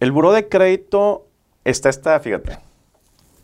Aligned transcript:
El 0.00 0.12
buró 0.12 0.32
de 0.32 0.48
crédito 0.48 1.26
está 1.64 1.88
esta, 1.88 2.20
fíjate, 2.20 2.58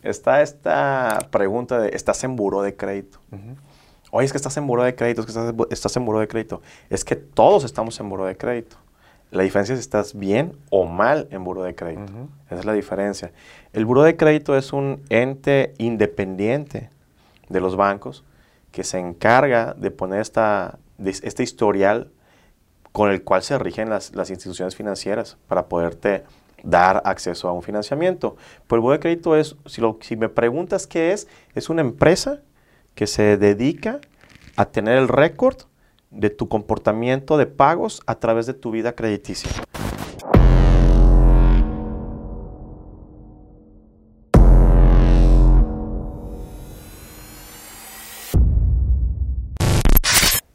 está 0.03 0.43
esta 0.43 1.29
pregunta 1.31 1.79
de, 1.79 1.91
¿estás 1.91 2.23
en 2.25 2.37
buró 2.37 2.63
de 2.63 2.77
crédito? 2.77 3.19
Oye, 4.11 4.27
es 4.27 4.33
que 4.33 4.37
estás 4.37 4.57
en 4.59 4.67
buró 4.67 4.83
de 4.83 4.95
crédito, 4.95 5.23
es 5.23 5.27
que 5.27 5.31
estás, 5.33 5.55
estás 5.71 5.97
en 5.97 6.05
buró 6.05 6.21
de 6.21 6.29
crédito. 6.29 6.61
Es 6.91 7.05
que 7.05 7.17
todos 7.17 7.65
estamos 7.65 7.99
en 8.01 8.09
buró 8.11 8.27
de 8.27 8.37
crédito. 8.37 8.77
La 9.33 9.45
diferencia 9.45 9.73
es 9.73 9.79
si 9.79 9.85
estás 9.85 10.15
bien 10.15 10.59
o 10.69 10.85
mal 10.85 11.27
en 11.31 11.43
buro 11.43 11.63
de 11.63 11.75
crédito. 11.75 12.13
Esa 12.51 12.61
es 12.61 12.65
la 12.67 12.75
diferencia. 12.75 13.33
El 13.73 13.87
buro 13.87 14.03
de 14.03 14.15
crédito 14.15 14.55
es 14.59 14.75
un 14.75 15.03
ente 15.09 15.73
independiente 15.79 16.91
de 17.49 17.61
los 17.61 17.75
bancos 17.75 18.25
que 18.73 18.85
se 18.85 18.99
encarga 18.99 19.73
de 19.73 19.91
poner 19.91 20.21
esta, 20.21 20.79
este 20.99 21.43
historial 21.43 22.11
con 22.93 23.11
el 23.11 23.25
cual 23.25 23.43
se 23.43 23.59
rigen 23.59 23.89
las, 23.89 24.13
instituciones 24.29 24.77
financieras 24.77 25.39
para 25.49 25.67
poderte 25.67 26.25
dar 26.63 27.03
acceso 27.05 27.49
a 27.49 27.53
un 27.53 27.63
financiamiento. 27.63 28.37
Pero 28.67 28.87
el 28.87 28.93
de 28.93 29.01
crédito 29.01 29.37
es, 29.37 29.57
si, 29.67 29.83
si 30.01 30.17
me 30.17 30.29
preguntas 30.29 30.87
qué 30.87 31.13
es, 31.13 31.29
es 31.55 31.71
una 31.71 31.81
empresa 31.81 32.41
que 32.95 33.07
se 33.07 33.37
dedica 33.37 34.01
a 34.57 34.67
tener 34.67 34.99
el 34.99 35.09
récord 35.09 35.57
de 36.11 36.31
tu 36.31 36.49
comportamiento 36.49 37.39
de 37.39 37.47
pagos 37.47 38.03
a 38.07 38.17
través 38.17 38.47
de 38.47 38.55
tu 38.55 38.71
vida 38.71 38.95
crediticia. 38.95 39.51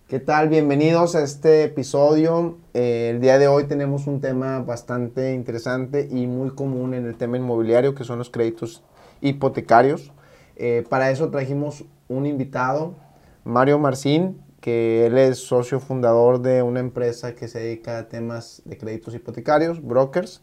¿Qué 0.08 0.22
tal? 0.22 0.48
Bienvenidos 0.48 1.16
a 1.16 1.22
este 1.22 1.66
episodio. 1.66 2.60
Eh, 2.74 3.10
el 3.14 3.20
día 3.20 3.38
de 3.38 3.50
hoy 3.50 3.66
tenemos 3.66 4.08
un 4.08 4.22
tema 4.22 4.60
bastante 4.60 5.34
interesante 5.34 6.08
y 6.10 6.28
muy 6.28 6.52
común 6.52 6.94
en 6.94 7.06
el 7.06 7.18
tema 7.18 7.36
inmobiliario, 7.36 7.94
que 7.94 8.06
son 8.06 8.18
los 8.18 8.30
créditos 8.30 8.84
hipotecarios. 9.20 10.14
Eh, 10.56 10.86
para 10.90 11.12
eso 11.12 11.30
trajimos 11.30 11.84
un 12.08 12.26
invitado, 12.26 12.96
Mario 13.44 13.80
Marcín, 13.80 14.42
que 14.62 15.08
él 15.08 15.18
es 15.18 15.40
socio 15.40 15.82
fundador 15.82 16.42
de 16.42 16.62
una 16.62 16.80
empresa 16.80 17.36
que 17.36 17.50
se 17.50 17.60
dedica 17.60 17.98
a 17.98 18.08
temas 18.08 18.62
de 18.64 18.78
créditos 18.78 19.14
hipotecarios, 19.14 19.84
brokers. 19.84 20.42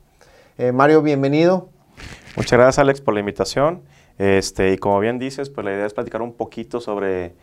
Eh, 0.58 0.72
Mario, 0.72 1.00
bienvenido. 1.00 1.70
Muchas 2.36 2.58
gracias 2.58 2.80
Alex 2.80 3.00
por 3.00 3.14
la 3.14 3.20
invitación. 3.20 3.80
Este, 4.18 4.74
y 4.74 4.76
como 4.76 5.00
bien 5.00 5.18
dices, 5.18 5.48
pues 5.48 5.64
la 5.64 5.72
idea 5.72 5.86
es 5.86 5.94
platicar 5.94 6.20
un 6.20 6.34
poquito 6.34 6.82
sobre 6.82 7.34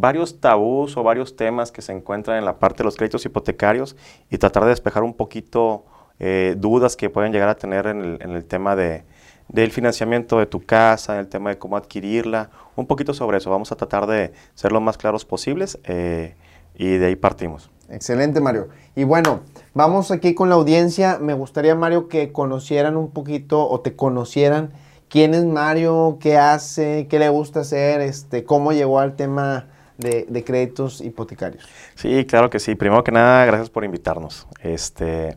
varios 0.00 0.40
tabús 0.40 0.96
o 0.96 1.02
varios 1.02 1.36
temas 1.36 1.72
que 1.72 1.82
se 1.82 1.92
encuentran 1.92 2.38
en 2.38 2.44
la 2.44 2.58
parte 2.58 2.78
de 2.78 2.84
los 2.84 2.96
créditos 2.96 3.24
hipotecarios 3.24 3.96
y 4.30 4.38
tratar 4.38 4.64
de 4.64 4.70
despejar 4.70 5.02
un 5.02 5.14
poquito 5.14 5.84
eh, 6.18 6.54
dudas 6.58 6.96
que 6.96 7.10
pueden 7.10 7.32
llegar 7.32 7.48
a 7.48 7.56
tener 7.56 7.86
en 7.86 8.00
el, 8.02 8.18
en 8.22 8.30
el 8.30 8.44
tema 8.44 8.76
de, 8.76 9.04
del 9.48 9.70
financiamiento 9.70 10.38
de 10.38 10.46
tu 10.46 10.64
casa, 10.64 11.18
el 11.18 11.28
tema 11.28 11.50
de 11.50 11.58
cómo 11.58 11.76
adquirirla, 11.76 12.50
un 12.74 12.86
poquito 12.86 13.14
sobre 13.14 13.38
eso. 13.38 13.50
Vamos 13.50 13.72
a 13.72 13.76
tratar 13.76 14.06
de 14.06 14.32
ser 14.54 14.72
lo 14.72 14.80
más 14.80 14.96
claros 14.98 15.24
posibles 15.24 15.78
eh, 15.84 16.34
y 16.74 16.96
de 16.96 17.06
ahí 17.06 17.16
partimos. 17.16 17.70
Excelente, 17.88 18.40
Mario. 18.40 18.68
Y 18.96 19.04
bueno, 19.04 19.40
vamos 19.74 20.10
aquí 20.10 20.34
con 20.34 20.48
la 20.48 20.56
audiencia. 20.56 21.18
Me 21.20 21.34
gustaría, 21.34 21.74
Mario, 21.74 22.08
que 22.08 22.32
conocieran 22.32 22.96
un 22.96 23.10
poquito 23.10 23.68
o 23.68 23.80
te 23.80 23.94
conocieran 23.94 24.72
quién 25.08 25.34
es 25.34 25.44
Mario, 25.44 26.18
qué 26.20 26.36
hace, 26.36 27.06
qué 27.08 27.20
le 27.20 27.28
gusta 27.28 27.60
hacer, 27.60 28.00
este, 28.00 28.44
cómo 28.44 28.72
llegó 28.72 28.98
al 28.98 29.14
tema 29.14 29.68
de, 29.98 30.26
de 30.28 30.44
créditos 30.44 31.00
hipotecarios. 31.00 31.66
Sí, 31.94 32.24
claro 32.24 32.50
que 32.50 32.58
sí. 32.58 32.74
Primero 32.74 33.02
que 33.04 33.12
nada, 33.12 33.44
gracias 33.44 33.70
por 33.70 33.84
invitarnos. 33.84 34.46
Este, 34.62 35.36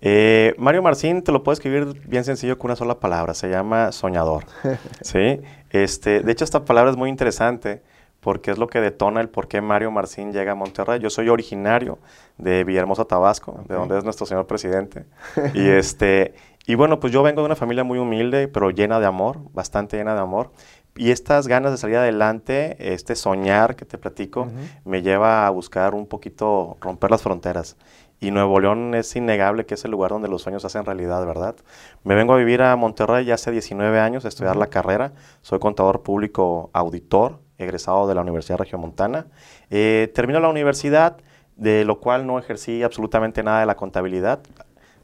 eh, 0.00 0.54
Mario 0.58 0.82
Marcín 0.82 1.22
te 1.22 1.32
lo 1.32 1.42
puedo 1.42 1.54
escribir 1.54 2.02
bien 2.06 2.24
sencillo 2.24 2.58
con 2.58 2.70
una 2.70 2.76
sola 2.76 3.00
palabra, 3.00 3.34
se 3.34 3.48
llama 3.48 3.92
soñador. 3.92 4.44
¿sí? 5.00 5.40
este, 5.70 6.20
de 6.20 6.32
hecho, 6.32 6.44
esta 6.44 6.64
palabra 6.64 6.90
es 6.90 6.96
muy 6.96 7.10
interesante 7.10 7.82
porque 8.20 8.50
es 8.50 8.58
lo 8.58 8.66
que 8.66 8.80
detona 8.80 9.20
el 9.20 9.28
por 9.28 9.46
qué 9.46 9.60
Mario 9.60 9.90
Marcín 9.90 10.32
llega 10.32 10.52
a 10.52 10.54
Monterrey. 10.54 10.98
Yo 11.00 11.10
soy 11.10 11.28
originario 11.28 11.98
de 12.38 12.64
Villahermosa, 12.64 13.04
Tabasco, 13.04 13.62
de 13.68 13.74
donde 13.74 13.98
es 13.98 14.04
nuestro 14.04 14.26
señor 14.26 14.46
presidente. 14.46 15.04
y, 15.54 15.68
este, 15.68 16.34
y 16.66 16.74
bueno, 16.74 16.98
pues 16.98 17.12
yo 17.12 17.22
vengo 17.22 17.42
de 17.42 17.46
una 17.46 17.56
familia 17.56 17.84
muy 17.84 17.98
humilde, 17.98 18.48
pero 18.48 18.70
llena 18.70 18.98
de 18.98 19.06
amor, 19.06 19.38
bastante 19.52 19.96
llena 19.96 20.14
de 20.14 20.20
amor. 20.20 20.50
Y 20.96 21.10
estas 21.10 21.46
ganas 21.46 21.72
de 21.72 21.78
salir 21.78 21.96
adelante, 21.96 22.76
este 22.94 23.16
soñar 23.16 23.76
que 23.76 23.84
te 23.84 23.98
platico, 23.98 24.48
me 24.84 25.02
lleva 25.02 25.46
a 25.46 25.50
buscar 25.50 25.94
un 25.94 26.06
poquito 26.06 26.78
romper 26.80 27.10
las 27.10 27.22
fronteras. 27.22 27.76
Y 28.18 28.30
Nuevo 28.30 28.60
León 28.60 28.94
es 28.94 29.14
innegable 29.14 29.66
que 29.66 29.74
es 29.74 29.84
el 29.84 29.90
lugar 29.90 30.10
donde 30.10 30.28
los 30.28 30.42
sueños 30.42 30.64
hacen 30.64 30.86
realidad, 30.86 31.24
¿verdad? 31.26 31.54
Me 32.02 32.14
vengo 32.14 32.32
a 32.32 32.38
vivir 32.38 32.62
a 32.62 32.74
Monterrey 32.76 33.26
ya 33.26 33.34
hace 33.34 33.50
19 33.50 34.00
años 34.00 34.24
a 34.24 34.28
estudiar 34.28 34.56
la 34.56 34.68
carrera. 34.68 35.12
Soy 35.42 35.58
contador 35.58 36.02
público 36.02 36.70
auditor, 36.72 37.40
egresado 37.58 38.08
de 38.08 38.14
la 38.14 38.22
Universidad 38.22 38.58
Regiomontana. 38.58 39.26
Eh, 39.68 40.10
termino 40.14 40.40
la 40.40 40.48
universidad, 40.48 41.18
de 41.56 41.84
lo 41.84 42.00
cual 42.00 42.26
no 42.26 42.38
ejercí 42.38 42.82
absolutamente 42.82 43.42
nada 43.42 43.60
de 43.60 43.66
la 43.66 43.76
contabilidad. 43.76 44.40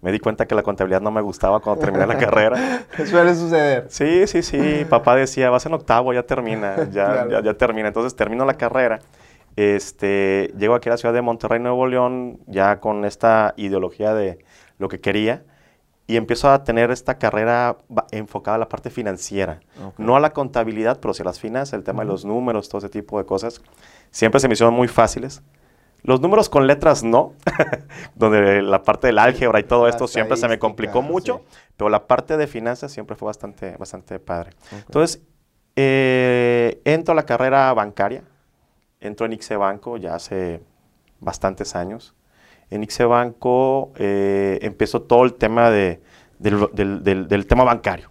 Me 0.03 0.13
di 0.13 0.19
cuenta 0.19 0.47
que 0.47 0.55
la 0.55 0.63
contabilidad 0.63 1.01
no 1.01 1.11
me 1.11 1.23
gustaba 1.23 1.61
cuando 1.61 1.81
terminé 1.81 2.07
la 2.07 2.19
carrera. 2.19 2.85
Suele 3.07 3.35
suceder. 3.35 3.87
Sí, 3.89 4.27
sí, 4.27 4.43
sí. 4.43 4.85
Papá 4.91 5.17
decía, 5.17 5.49
vas 5.49 5.65
en 5.65 5.73
octavo, 5.73 6.13
ya 6.13 6.25
termina, 6.25 6.77
ya, 6.93 7.27
ya, 7.31 7.41
ya 7.41 7.55
termina. 7.55 7.89
Entonces 7.89 8.15
termino 8.15 8.45
la 8.45 8.55
carrera 8.55 8.99
este, 9.57 10.53
llego 10.57 10.75
aquí 10.75 10.89
a 10.89 10.93
la 10.93 10.97
ciudad 10.97 11.15
de 11.15 11.23
Monterrey, 11.23 11.61
Nuevo 11.61 11.87
León, 11.87 12.41
ya 12.47 12.81
con 12.81 13.05
esta 13.05 13.55
ideología 13.57 14.15
de 14.15 14.39
lo 14.79 14.89
que 14.89 15.01
quería 15.01 15.45
y 16.07 16.17
empiezo 16.17 16.51
a 16.51 16.65
tener 16.65 16.91
esta 16.91 17.19
carrera 17.19 17.77
enfocada 18.11 18.57
a 18.57 18.59
la 18.59 18.69
parte 18.69 18.91
financiera, 18.91 19.61
no 19.99 20.17
a 20.17 20.21
la 20.21 20.33
contabilidad, 20.33 20.99
pero 21.01 21.15
sí 21.15 21.23
a 21.23 21.25
las 21.25 21.39
finanzas, 21.39 21.75
el 21.75 21.85
tema 21.85 22.03
de 22.03 22.09
los 22.09 22.25
números, 22.25 22.69
todo 22.69 22.79
ese 22.79 22.89
tipo 22.89 23.19
de 23.19 23.25
cosas. 23.25 23.63
Siempre 24.11 24.41
se 24.41 24.49
me 24.49 24.55
hicieron 24.55 24.75
muy 24.75 24.89
fáciles. 24.89 25.43
Los 26.03 26.21
números 26.21 26.49
con 26.49 26.67
letras 26.67 27.05
no, 27.05 27.35
donde 28.15 28.63
la 28.63 28.83
parte 28.83 29.07
del 29.07 29.19
álgebra 29.19 29.61
y 29.61 29.65
todo 29.65 29.87
esto 29.89 30.09
siempre 30.09 30.37
se 30.37 30.49
me 30.49 30.59
complicó 30.59 31.03
mucho, 31.03 31.43
pero 31.77 31.89
la 31.91 32.07
parte 32.07 32.37
de 32.37 32.47
finanzas 32.47 32.91
siempre 32.91 33.17
fue 33.17 33.27
bastante, 33.27 33.77
bastante 33.77 34.19
padre. 34.19 34.51
Entonces, 34.73 35.23
eh, 35.77 36.81
entro 36.85 37.13
a 37.13 37.15
la 37.15 37.25
carrera 37.25 37.73
bancaria, 37.73 38.25
Entro 39.03 39.27
en 39.27 39.33
Ixe 39.33 39.57
Banco 39.57 39.97
ya 39.97 40.15
hace 40.15 40.63
bastantes 41.19 41.75
años. 41.75 42.15
En 42.71 42.85
Ixe 42.85 43.05
Banco 43.05 43.93
eh, 43.97 44.61
empezó 44.63 45.03
todo 45.03 45.25
el 45.25 45.35
tema 45.35 45.71
de, 45.71 46.01
del, 46.39 47.47
tema 47.49 47.65
bancario. 47.65 48.11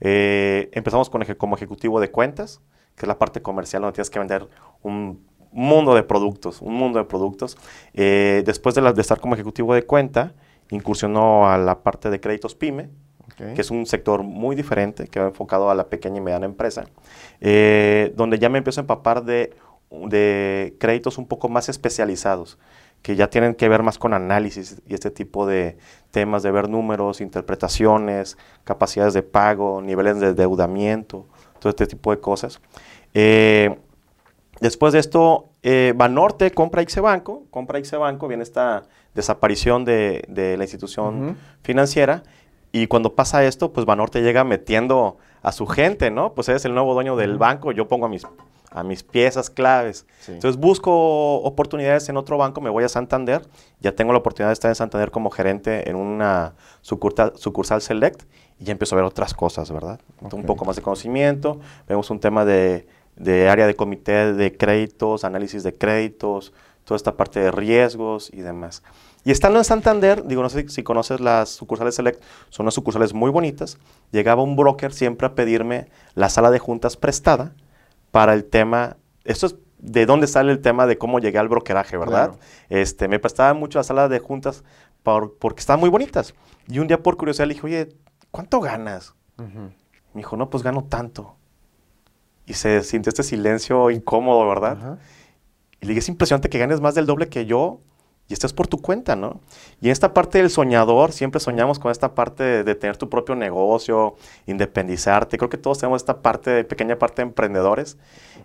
Eh, 0.00 0.70
empezamos 0.72 1.10
con, 1.10 1.22
como 1.36 1.54
ejecutivo 1.54 2.00
de 2.00 2.10
cuentas, 2.10 2.62
que 2.96 3.04
es 3.04 3.08
la 3.08 3.18
parte 3.18 3.42
comercial 3.42 3.82
donde 3.82 3.94
tienes 3.94 4.08
que 4.08 4.18
vender 4.18 4.48
un 4.82 5.22
mundo 5.56 5.94
de 5.94 6.02
productos, 6.02 6.60
un 6.62 6.74
mundo 6.74 6.98
de 6.98 7.04
productos. 7.04 7.56
Eh, 7.94 8.42
después 8.46 8.74
de, 8.74 8.92
de, 8.92 9.00
estar 9.00 9.20
como 9.20 9.34
ejecutivo 9.34 9.74
de 9.74 9.84
cuenta, 9.84 10.34
incursionó 10.70 11.48
a 11.48 11.58
la 11.58 11.82
parte 11.82 12.10
de 12.10 12.20
créditos 12.20 12.54
PYME, 12.54 12.90
que 13.36 13.60
es 13.60 13.70
un 13.70 13.84
sector 13.86 14.22
muy 14.22 14.56
diferente, 14.56 15.08
que 15.08 15.20
va 15.20 15.26
enfocado 15.26 15.68
a 15.68 15.74
la 15.74 15.88
pequeña 15.88 16.18
y 16.18 16.20
mediana 16.20 16.46
empresa, 16.46 16.86
donde 18.14 18.38
ya 18.38 18.48
me 18.48 18.58
empiezo 18.58 18.80
a 18.80 18.82
empapar 18.82 19.24
de 19.24 19.54
de 19.90 20.76
créditos 20.78 21.18
un 21.18 21.26
poco 21.26 21.48
más 21.48 21.68
especializados, 21.68 22.58
que 23.02 23.16
ya 23.16 23.30
tienen 23.30 23.54
que 23.54 23.68
ver 23.68 23.82
más 23.82 23.98
con 23.98 24.14
análisis 24.14 24.82
y 24.86 24.94
este 24.94 25.10
tipo 25.10 25.46
de 25.46 25.76
temas 26.10 26.42
de 26.42 26.50
ver 26.50 26.68
números, 26.68 27.20
interpretaciones, 27.20 28.36
capacidades 28.64 29.14
de 29.14 29.22
pago, 29.22 29.80
niveles 29.80 30.18
de 30.20 30.28
endeudamiento, 30.28 31.26
todo 31.60 31.70
este 31.70 31.86
tipo 31.86 32.10
de 32.10 32.20
cosas. 32.20 32.60
Eh, 33.14 33.78
después 34.60 34.92
de 34.92 34.98
esto, 34.98 35.50
eh, 35.62 35.92
Banorte 35.96 36.50
compra 36.50 36.82
Ixebanco, 36.82 37.44
compra 37.50 37.78
Ixebanco, 37.78 38.28
viene 38.28 38.42
esta 38.42 38.84
desaparición 39.14 39.84
de, 39.84 40.54
la 40.56 40.64
institución 40.64 41.36
financiera, 41.62 42.22
y 42.72 42.88
cuando 42.88 43.14
pasa 43.14 43.44
esto, 43.44 43.72
pues 43.72 43.86
Banorte 43.86 44.22
llega 44.22 44.44
metiendo 44.44 45.16
a 45.42 45.52
su 45.52 45.66
gente, 45.66 46.10
¿no? 46.10 46.34
Pues 46.34 46.48
es 46.48 46.64
el 46.64 46.74
nuevo 46.74 46.92
dueño 46.92 47.16
del 47.16 47.38
banco, 47.38 47.72
yo 47.72 47.88
pongo 47.88 48.06
a 48.06 48.08
mis 48.08 48.26
a 48.76 48.82
mis 48.82 49.02
piezas 49.02 49.48
claves. 49.48 50.06
Entonces 50.28 50.60
busco 50.60 51.36
oportunidades 51.36 52.10
en 52.10 52.18
otro 52.18 52.36
banco, 52.36 52.60
me 52.60 52.68
voy 52.68 52.84
a 52.84 52.90
Santander, 52.90 53.48
ya 53.80 53.92
tengo 53.92 54.12
la 54.12 54.18
oportunidad 54.18 54.50
de 54.50 54.52
estar 54.52 54.68
en 54.70 54.74
Santander 54.74 55.10
como 55.10 55.30
gerente 55.30 55.88
en 55.88 55.96
una 55.96 56.54
sucursal, 56.82 57.32
sucursal 57.36 57.80
Select 57.80 58.24
y 58.58 58.64
ya 58.64 58.72
empiezo 58.72 58.94
a 58.94 58.96
ver 58.96 59.06
otras 59.06 59.32
cosas, 59.32 59.72
¿verdad? 59.72 59.98
Un 60.20 60.44
poco 60.44 60.66
más 60.66 60.76
de 60.76 60.82
conocimiento, 60.82 61.58
vemos 61.88 62.10
un 62.10 62.20
tema 62.20 62.44
de, 62.44 62.86
área 63.48 63.66
de 63.66 63.74
comité 63.74 64.32
de 64.32 64.56
créditos, 64.56 65.24
análisis 65.24 65.62
de 65.62 65.74
créditos, 65.74 66.52
toda 66.84 66.96
esta 66.96 67.16
parte 67.16 67.40
de 67.40 67.50
riesgos 67.50 68.30
y 68.32 68.40
demás. 68.40 68.82
Y 69.24 69.32
estando 69.32 69.58
en 69.58 69.64
Santander, 69.64 70.24
digo, 70.24 70.42
no 70.42 70.48
sé 70.48 70.68
si 70.68 70.84
conoces 70.84 71.18
las 71.20 71.48
sucursales 71.48 71.96
Select, 71.96 72.22
son 72.48 72.64
unas 72.64 72.74
sucursales 72.74 73.12
muy 73.12 73.30
bonitas. 73.30 73.76
Llegaba 74.12 74.42
un 74.42 74.54
broker 74.54 74.92
siempre 74.92 75.26
a 75.26 75.34
pedirme 75.34 75.88
la 76.14 76.28
sala 76.28 76.52
de 76.52 76.60
juntas 76.60 76.96
prestada 76.96 77.54
para 78.12 78.34
el 78.34 78.44
tema, 78.44 78.96
esto 79.24 79.46
es 79.46 79.56
de 79.78 80.06
dónde 80.06 80.26
sale 80.26 80.52
el 80.52 80.60
tema 80.60 80.86
de 80.86 80.96
cómo 80.96 81.18
llegué 81.18 81.38
al 81.38 81.48
brokeraje, 81.48 81.96
¿verdad? 81.96 82.36
Este, 82.68 83.08
me 83.08 83.18
prestaba 83.18 83.52
mucho 83.52 83.78
la 83.78 83.82
sala 83.82 84.08
de 84.08 84.20
juntas 84.20 84.62
porque 85.02 85.60
estaban 85.60 85.80
muy 85.80 85.90
bonitas. 85.90 86.34
Y 86.68 86.78
un 86.78 86.86
día 86.86 87.02
por 87.02 87.16
curiosidad 87.16 87.46
le 87.46 87.54
dije, 87.54 87.66
oye, 87.66 87.88
¿cuánto 88.30 88.60
ganas? 88.60 89.14
Me 89.36 90.20
dijo, 90.20 90.36
no, 90.36 90.48
pues 90.50 90.62
gano 90.62 90.84
tanto. 90.84 91.36
Y 92.46 92.54
se 92.54 92.82
sintió 92.82 93.10
este 93.10 93.22
silencio 93.22 93.90
incómodo, 93.90 94.48
¿verdad? 94.48 94.98
Y 95.80 95.86
le 95.86 95.90
dije, 95.90 96.00
es 96.00 96.08
impresionante 96.08 96.48
que 96.48 96.58
ganes 96.58 96.80
más 96.80 96.94
del 96.94 97.06
doble 97.06 97.28
que 97.28 97.44
yo 97.44 97.80
y 98.28 98.32
esto 98.32 98.46
es 98.46 98.52
por 98.52 98.66
tu 98.66 98.78
cuenta, 98.78 99.14
¿no? 99.14 99.40
Y 99.80 99.86
en 99.86 99.92
esta 99.92 100.12
parte 100.12 100.38
del 100.38 100.50
soñador, 100.50 101.12
siempre 101.12 101.38
soñamos 101.38 101.78
con 101.78 101.92
esta 101.92 102.14
parte 102.14 102.64
de, 102.64 102.74
tener 102.74 102.96
tu 102.96 103.08
propio 103.08 103.36
negocio, 103.36 104.16
independizarte. 104.46 105.38
Creo 105.38 105.48
que 105.48 105.58
todos 105.58 105.78
tenemos 105.78 106.02
esta 106.02 106.22
parte, 106.22 106.64
pequeña 106.64 106.98
parte 106.98 107.22
de 107.22 107.28
emprendedores. 107.28 107.96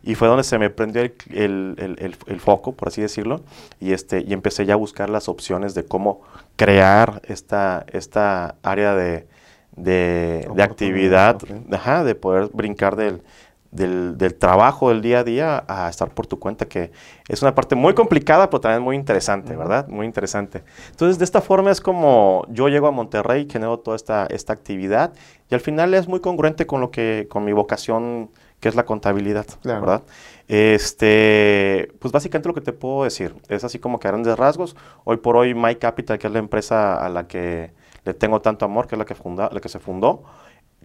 Y 0.04 0.14
fue 0.14 0.28
donde 0.28 0.44
se 0.44 0.60
me 0.60 0.70
prendió 0.70 1.02
el, 1.02 2.40
foco, 2.40 2.74
por 2.74 2.90
así 2.90 3.02
decirlo. 3.02 3.42
Y, 3.80 3.94
este, 3.94 4.22
y 4.22 4.34
empecé 4.34 4.68
ya 4.68 4.74
a 4.74 4.78
buscar 4.78 5.10
las 5.10 5.28
opciones 5.28 5.74
de 5.74 5.84
cómo 5.84 6.22
crear 6.58 7.24
esta, 7.26 7.84
esta 7.92 8.58
área 8.62 8.94
de, 8.94 9.28
de, 9.76 10.48
actividad, 10.60 11.40
de 11.40 12.16
poder 12.16 12.52
brincar 12.54 12.96
del, 12.96 13.24
del, 13.72 14.36
trabajo 14.38 14.90
del 14.90 15.02
día 15.02 15.20
a 15.20 15.24
día 15.24 15.64
a 15.68 15.90
estar 15.90 16.14
por 16.14 16.28
tu 16.28 16.40
cuenta, 16.40 16.68
que 16.68 16.92
es 17.28 17.42
una 17.42 17.56
parte 17.56 17.76
muy 17.76 17.94
complicada, 17.94 18.50
pero 18.50 18.60
también 18.60 18.84
muy 18.84 18.96
interesante, 18.96 19.56
¿verdad? 19.56 19.88
Muy 19.88 20.06
interesante. 20.06 20.64
Entonces, 20.90 21.18
de 21.18 21.26
esta 21.26 21.42
forma 21.42 21.72
es 21.72 21.80
como 21.80 22.46
yo 22.50 22.68
llego 22.68 22.88
a 22.88 22.92
Monterrey, 22.92 23.48
genero 23.50 23.80
toda 23.80 23.96
esta, 23.96 24.28
esta 24.28 24.54
actividad 24.54 25.14
y 25.50 25.56
al 25.56 25.62
final 25.62 25.94
es 25.94 26.08
muy 26.08 26.20
congruente 26.20 26.68
con 26.68 26.82
lo 26.82 26.92
que, 26.92 27.28
con 27.30 27.46
mi 27.46 27.54
vocación, 27.54 28.30
que 28.60 28.70
es 28.70 28.76
la 28.76 28.86
contabilidad, 28.86 29.48
¿verdad? 29.64 30.04
Este, 30.48 31.92
pues 32.00 32.12
básicamente 32.12 32.48
lo 32.48 32.54
que 32.54 32.62
te 32.62 32.74
puedo 32.74 33.06
decir 33.06 33.34
es 33.48 33.64
así 33.64 33.80
como 33.80 34.00
que 34.00 34.08
grandes 34.08 34.38
rasgos. 34.38 34.76
Hoy 35.04 35.18
por 35.18 35.36
hoy, 35.36 35.56
My 35.56 35.76
Capital, 35.76 36.20
que 36.20 36.28
es 36.28 36.34
la 36.34 36.40
empresa 36.40 37.04
a 37.04 37.10
la 37.10 37.28
que 37.28 37.72
le 38.04 38.14
tengo 38.14 38.42
tanto 38.42 38.66
amor, 38.66 38.88
que 38.88 38.96
es 38.96 39.00
la 39.00 39.06
que, 39.06 39.16
funda, 39.16 39.50
la 39.52 39.60
que 39.60 39.70
se 39.70 39.80
fundó, 39.80 40.24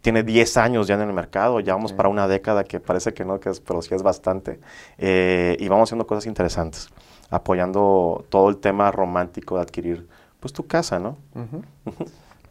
tiene 0.06 0.22
10 0.22 0.56
años 0.58 0.86
ya 0.86 0.94
en 0.94 1.00
el 1.00 1.12
mercado, 1.12 1.58
ya 1.58 1.74
vamos 1.74 1.92
para 1.92 2.08
una 2.08 2.28
década 2.28 2.62
que 2.62 2.78
parece 2.78 3.12
que 3.12 3.24
no, 3.24 3.40
que 3.40 3.48
es, 3.50 3.58
pero 3.58 3.82
sí 3.82 3.92
es 3.92 4.04
bastante. 4.04 4.60
Eh, 4.98 5.56
y 5.58 5.66
vamos 5.66 5.88
haciendo 5.88 6.06
cosas 6.06 6.26
interesantes, 6.26 6.90
apoyando 7.28 8.24
todo 8.28 8.48
el 8.48 8.58
tema 8.58 8.92
romántico 8.92 9.56
de 9.56 9.62
adquirir 9.62 10.06
pues 10.38 10.52
tu 10.52 10.64
casa, 10.64 11.00
¿no? 11.00 11.16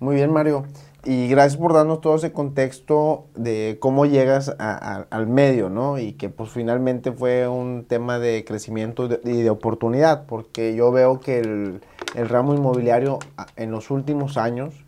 Muy 0.02 0.16
bien, 0.16 0.34
Mario. 0.34 0.66
Y 1.06 1.30
gracias 1.30 1.56
por 1.56 1.72
darnos 1.72 2.02
todo 2.02 2.18
ese 2.18 2.34
contexto 2.34 3.28
de 3.36 3.78
cómo 3.80 4.06
llegas 4.06 4.54
al 4.60 5.28
medio, 5.28 5.70
¿no? 5.70 5.98
Y 5.98 6.12
que 6.12 6.28
pues 6.28 6.50
finalmente 6.50 7.14
fue 7.14 7.48
un 7.48 7.86
tema 7.86 8.20
de 8.20 8.44
crecimiento 8.44 9.06
y 9.24 9.44
de, 9.44 9.50
oportunidad, 9.50 10.26
porque 10.26 10.76
yo 10.76 10.92
veo 10.92 11.22
que 11.22 11.40
el, 11.40 11.80
el 12.16 12.28
ramo 12.28 12.54
inmobiliario 12.54 13.20
en 13.56 13.72
los 13.72 13.92
últimos 13.92 14.36
años 14.36 14.85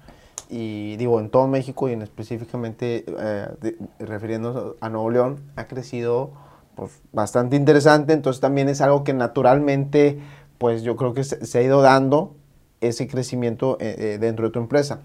y 0.49 0.95
digo, 0.97 1.19
en 1.19 1.29
todo 1.29 1.47
México 1.47 1.89
y 1.89 1.93
en 1.93 2.01
específicamente 2.01 3.05
eh, 3.07 3.77
refiriéndonos 3.99 4.75
a 4.79 4.89
Nuevo 4.89 5.09
León, 5.09 5.41
ha 5.55 5.67
crecido 5.67 6.31
pues, 6.75 7.01
bastante 7.11 7.55
interesante, 7.55 8.13
entonces 8.13 8.39
también 8.39 8.69
es 8.69 8.81
algo 8.81 9.03
que 9.03 9.13
naturalmente, 9.13 10.19
pues 10.57 10.83
yo 10.83 10.95
creo 10.95 11.13
que 11.13 11.23
se, 11.23 11.57
ha 11.57 11.61
ido 11.61 11.81
dando 11.81 12.35
ese 12.79 13.07
crecimiento 13.07 13.77
eh, 13.79 13.95
eh, 13.97 14.17
dentro 14.19 14.47
de 14.47 14.51
tu 14.51 14.59
empresa. 14.59 15.01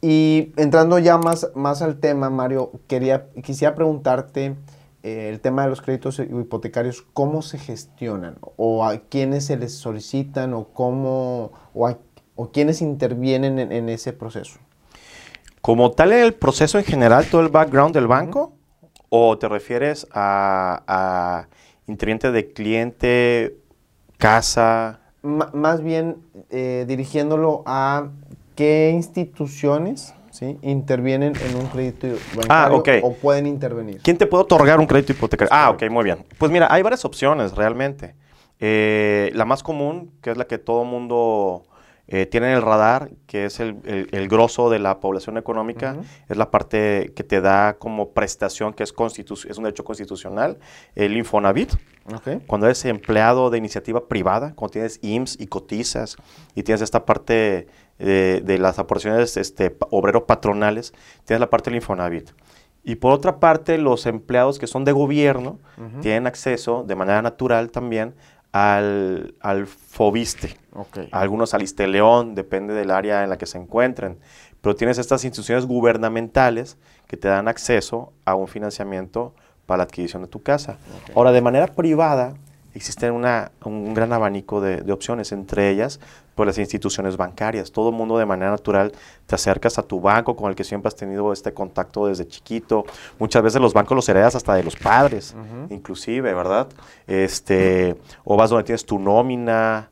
Y 0.00 0.52
entrando 0.56 0.98
ya 0.98 1.18
más, 1.18 1.50
más 1.54 1.80
al 1.80 1.98
tema, 1.98 2.28
Mario, 2.28 2.72
quería, 2.88 3.28
quisiera 3.42 3.74
preguntarte 3.74 4.56
el 5.02 5.40
tema 5.40 5.64
de 5.64 5.68
los 5.68 5.82
créditos 5.82 6.18
hipotecarios, 6.18 7.02
¿cómo 7.12 7.42
se 7.42 7.58
gestionan? 7.58 8.36
¿O 8.56 8.86
a 8.86 8.98
quiénes 8.98 9.44
se 9.44 9.58
les 9.58 9.74
solicitan? 9.74 10.54
¿O 10.54 10.68
cómo, 10.68 11.52
o, 11.74 11.86
o 12.36 12.50
quiénes 12.50 12.82
intervienen 12.82 13.58
en 13.58 13.88
ese 13.88 14.12
proceso? 14.12 14.58
Como 15.60 15.92
tal 15.92 16.12
el 16.12 16.34
proceso 16.34 16.78
en 16.78 16.84
general, 16.84 17.26
todo 17.30 17.40
el 17.40 17.48
background 17.48 17.94
del 17.94 18.06
banco, 18.06 18.52
o 19.08 19.38
te 19.38 19.48
refieres 19.48 20.06
a, 20.12 20.82
a 20.86 21.48
de 21.86 22.52
cliente, 22.52 23.56
casa. 24.18 25.00
más 25.22 25.82
bien 25.82 26.16
eh, 26.50 26.84
dirigiéndolo 26.88 27.62
a 27.64 28.08
qué 28.56 28.90
instituciones 28.92 30.14
¿sí? 30.30 30.58
intervienen 30.62 31.32
en 31.48 31.56
un 31.56 31.66
crédito 31.68 32.08
bancario 32.34 32.82
ah, 32.86 33.00
o 33.02 33.14
pueden 33.14 33.46
intervenir. 33.46 34.00
¿Quién 34.02 34.18
te 34.18 34.26
puede 34.26 34.42
otorgar 34.42 34.80
un 34.80 34.86
crédito 34.86 35.12
hipotecario? 35.12 35.50
Ah, 35.52 35.70
ok, 35.70 35.84
muy 35.90 36.04
bien. 36.04 36.24
Pues 36.36 36.50
mira, 36.50 36.66
hay 36.70 36.82
varias 36.82 37.04
opciones 37.04 37.54
realmente. 37.54 38.14
Eh, 38.60 39.30
la 39.34 39.44
más 39.44 39.62
común, 39.62 40.10
que 40.20 40.30
es 40.30 40.36
la 40.36 40.46
que 40.46 40.58
todo 40.58 40.84
mundo 40.84 41.64
eh, 42.06 42.26
tienen 42.26 42.50
el 42.50 42.60
radar, 42.60 43.12
que 43.26 43.46
es 43.46 43.60
el, 43.60 44.08
el, 44.12 44.28
grosso 44.28 44.68
de 44.68 44.78
la 44.78 45.00
población 45.00 45.38
económica, 45.38 45.96
es 46.28 46.36
la 46.36 46.50
parte 46.50 47.12
que 47.16 47.24
te 47.24 47.40
da 47.40 47.78
como 47.78 48.10
prestación, 48.10 48.74
que 48.74 48.82
es, 48.82 48.92
es 48.92 49.58
un 49.58 49.64
derecho 49.64 49.84
constitucional, 49.84 50.58
el 50.94 51.16
Infonavit. 51.16 51.72
Cuando 52.46 52.66
eres 52.66 52.84
empleado 52.84 53.48
de 53.48 53.56
iniciativa 53.56 54.06
privada, 54.06 54.52
cuando 54.54 54.72
tienes 54.72 54.98
IMSS 55.00 55.40
y 55.40 55.46
cotizas 55.46 56.16
y 56.54 56.62
tienes 56.62 56.82
esta 56.82 57.06
parte 57.06 57.68
eh, 57.98 58.42
de 58.44 58.58
las 58.58 58.78
aportaciones 58.78 59.38
este, 59.38 59.74
obrero-patronales, 59.88 60.92
tienes 61.24 61.40
la 61.40 61.48
parte 61.48 61.70
del 61.70 61.76
Infonavit. 61.76 62.32
Y 62.86 62.96
por 62.96 63.12
otra 63.12 63.40
parte, 63.40 63.78
los 63.78 64.04
empleados 64.04 64.58
que 64.58 64.66
son 64.66 64.84
de 64.84 64.92
gobierno 64.92 65.58
tienen 66.02 66.26
acceso 66.26 66.84
de 66.86 66.94
manera 66.94 67.22
natural 67.22 67.70
también 67.70 68.14
al, 68.54 69.34
al 69.40 69.66
FOBISTE, 69.66 70.56
algunos 71.10 71.54
al 71.54 71.62
ISTELEON, 71.62 72.36
depende 72.36 72.72
del 72.72 72.92
área 72.92 73.24
en 73.24 73.30
la 73.30 73.36
que 73.36 73.46
se 73.46 73.58
encuentren, 73.58 74.20
pero 74.60 74.76
tienes 74.76 74.96
estas 74.98 75.24
instituciones 75.24 75.66
gubernamentales 75.66 76.78
que 77.08 77.16
te 77.16 77.26
dan 77.26 77.48
acceso 77.48 78.12
a 78.24 78.36
un 78.36 78.46
financiamiento 78.46 79.34
para 79.66 79.78
la 79.78 79.82
adquisición 79.82 80.22
de 80.22 80.28
tu 80.28 80.40
casa. 80.40 80.78
Ahora, 81.16 81.32
de 81.32 81.40
manera 81.40 81.66
privada, 81.66 82.34
existe 82.74 83.10
una, 83.10 83.52
un 83.64 83.94
gran 83.94 84.12
abanico 84.12 84.60
de, 84.60 84.92
opciones, 84.92 85.32
entre 85.32 85.70
ellas 85.70 85.98
por 86.34 86.46
pues, 86.46 86.48
las 86.48 86.58
instituciones 86.58 87.16
bancarias. 87.16 87.70
Todo 87.70 87.90
el 87.90 87.94
mundo 87.94 88.18
de 88.18 88.26
manera 88.26 88.50
natural 88.50 88.92
te 89.26 89.36
acercas 89.36 89.78
a 89.78 89.82
tu 89.84 90.00
banco 90.00 90.34
con 90.34 90.50
el 90.50 90.56
que 90.56 90.64
siempre 90.64 90.88
has 90.88 90.96
tenido 90.96 91.32
este 91.32 91.54
contacto 91.54 92.06
desde 92.08 92.26
chiquito. 92.26 92.84
Muchas 93.20 93.42
veces 93.42 93.60
los 93.60 93.72
bancos 93.72 93.94
los 93.94 94.08
heredas 94.08 94.34
hasta 94.34 94.54
de 94.54 94.64
los 94.64 94.74
padres, 94.74 95.36
inclusive, 95.70 96.34
¿verdad? 96.34 96.68
Este, 97.06 97.96
o 98.24 98.36
vas 98.36 98.50
donde 98.50 98.64
tienes 98.64 98.84
tu 98.84 98.98
nómina. 98.98 99.90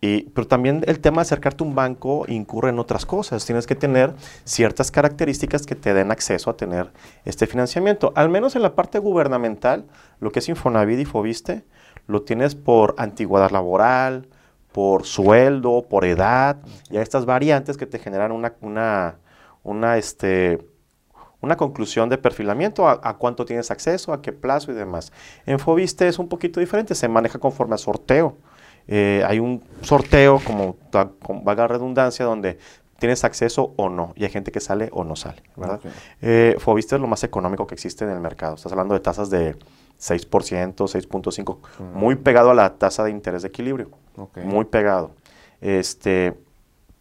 Y, 0.00 0.24
pero 0.30 0.46
también 0.46 0.84
el 0.86 1.00
tema 1.00 1.16
de 1.16 1.22
acercarte 1.22 1.64
a 1.64 1.66
un 1.66 1.74
banco 1.74 2.26
incurre 2.28 2.68
en 2.68 2.78
otras 2.78 3.04
cosas. 3.04 3.44
Tienes 3.44 3.66
que 3.66 3.74
tener 3.74 4.14
ciertas 4.44 4.92
características 4.92 5.66
que 5.66 5.74
te 5.74 5.94
den 5.94 6.12
acceso 6.12 6.50
a 6.50 6.56
tener 6.56 6.92
este 7.24 7.48
financiamiento. 7.48 8.12
Al 8.14 8.28
menos 8.28 8.54
en 8.54 8.62
la 8.62 8.76
parte 8.76 9.00
gubernamental, 9.00 9.86
lo 10.20 10.30
que 10.30 10.38
es 10.38 10.48
Infonavit 10.48 11.00
y 11.00 11.04
Fobiste, 11.06 11.64
lo 12.06 12.22
tienes 12.22 12.54
por 12.54 12.94
antigüedad 12.98 13.50
laboral, 13.50 14.28
por 14.72 15.06
sueldo, 15.06 15.86
por 15.88 16.04
edad, 16.04 16.58
y 16.90 16.96
hay 16.96 17.02
estas 17.02 17.24
variantes 17.24 17.76
que 17.76 17.86
te 17.86 17.98
generan 17.98 18.30
una, 18.30 18.54
una, 18.60 19.16
una, 19.62 19.96
este, 19.96 20.58
una 21.40 21.56
conclusión 21.56 22.08
de 22.08 22.18
perfilamiento, 22.18 22.86
a, 22.88 23.16
cuánto 23.16 23.44
tienes 23.44 23.70
acceso, 23.70 24.12
a 24.12 24.20
qué 24.20 24.32
plazo 24.32 24.72
y 24.72 24.74
demás. 24.74 25.12
En 25.46 25.58
Fobiste 25.58 26.06
es 26.06 26.18
un 26.18 26.28
poquito 26.28 26.60
diferente, 26.60 26.94
se 26.94 27.08
maneja 27.08 27.38
conforme 27.38 27.74
a 27.74 27.78
sorteo. 27.78 28.36
Eh, 28.86 29.24
hay 29.26 29.38
un 29.38 29.62
sorteo, 29.80 30.40
como 30.44 30.76
con 31.22 31.42
vaga 31.42 31.66
redundancia, 31.66 32.24
donde 32.24 32.58
tienes 32.98 33.24
acceso 33.24 33.72
o 33.76 33.88
no, 33.88 34.12
y 34.14 34.24
hay 34.24 34.30
gente 34.30 34.52
que 34.52 34.60
sale 34.60 34.88
o 34.92 35.04
no 35.04 35.16
sale, 35.16 35.42
¿verdad? 35.56 35.80
Eh, 36.22 36.56
Fobiste 36.58 36.96
es 36.96 37.00
lo 37.00 37.06
más 37.06 37.24
económico 37.24 37.66
que 37.66 37.74
existe 37.74 38.04
en 38.04 38.10
el 38.10 38.20
mercado. 38.20 38.54
Estás 38.54 38.72
hablando 38.72 38.94
de 38.94 39.00
tasas 39.00 39.30
de 39.30 39.56
6%, 39.98 40.74
6.5%, 40.74 41.58
muy 41.94 42.16
pegado 42.16 42.50
a 42.50 42.54
la 42.54 42.74
tasa 42.74 43.04
de 43.04 43.10
interés 43.10 43.42
de 43.42 43.48
equilibrio, 43.48 43.90
muy 44.44 44.64
pegado. 44.64 45.12
Este, 45.60 46.34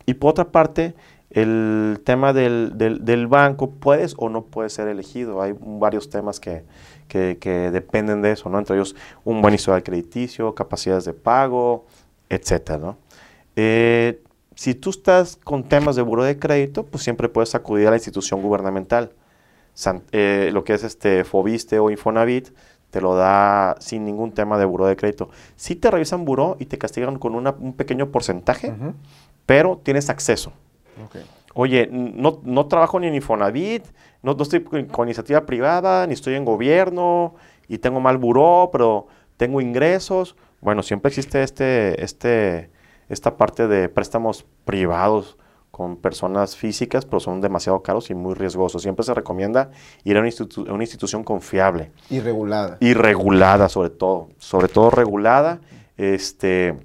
y 0.05 0.13
por 0.13 0.31
otra 0.31 0.45
parte, 0.45 0.95
el 1.29 2.01
tema 2.05 2.31
del, 2.31 2.77
del, 2.77 3.27
banco, 3.27 3.71
puedes 3.71 4.13
o 4.17 4.29
no 4.29 4.45
puedes 4.45 4.73
ser 4.73 4.87
elegido. 4.87 5.41
Hay 5.41 5.53
varios 5.59 6.09
temas 6.09 6.39
que, 6.39 6.63
que, 7.09 7.69
dependen 7.71 8.21
de 8.21 8.31
eso, 8.31 8.49
¿no? 8.49 8.57
Entre 8.57 8.75
ellos, 8.75 8.95
un 9.25 9.41
buen 9.41 9.53
historial 9.53 9.83
crediticio, 9.83 10.55
capacidades 10.55 11.03
de 11.03 11.13
pago, 11.13 11.85
etcétera, 12.29 12.77
¿no? 12.77 12.97
Eh, 13.55 14.21
si 14.55 14.73
tú 14.75 14.89
estás 14.89 15.35
con 15.35 15.67
temas 15.67 15.97
de 15.97 16.01
buro 16.01 16.23
de 16.23 16.39
crédito, 16.39 16.85
pues 16.85 17.03
siempre 17.03 17.27
puedes 17.27 17.53
acudir 17.55 17.87
a 17.87 17.89
la 17.89 17.97
institución 17.97 18.41
gubernamental. 18.41 19.11
Eh, 20.13 20.51
lo 20.53 20.63
que 20.63 20.73
es 20.73 20.85
este 20.85 21.25
Fobiste 21.25 21.79
o 21.79 21.89
Infonavit, 21.89 22.49
te 22.95 23.01
lo 23.01 23.13
da 23.13 23.75
sin 23.81 24.05
ningún 24.05 24.31
tema 24.31 24.57
de 24.57 24.63
buró 24.63 24.85
de 24.85 24.95
crédito. 24.95 25.29
Sí 25.57 25.75
te 25.75 25.91
revisan 25.91 26.23
buró 26.23 26.55
y 26.61 26.65
te 26.67 26.77
castigan 26.77 27.19
con 27.19 27.35
un 27.35 27.73
pequeño 27.73 28.09
porcentaje, 28.09 28.73
pero 29.45 29.81
tienes 29.83 30.09
acceso. 30.09 30.53
Oye, 31.53 31.89
no, 31.91 32.39
no, 32.43 32.67
trabajo 32.67 32.97
ni 32.97 33.07
en 33.07 33.15
Infonavit, 33.15 33.83
no, 34.23 34.33
no 34.33 34.43
estoy 34.43 34.63
con, 34.63 34.87
iniciativa 35.09 35.45
privada, 35.45 36.07
ni 36.07 36.13
estoy 36.13 36.35
en 36.35 36.45
gobierno, 36.45 37.35
y 37.67 37.79
tengo 37.79 37.99
mal 37.99 38.17
buró, 38.17 38.69
pero 38.71 39.07
tengo 39.35 39.59
ingresos. 39.59 40.37
Bueno, 40.61 40.81
siempre 40.81 41.09
existe 41.09 41.43
este, 41.43 42.01
este, 42.01 42.69
esta 43.09 43.35
parte 43.35 43.67
de 43.67 43.89
préstamos 43.89 44.45
privados 44.63 45.37
con 45.75 45.97
personas 45.97 46.55
físicas, 46.55 47.05
pero 47.05 47.19
son 47.19 47.41
demasiado 47.41 47.83
caros 47.83 48.09
y 48.09 48.15
muy 48.15 48.33
riesgosos. 48.33 48.81
Siempre 48.81 49.03
se 49.03 49.13
recomienda 49.13 49.71
ir 50.05 50.15
a 50.15 50.21
una, 50.21 50.29
institución 50.29 51.25
confiable. 51.25 51.91
Y 52.09 52.21
regulada. 52.21 52.77
Y 52.79 52.93
regulada, 52.93 53.67
sobre 53.67 53.89
todo. 53.89 54.29
Sobre 54.37 54.69
todo 54.69 54.89
regulada. 54.89 55.59
Este, 55.97 56.79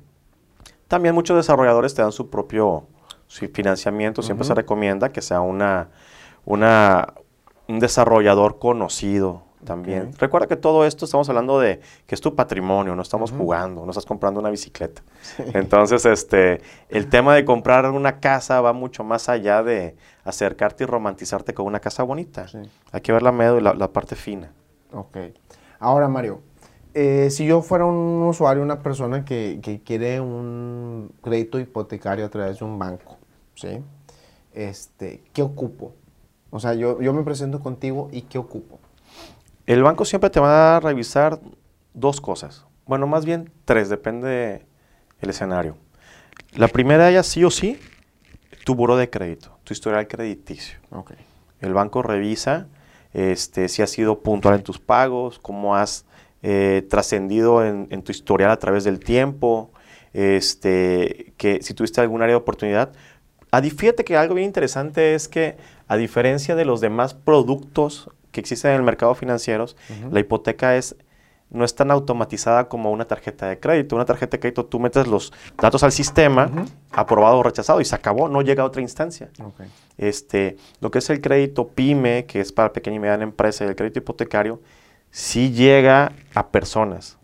también 0.89 1.15
muchos 1.15 1.37
desarrolladores 1.37 1.95
te 1.95 2.03
dan 2.03 2.11
su 2.11 2.31
propio 2.31 2.89
financiamiento. 3.29 4.23
Siempre 4.23 4.45
se 4.45 4.55
recomienda 4.57 5.13
que 5.13 5.23
sea 5.23 5.41
una, 5.41 5.91
una, 6.45 7.15
un 7.69 7.79
desarrollador 7.79 8.59
conocido 8.59 9.45
también. 9.65 10.13
Recuerda 10.19 10.47
que 10.47 10.57
todo 10.57 10.85
esto 10.85 11.05
estamos 11.05 11.29
hablando 11.29 11.61
de 11.61 11.81
que 12.07 12.15
es 12.15 12.21
tu 12.21 12.35
patrimonio, 12.35 12.97
no 12.97 13.03
estamos 13.03 13.31
jugando, 13.31 13.85
no 13.85 13.91
estás 13.91 14.07
comprando 14.07 14.41
una 14.41 14.51
bicicleta. 14.51 15.03
Entonces, 15.55 16.05
este, 16.07 16.61
el 16.89 17.09
tema 17.11 17.35
de 17.35 17.45
comprar 17.45 17.91
una 17.91 18.21
casa 18.21 18.61
va 18.61 18.73
mucho 18.73 19.05
más 19.05 19.29
allá 19.29 19.63
de 19.63 19.97
acercarte 20.25 20.85
y 20.85 20.87
romantizarte 20.87 21.55
con 21.55 21.67
una 21.67 21.81
casa 21.81 22.03
bonita. 22.03 22.47
Hay 22.93 23.01
que 23.01 23.13
ver 23.13 23.23
la 23.23 23.33
medio 23.33 23.59
y 23.59 23.61
la, 23.61 23.93
parte 23.93 24.17
fina. 24.17 24.51
Ok. 24.93 25.17
Ahora, 25.79 26.09
Mario, 26.09 26.41
eh, 26.95 27.29
si 27.31 27.47
yo 27.47 27.63
fuera 27.63 27.85
un 27.85 28.23
usuario, 28.23 28.63
una 28.63 28.83
persona 28.83 29.25
que, 29.25 29.61
que, 29.63 29.81
quiere 29.83 30.21
un 30.21 31.13
crédito 31.23 31.59
hipotecario 31.59 32.25
a 32.25 32.29
través 32.29 32.59
de 32.59 32.65
un 32.65 32.79
banco, 32.79 33.17
¿sí? 33.55 33.83
Este, 34.53 35.23
¿qué 35.33 35.43
ocupo? 35.43 35.95
O 36.51 36.59
sea, 36.59 36.75
yo, 36.75 37.01
yo 37.01 37.13
me 37.13 37.23
presento 37.23 37.61
contigo 37.61 38.09
y 38.13 38.23
¿qué 38.23 38.39
ocupo? 38.39 38.81
El 39.71 39.85
banco 39.85 40.05
siempre 40.05 40.31
te 40.31 40.41
va 40.41 40.79
a 40.79 40.81
revisar 40.81 41.39
dos 41.95 42.21
cosas. 42.21 42.65
Bueno, 42.87 43.07
más 43.07 43.25
bien 43.25 43.53
tres, 43.65 43.89
depende 43.89 44.67
del 45.21 45.31
escenario. 45.31 45.77
La 46.57 46.67
primera 46.67 47.09
ellas, 47.09 47.29
sí 47.29 47.45
o 47.45 47.53
sí, 47.53 47.79
tu 48.65 48.75
buro 48.75 48.97
de 48.97 49.11
crédito, 49.11 49.57
tu 49.63 49.73
historial 49.73 50.09
crediticio. 50.09 50.81
El 51.61 51.73
banco 51.73 52.03
revisa 52.03 52.67
este, 53.13 53.69
si 53.69 53.81
has 53.81 53.91
sido 53.91 54.19
puntual 54.19 54.57
en 54.57 54.65
tus 54.65 54.81
pagos, 54.81 55.39
cómo 55.39 55.77
has 55.77 56.05
eh, 56.43 56.85
trascendido 56.91 57.65
en, 57.65 58.03
tu 58.03 58.11
historial 58.11 58.51
a 58.51 58.57
través 58.57 58.83
del 58.83 58.99
tiempo, 58.99 59.71
este, 60.13 61.33
que 61.37 61.63
si 61.63 61.75
tuviste 61.75 62.01
algún 62.01 62.23
área 62.23 62.33
de 62.33 62.41
oportunidad. 62.41 62.91
A, 63.53 63.63
fíjate 63.63 64.03
que 64.03 64.17
algo 64.17 64.35
bien 64.35 64.49
interesante 64.49 65.15
es 65.15 65.29
que 65.29 65.59
a 65.87 65.97
diferencia 65.97 66.57
de 66.57 66.65
los 66.65 66.81
demás 66.81 67.15
productos 67.15 68.11
que 68.33 68.41
existen 68.41 68.73
en 68.73 68.77
el 68.79 68.83
mercado 68.83 69.15
financiero, 69.15 69.67
la 70.11 70.21
hipoteca 70.21 70.77
es 70.77 70.97
no 71.51 71.65
es 71.65 71.75
tan 71.75 71.91
automatizada 71.91 72.69
como 72.69 72.93
una 72.93 73.05
tarjeta 73.05 73.49
de 73.49 73.59
crédito. 73.59 73.97
Una 73.97 74.05
tarjeta 74.05 74.37
de 74.37 74.41
crédito 74.41 74.65
tú 74.67 74.79
metes 74.79 75.07
los 75.07 75.33
datos 75.61 75.83
al 75.83 75.93
sistema, 75.93 76.51
aprobado 76.93 77.39
o 77.39 77.43
rechazado, 77.43 77.81
y 77.81 77.85
se 77.85 77.95
acabó, 77.95 78.29
no 78.29 78.41
llega 78.43 78.63
a 78.63 78.67
otra 78.67 78.83
instancia. 78.83 79.31
Este, 79.99 80.57
lo 80.81 80.91
que 80.91 80.99
es 80.99 81.11
el 81.11 81.21
crédito 81.21 81.69
PYME, 81.69 82.25
que 82.27 82.41
es 82.41 82.53
para 82.53 82.73
pequeña 82.73 82.97
y 82.97 83.01
mediana 83.01 83.25
empresa, 83.25 83.65
y 83.65 83.69
el 83.69 83.77
crédito 83.77 83.99
hipotecario, 83.99 84.61
sí 85.11 85.53
llega 85.53 86.13
a 86.35 86.49
personas 86.49 87.19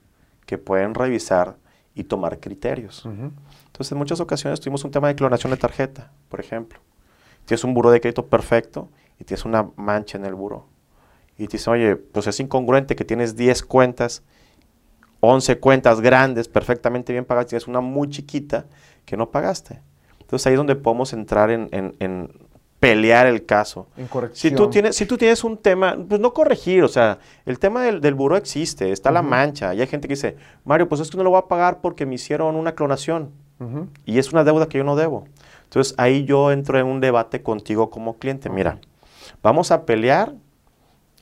que 0.44 0.58
pueden 0.58 0.94
revisar 0.94 1.56
y 1.94 2.04
tomar 2.04 2.40
criterios. 2.40 3.06
Entonces, 3.06 3.92
en 3.92 3.98
muchas 3.98 4.20
ocasiones 4.20 4.60
tuvimos 4.60 4.84
un 4.84 4.90
tema 4.90 5.08
de 5.08 5.14
clonación 5.14 5.52
de 5.52 5.56
tarjeta, 5.56 6.10
por 6.28 6.40
ejemplo. 6.40 6.80
Tienes 7.44 7.62
un 7.62 7.74
buro 7.74 7.90
de 7.90 8.00
crédito 8.00 8.26
perfecto 8.26 8.88
y 9.20 9.24
tienes 9.24 9.44
una 9.44 9.70
mancha 9.76 10.18
en 10.18 10.24
el 10.24 10.34
buro 10.34 10.66
y 11.38 11.46
te 11.46 11.58
dicen, 11.58 11.74
oye, 11.74 11.96
pues 11.96 12.26
es 12.26 12.40
incongruente 12.40 12.96
que 12.96 13.04
tienes 13.04 13.36
10 13.36 13.62
cuentas, 13.64 14.22
11 15.20 15.58
cuentas 15.58 16.00
grandes, 16.00 16.48
perfectamente 16.48 17.12
bien 17.12 17.24
pagadas, 17.24 17.48
tienes 17.48 17.66
una 17.66 17.80
muy 17.80 18.08
chiquita 18.08 18.66
que 19.04 19.16
no 19.16 19.30
pagaste. 19.30 19.80
Entonces 20.20 20.46
ahí 20.46 20.54
es 20.54 20.58
donde 20.58 20.76
podemos 20.76 21.12
entrar 21.12 21.50
en, 21.50 22.30
pelear 22.80 23.26
el 23.26 23.46
caso. 23.46 23.86
En 23.96 24.06
corrección. 24.06 24.50
Si 24.50 24.56
tú, 24.56 24.68
tienes, 24.68 24.96
si 24.96 25.06
tú 25.06 25.16
tienes 25.16 25.44
un 25.44 25.56
tema, 25.56 25.96
pues 26.08 26.20
no 26.20 26.32
corregir, 26.32 26.84
o 26.84 26.88
sea, 26.88 27.18
el 27.44 27.58
tema 27.58 27.82
del, 27.82 28.00
del 28.00 28.14
buro 28.14 28.36
existe, 28.36 28.92
está 28.92 29.10
la 29.10 29.22
mancha. 29.22 29.74
Y 29.74 29.80
hay 29.80 29.86
gente 29.86 30.08
que 30.08 30.14
dice, 30.14 30.36
Mario, 30.64 30.88
pues 30.88 31.00
es 31.00 31.10
que 31.10 31.16
no 31.16 31.22
lo 31.22 31.30
voy 31.30 31.38
a 31.38 31.48
pagar 31.48 31.80
porque 31.80 32.06
me 32.06 32.14
hicieron 32.14 32.56
una 32.56 32.74
clonación. 32.74 33.30
Y 34.04 34.18
es 34.18 34.32
una 34.32 34.44
deuda 34.44 34.68
que 34.68 34.76
yo 34.76 34.84
no 34.84 34.96
debo. 34.96 35.24
Entonces 35.64 35.94
ahí 35.96 36.24
yo 36.24 36.52
entro 36.52 36.78
en 36.78 36.86
un 36.86 37.00
debate 37.00 37.42
contigo 37.42 37.88
como 37.88 38.18
cliente. 38.18 38.50
Mira, 38.50 38.78
vamos 39.42 39.70
a 39.70 39.86
pelear 39.86 40.34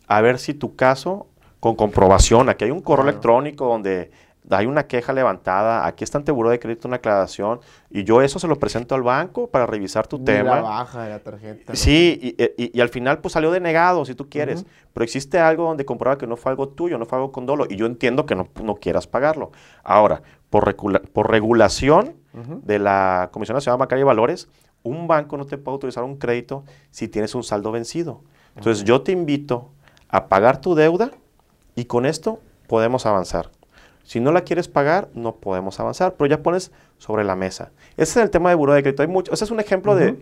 a 0.06 0.20
ver 0.20 0.38
si 0.38 0.54
tu 0.54 0.76
caso, 0.76 1.26
con 1.60 1.76
comprobación, 1.76 2.48
aquí 2.48 2.64
hay 2.64 2.70
un 2.70 2.80
correo 2.80 3.08
electrónico 3.08 3.66
donde 3.66 4.10
hay 4.50 4.66
una 4.66 4.86
queja 4.86 5.12
levantada, 5.12 5.86
aquí 5.86 6.04
está 6.04 6.18
ante 6.18 6.30
Buró 6.30 6.50
de 6.50 6.58
Crédito 6.58 6.86
una 6.86 6.98
aclaración, 6.98 7.60
y 7.90 8.04
yo 8.04 8.20
eso 8.20 8.38
se 8.38 8.46
lo 8.46 8.58
presento 8.58 8.94
al 8.94 9.02
banco 9.02 9.46
para 9.46 9.64
revisar 9.66 10.06
tu 10.06 10.22
tema. 10.22 10.56
La 10.56 10.60
baja 10.60 11.04
de 11.04 11.10
la 11.10 11.18
tarjeta. 11.20 11.74
Sí, 11.74 12.36
y, 12.56 12.80
al 12.80 12.90
final 12.90 13.20
pues 13.20 13.32
salió 13.32 13.50
denegado, 13.50 14.04
si 14.04 14.14
tú 14.14 14.28
quieres, 14.28 14.66
pero 14.92 15.04
existe 15.04 15.38
algo 15.38 15.64
donde 15.64 15.84
comprueba 15.84 16.18
que 16.18 16.26
no 16.26 16.36
fue 16.36 16.50
algo 16.50 16.68
tuyo, 16.68 16.98
no 16.98 17.06
fue 17.06 17.18
algo 17.18 17.32
con 17.32 17.46
dolo, 17.46 17.66
y 17.68 17.76
yo 17.76 17.86
entiendo 17.86 18.26
que 18.26 18.34
no, 18.34 18.74
quieras 18.76 19.06
pagarlo. 19.06 19.52
Ahora, 19.82 20.22
por, 20.50 20.76
por 20.76 21.30
regulación 21.30 22.16
de 22.62 22.78
la 22.78 23.30
Comisión 23.32 23.54
Nacional 23.54 23.78
Bancaria 23.78 24.02
y 24.02 24.04
Valores, 24.04 24.48
un 24.82 25.06
banco 25.06 25.38
no 25.38 25.46
te 25.46 25.56
puede 25.56 25.74
autorizar 25.74 26.04
un 26.04 26.16
crédito 26.16 26.64
si 26.90 27.08
tienes 27.08 27.34
un 27.34 27.42
saldo 27.42 27.72
vencido. 27.72 28.22
Entonces 28.56 28.84
yo 28.84 29.02
te 29.02 29.12
invito 29.12 29.70
a 30.14 30.28
pagar 30.28 30.60
tu 30.60 30.76
deuda 30.76 31.10
y 31.74 31.86
con 31.86 32.06
esto 32.06 32.38
podemos 32.68 33.04
avanzar. 33.04 33.50
Si 34.04 34.20
no 34.20 34.30
la 34.30 34.42
quieres 34.42 34.68
pagar, 34.68 35.08
no 35.12 35.34
podemos 35.34 35.80
avanzar, 35.80 36.14
pero 36.14 36.28
ya 36.28 36.40
pones 36.40 36.70
sobre 36.98 37.24
la 37.24 37.34
mesa. 37.34 37.72
Ese 37.96 38.20
es 38.20 38.24
el 38.24 38.30
tema 38.30 38.50
de 38.50 38.54
buró 38.54 38.74
de 38.74 38.82
crédito. 38.82 39.02
Hay 39.02 39.08
mucho, 39.08 39.32
ese 39.32 39.42
es 39.42 39.50
un 39.50 39.58
ejemplo 39.58 39.96
de, 39.96 40.16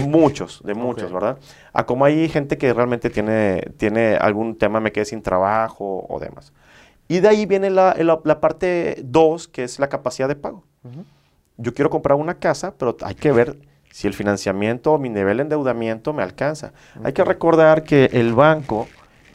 muchos, 0.00 0.60
de 0.64 0.74
muchos, 0.74 1.12
¿verdad? 1.12 1.38
A 1.72 1.86
como 1.86 2.04
hay 2.04 2.28
gente 2.28 2.58
que 2.58 2.72
realmente 2.72 3.10
tiene, 3.10 3.62
tiene 3.76 4.16
algún 4.16 4.58
tema, 4.58 4.80
me 4.80 4.90
quedé 4.90 5.04
sin 5.04 5.22
trabajo 5.22 6.04
o 6.08 6.18
demás. 6.18 6.52
Y 7.06 7.20
de 7.20 7.28
ahí 7.28 7.46
viene 7.46 7.70
la, 7.70 7.94
parte 8.40 9.02
2, 9.04 9.46
que 9.46 9.62
es 9.62 9.78
la 9.78 9.88
capacidad 9.88 10.26
de 10.26 10.34
pago. 10.34 10.64
Yo 11.58 11.74
quiero 11.74 11.90
comprar 11.90 12.18
una 12.18 12.40
casa, 12.40 12.74
pero 12.76 12.96
hay 13.02 13.14
que 13.14 13.30
ver 13.30 13.56
si 13.90 14.06
el 14.06 14.14
financiamiento 14.14 14.92
o 14.92 14.98
mi 14.98 15.08
nivel 15.08 15.38
de 15.38 15.42
endeudamiento 15.42 16.12
me 16.12 16.22
alcanza. 16.22 16.72
Hay 17.02 17.12
que 17.12 17.24
recordar 17.24 17.82
que 17.82 18.06
el 18.12 18.32
banco 18.34 18.86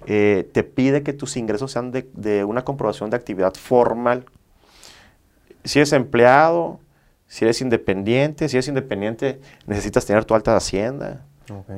eh, 0.07 0.49
te 0.53 0.63
pide 0.63 1.03
que 1.03 1.13
tus 1.13 1.35
ingresos 1.35 1.71
sean 1.71 1.91
de, 1.91 2.43
una 2.43 2.63
comprobación 2.63 3.09
de 3.09 3.17
actividad 3.17 3.53
formal. 3.55 4.25
Si 5.63 5.79
eres 5.79 5.93
empleado, 5.93 6.79
si 7.27 7.43
eres 7.43 7.61
independiente, 7.61 8.47
si 8.47 8.57
eres 8.57 8.67
independiente 8.67 9.41
necesitas 9.65 10.05
tener 10.05 10.25
tu 10.25 10.35
alta 10.35 10.51
de 10.51 10.57
hacienda, 10.57 11.25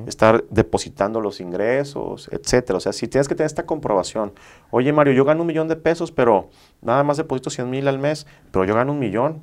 estar 0.05 0.43
depositando 0.49 1.19
los 1.19 1.39
ingresos, 1.39 2.29
etcétera. 2.31 2.77
O 2.77 2.79
sea, 2.79 2.93
si 2.93 3.07
tienes 3.07 3.27
que 3.27 3.35
tener 3.35 3.47
esta 3.47 3.65
comprobación, 3.65 4.33
oye 4.71 4.93
Mario, 4.93 5.13
yo 5.13 5.25
gano 5.25 5.41
un 5.41 5.47
millón 5.47 5.67
de 5.67 5.77
pesos, 5.77 6.11
pero 6.11 6.49
nada 6.81 7.03
más 7.03 7.17
deposito 7.17 7.49
100 7.49 7.69
mil 7.69 7.87
al 7.87 7.97
mes, 7.97 8.27
pero 8.51 8.65
yo 8.65 8.75
gano 8.75 8.91
un 8.91 8.99
millón, 8.99 9.41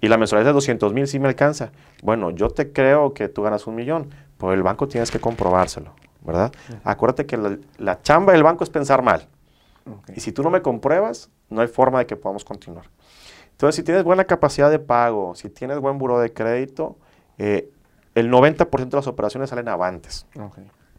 y 0.00 0.08
la 0.08 0.16
mensualidad 0.16 0.50
de 0.50 0.54
200 0.54 0.92
mil 0.92 1.06
sí 1.06 1.18
me 1.18 1.28
alcanza. 1.28 1.72
Bueno, 2.02 2.30
yo 2.30 2.50
te 2.50 2.72
creo 2.72 3.12
que 3.12 3.28
tú 3.28 3.42
ganas 3.42 3.66
un 3.66 3.74
millón, 3.74 4.10
pero 4.38 4.52
el 4.52 4.62
banco 4.62 4.88
tienes 4.88 5.10
que 5.10 5.20
comprobárselo, 5.20 5.92
¿verdad? 6.22 6.52
Acuérdate 6.84 7.26
que 7.26 7.58
la, 7.78 8.02
chamba 8.02 8.32
del 8.32 8.42
banco 8.42 8.64
es 8.64 8.70
pensar 8.70 9.02
mal. 9.02 9.26
Y 10.14 10.20
si 10.20 10.32
tú 10.32 10.42
no 10.42 10.50
me 10.50 10.60
compruebas, 10.62 11.30
no 11.48 11.60
hay 11.60 11.68
forma 11.68 12.00
de 12.00 12.06
que 12.06 12.16
podamos 12.16 12.44
continuar. 12.44 12.86
Entonces, 13.52 13.76
si 13.76 13.82
tienes 13.82 14.04
buena 14.04 14.24
capacidad 14.24 14.70
de 14.70 14.78
pago, 14.78 15.34
si 15.34 15.48
tienes 15.48 15.78
buen 15.80 15.98
buro 15.98 16.20
de 16.20 16.32
crédito, 16.32 16.96
eh, 17.38 17.70
el 18.14 18.30
90% 18.30 18.88
de 18.88 18.96
las 18.96 19.06
operaciones 19.06 19.50
salen 19.50 19.68
avantes. 19.68 20.26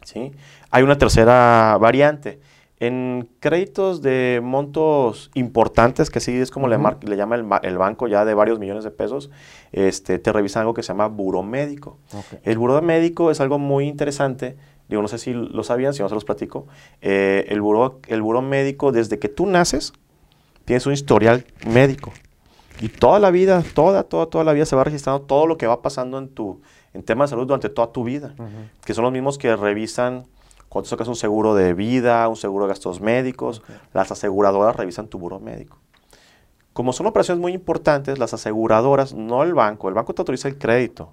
¿sí? 0.04 0.32
Hay 0.70 0.82
una 0.82 0.98
tercera 0.98 1.76
variante 1.80 2.40
en 2.80 3.28
créditos 3.40 4.00
de 4.00 4.40
montos 4.42 5.30
importantes, 5.34 6.08
que 6.08 6.18
sí 6.18 6.34
es 6.36 6.50
como 6.50 6.66
le, 6.66 6.78
llama 6.78 7.60
el, 7.62 7.78
banco 7.78 8.08
ya 8.08 8.24
de 8.24 8.32
varios 8.32 8.58
millones 8.58 8.84
de 8.84 8.90
pesos, 8.90 9.30
este, 9.72 10.18
te 10.18 10.32
revisan 10.32 10.62
algo 10.62 10.72
que 10.72 10.82
se 10.82 10.88
llama 10.88 11.08
buro 11.08 11.42
médico. 11.42 11.98
El 12.42 12.56
buro 12.56 12.80
médico 12.80 13.30
es 13.30 13.40
algo 13.40 13.58
muy 13.58 13.86
interesante. 13.86 14.56
Digo, 14.88 15.02
no 15.02 15.08
sé 15.08 15.18
si 15.18 15.34
lo 15.34 15.62
sabían, 15.62 15.92
si 15.92 16.02
no 16.02 16.08
se 16.08 16.14
los 16.14 16.24
platico. 16.24 16.66
Eh, 17.02 17.44
el, 17.50 17.60
buro, 17.60 18.00
el 18.08 18.22
buro 18.22 18.40
médico, 18.40 18.92
desde 18.92 19.18
que 19.18 19.28
tú 19.28 19.46
naces, 19.46 19.92
tienes 20.64 20.86
un 20.86 20.94
historial 20.94 21.44
médico. 21.68 22.12
Y 22.80 22.88
toda 22.88 23.18
la 23.18 23.30
vida, 23.30 23.62
toda, 23.74 24.04
toda, 24.04 24.24
toda 24.24 24.42
la 24.42 24.54
vida 24.54 24.64
se 24.64 24.74
va 24.74 24.84
registrando 24.84 25.20
todo 25.20 25.46
lo 25.46 25.58
que 25.58 25.66
va 25.66 25.82
pasando 25.82 26.18
en 26.18 26.28
tu 26.30 26.62
en 26.94 27.02
temas 27.02 27.28
de 27.28 27.34
salud 27.34 27.46
durante 27.46 27.68
toda 27.68 27.92
tu 27.92 28.04
vida. 28.04 28.34
Que 28.84 28.94
son 28.94 29.04
los 29.04 29.12
mismos 29.12 29.36
que 29.36 29.54
revisan 29.54 30.24
cuando 30.70 30.88
sacas 30.88 31.08
un 31.08 31.16
seguro 31.16 31.56
de 31.56 31.74
vida, 31.74 32.26
un 32.28 32.36
seguro 32.36 32.64
de 32.64 32.68
gastos 32.68 33.00
médicos, 33.00 33.60
las 33.92 34.12
aseguradoras 34.12 34.76
revisan 34.76 35.08
tu 35.08 35.18
buro 35.18 35.40
médico. 35.40 35.78
Como 36.72 36.92
son 36.92 37.08
operaciones 37.08 37.42
muy 37.42 37.52
importantes, 37.52 38.20
las 38.20 38.34
aseguradoras, 38.34 39.12
no 39.12 39.42
el 39.42 39.52
banco, 39.52 39.88
el 39.88 39.94
banco 39.94 40.14
te 40.14 40.22
autoriza 40.22 40.46
el 40.46 40.58
crédito, 40.58 41.12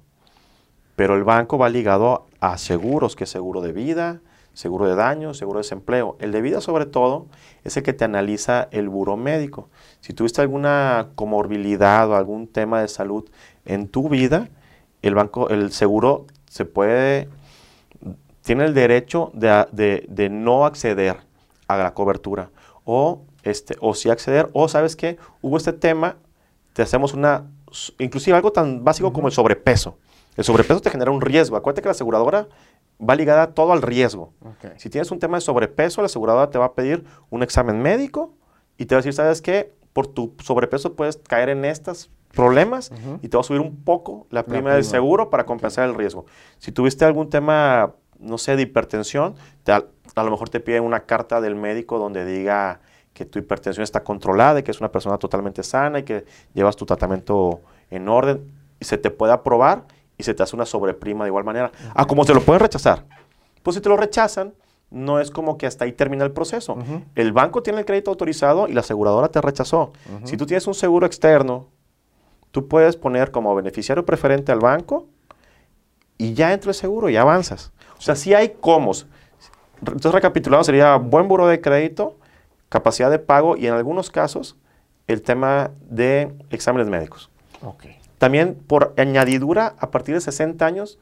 pero 0.95 1.15
el 1.15 1.23
banco 1.23 1.57
va 1.57 1.69
ligado 1.69 2.27
a 2.39 2.59
seguros, 2.59 3.15
que 3.15 3.23
es 3.23 3.31
seguro 3.31 3.61
de 3.61 3.71
vida, 3.71 4.21
seguro 4.53 4.87
de 4.87 4.93
daño, 4.93 5.33
seguro 5.33 5.57
de 5.57 5.63
desempleo. 5.63 6.17
El 6.19 6.31
de 6.31 6.41
vida 6.41 6.61
sobre 6.61 6.85
todo 6.85 7.25
es 7.63 7.75
el 7.77 7.83
que 7.83 7.93
te 7.93 8.05
analiza 8.05 8.67
el 8.69 8.89
buro 8.89 9.17
médico. 9.17 9.69
Si 10.01 10.13
tuviste 10.13 10.39
alguna 10.39 11.09
comorbilidad 11.15 12.07
o 12.11 12.15
algún 12.15 12.47
tema 12.47 12.79
de 12.81 12.89
salud 12.89 13.27
en 13.65 13.87
tu 13.87 14.07
vida, 14.07 14.49
el 15.01 15.15
banco, 15.15 15.49
el 15.49 15.71
seguro 15.71 16.27
se 16.47 16.65
puede, 16.65 17.27
tiene 18.47 18.63
el 18.63 18.73
derecho 18.73 19.29
de, 19.33 20.29
no 20.31 20.65
acceder 20.65 21.17
a 21.67 21.75
la 21.75 21.93
cobertura. 21.93 22.49
O, 22.85 23.25
este, 23.43 23.75
o 23.81 23.93
sí 23.93 24.09
acceder, 24.09 24.49
o 24.53 24.69
sabes 24.69 24.95
que 24.95 25.17
hubo 25.41 25.57
este 25.57 25.73
tema, 25.73 26.15
te 26.71 26.81
hacemos 26.81 27.13
una, 27.13 27.51
inclusive 27.99 28.37
algo 28.37 28.53
tan 28.53 28.85
básico 28.85 29.11
como 29.11 29.27
el 29.27 29.33
sobrepeso. 29.33 29.97
El 30.37 30.45
sobrepeso 30.45 30.79
te 30.79 30.89
genera 30.89 31.11
un 31.11 31.19
riesgo. 31.19 31.57
Acuérdate 31.57 31.81
que 31.81 31.89
la 31.89 31.91
aseguradora 31.91 32.47
va 32.97 33.15
ligada 33.17 33.53
todo 33.53 33.73
al 33.73 33.81
riesgo. 33.81 34.31
Si 34.77 34.89
tienes 34.89 35.11
un 35.11 35.19
tema 35.19 35.35
de 35.35 35.41
sobrepeso, 35.41 36.01
la 36.01 36.05
aseguradora 36.05 36.49
te 36.49 36.57
va 36.57 36.67
a 36.67 36.73
pedir 36.73 37.03
un 37.29 37.43
examen 37.43 37.81
médico 37.81 38.33
y 38.77 38.85
te 38.85 38.95
va 38.95 38.99
a 38.99 39.01
decir, 39.01 39.13
¿sabes 39.13 39.41
qué? 39.41 39.73
Por 39.91 40.07
tu 40.07 40.35
sobrepeso 40.41 40.95
puedes 40.95 41.17
caer 41.17 41.49
en 41.49 41.65
estos 41.65 42.09
problemas 42.33 42.93
y 43.21 43.27
te 43.27 43.35
va 43.35 43.41
a 43.41 43.43
subir 43.43 43.59
un 43.59 43.83
poco 43.83 44.27
la 44.29 44.43
prima, 44.43 44.73
del 44.73 44.85
seguro 44.85 45.29
para 45.29 45.45
compensar 45.45 45.89
el 45.89 45.95
riesgo. 45.95 46.25
Si 46.59 46.71
tuviste 46.71 47.03
algún 47.03 47.29
tema, 47.29 47.93
no 48.19 48.37
sé, 48.37 48.55
de 48.55 48.63
hipertensión, 48.63 49.35
a 49.67 50.23
lo 50.23 50.31
mejor 50.31 50.49
te 50.49 50.59
piden 50.59 50.83
una 50.83 51.01
carta 51.01 51.41
del 51.41 51.55
médico 51.55 51.99
donde 51.99 52.25
diga 52.25 52.79
que 53.13 53.25
tu 53.25 53.39
hipertensión 53.39 53.83
está 53.83 54.03
controlada 54.03 54.59
y 54.59 54.63
que 54.63 54.71
es 54.71 54.79
una 54.79 54.91
persona 54.91 55.17
totalmente 55.17 55.63
sana 55.63 55.99
y 55.99 56.03
que 56.03 56.25
llevas 56.53 56.75
tu 56.75 56.85
tratamiento 56.85 57.61
en 57.89 58.07
orden 58.09 58.51
y 58.79 58.85
se 58.85 58.97
te 58.97 59.09
puede 59.09 59.33
aprobar 59.33 59.85
y 60.17 60.23
se 60.23 60.33
te 60.33 60.43
hace 60.43 60.55
una 60.55 60.65
sobreprima 60.65 61.23
de 61.23 61.29
igual 61.29 61.43
manera. 61.43 61.71
Ah, 61.95 62.05
como 62.05 62.23
se 62.23 62.33
lo 62.33 62.41
pueden 62.41 62.59
rechazar. 62.59 63.05
Pues 63.63 63.75
si 63.75 63.81
te 63.81 63.89
lo 63.89 63.97
rechazan, 63.97 64.53
no 64.89 65.19
es 65.19 65.31
como 65.31 65.57
que 65.57 65.67
hasta 65.67 65.85
ahí 65.85 65.91
termina 65.91 66.23
el 66.23 66.31
proceso. 66.31 66.77
El 67.15 67.33
banco 67.33 67.61
tiene 67.61 67.79
el 67.79 67.85
crédito 67.85 68.11
autorizado 68.11 68.67
y 68.67 68.73
la 68.73 68.81
aseguradora 68.81 69.29
te 69.29 69.41
rechazó. 69.41 69.93
Si 70.23 70.37
tú 70.37 70.45
tienes 70.45 70.65
un 70.67 70.73
seguro 70.73 71.05
externo, 71.05 71.67
tú 72.51 72.67
puedes 72.67 72.95
poner 72.95 73.31
como 73.31 73.53
beneficiario 73.55 74.05
preferente 74.05 74.51
al 74.51 74.59
banco 74.59 75.07
y 76.17 76.33
ya 76.33 76.53
entra 76.53 76.71
el 76.71 76.75
seguro 76.75 77.09
y 77.09 77.17
avanzas. 77.17 77.71
O 77.97 78.01
sea, 78.01 78.15
sí 78.15 78.33
hay 78.33 78.49
comos. 78.49 79.07
Entonces, 79.79 80.11
recapitulando, 80.11 80.63
sería 80.63 80.95
buen 80.95 81.27
buro 81.27 81.47
de 81.47 81.61
crédito, 81.61 82.17
capacidad 82.69 83.11
de 83.11 83.19
pago 83.19 83.57
y 83.57 83.67
en 83.67 83.73
algunos 83.73 84.09
casos 84.09 84.55
el 85.07 85.21
tema 85.21 85.71
de 85.89 86.33
exámenes 86.49 86.87
médicos. 86.87 87.29
Okay. 87.61 87.97
También 88.17 88.55
por 88.55 88.93
añadidura, 88.97 89.75
a 89.79 89.91
partir 89.91 90.15
de 90.15 90.21
60 90.21 90.65
años, 90.65 90.99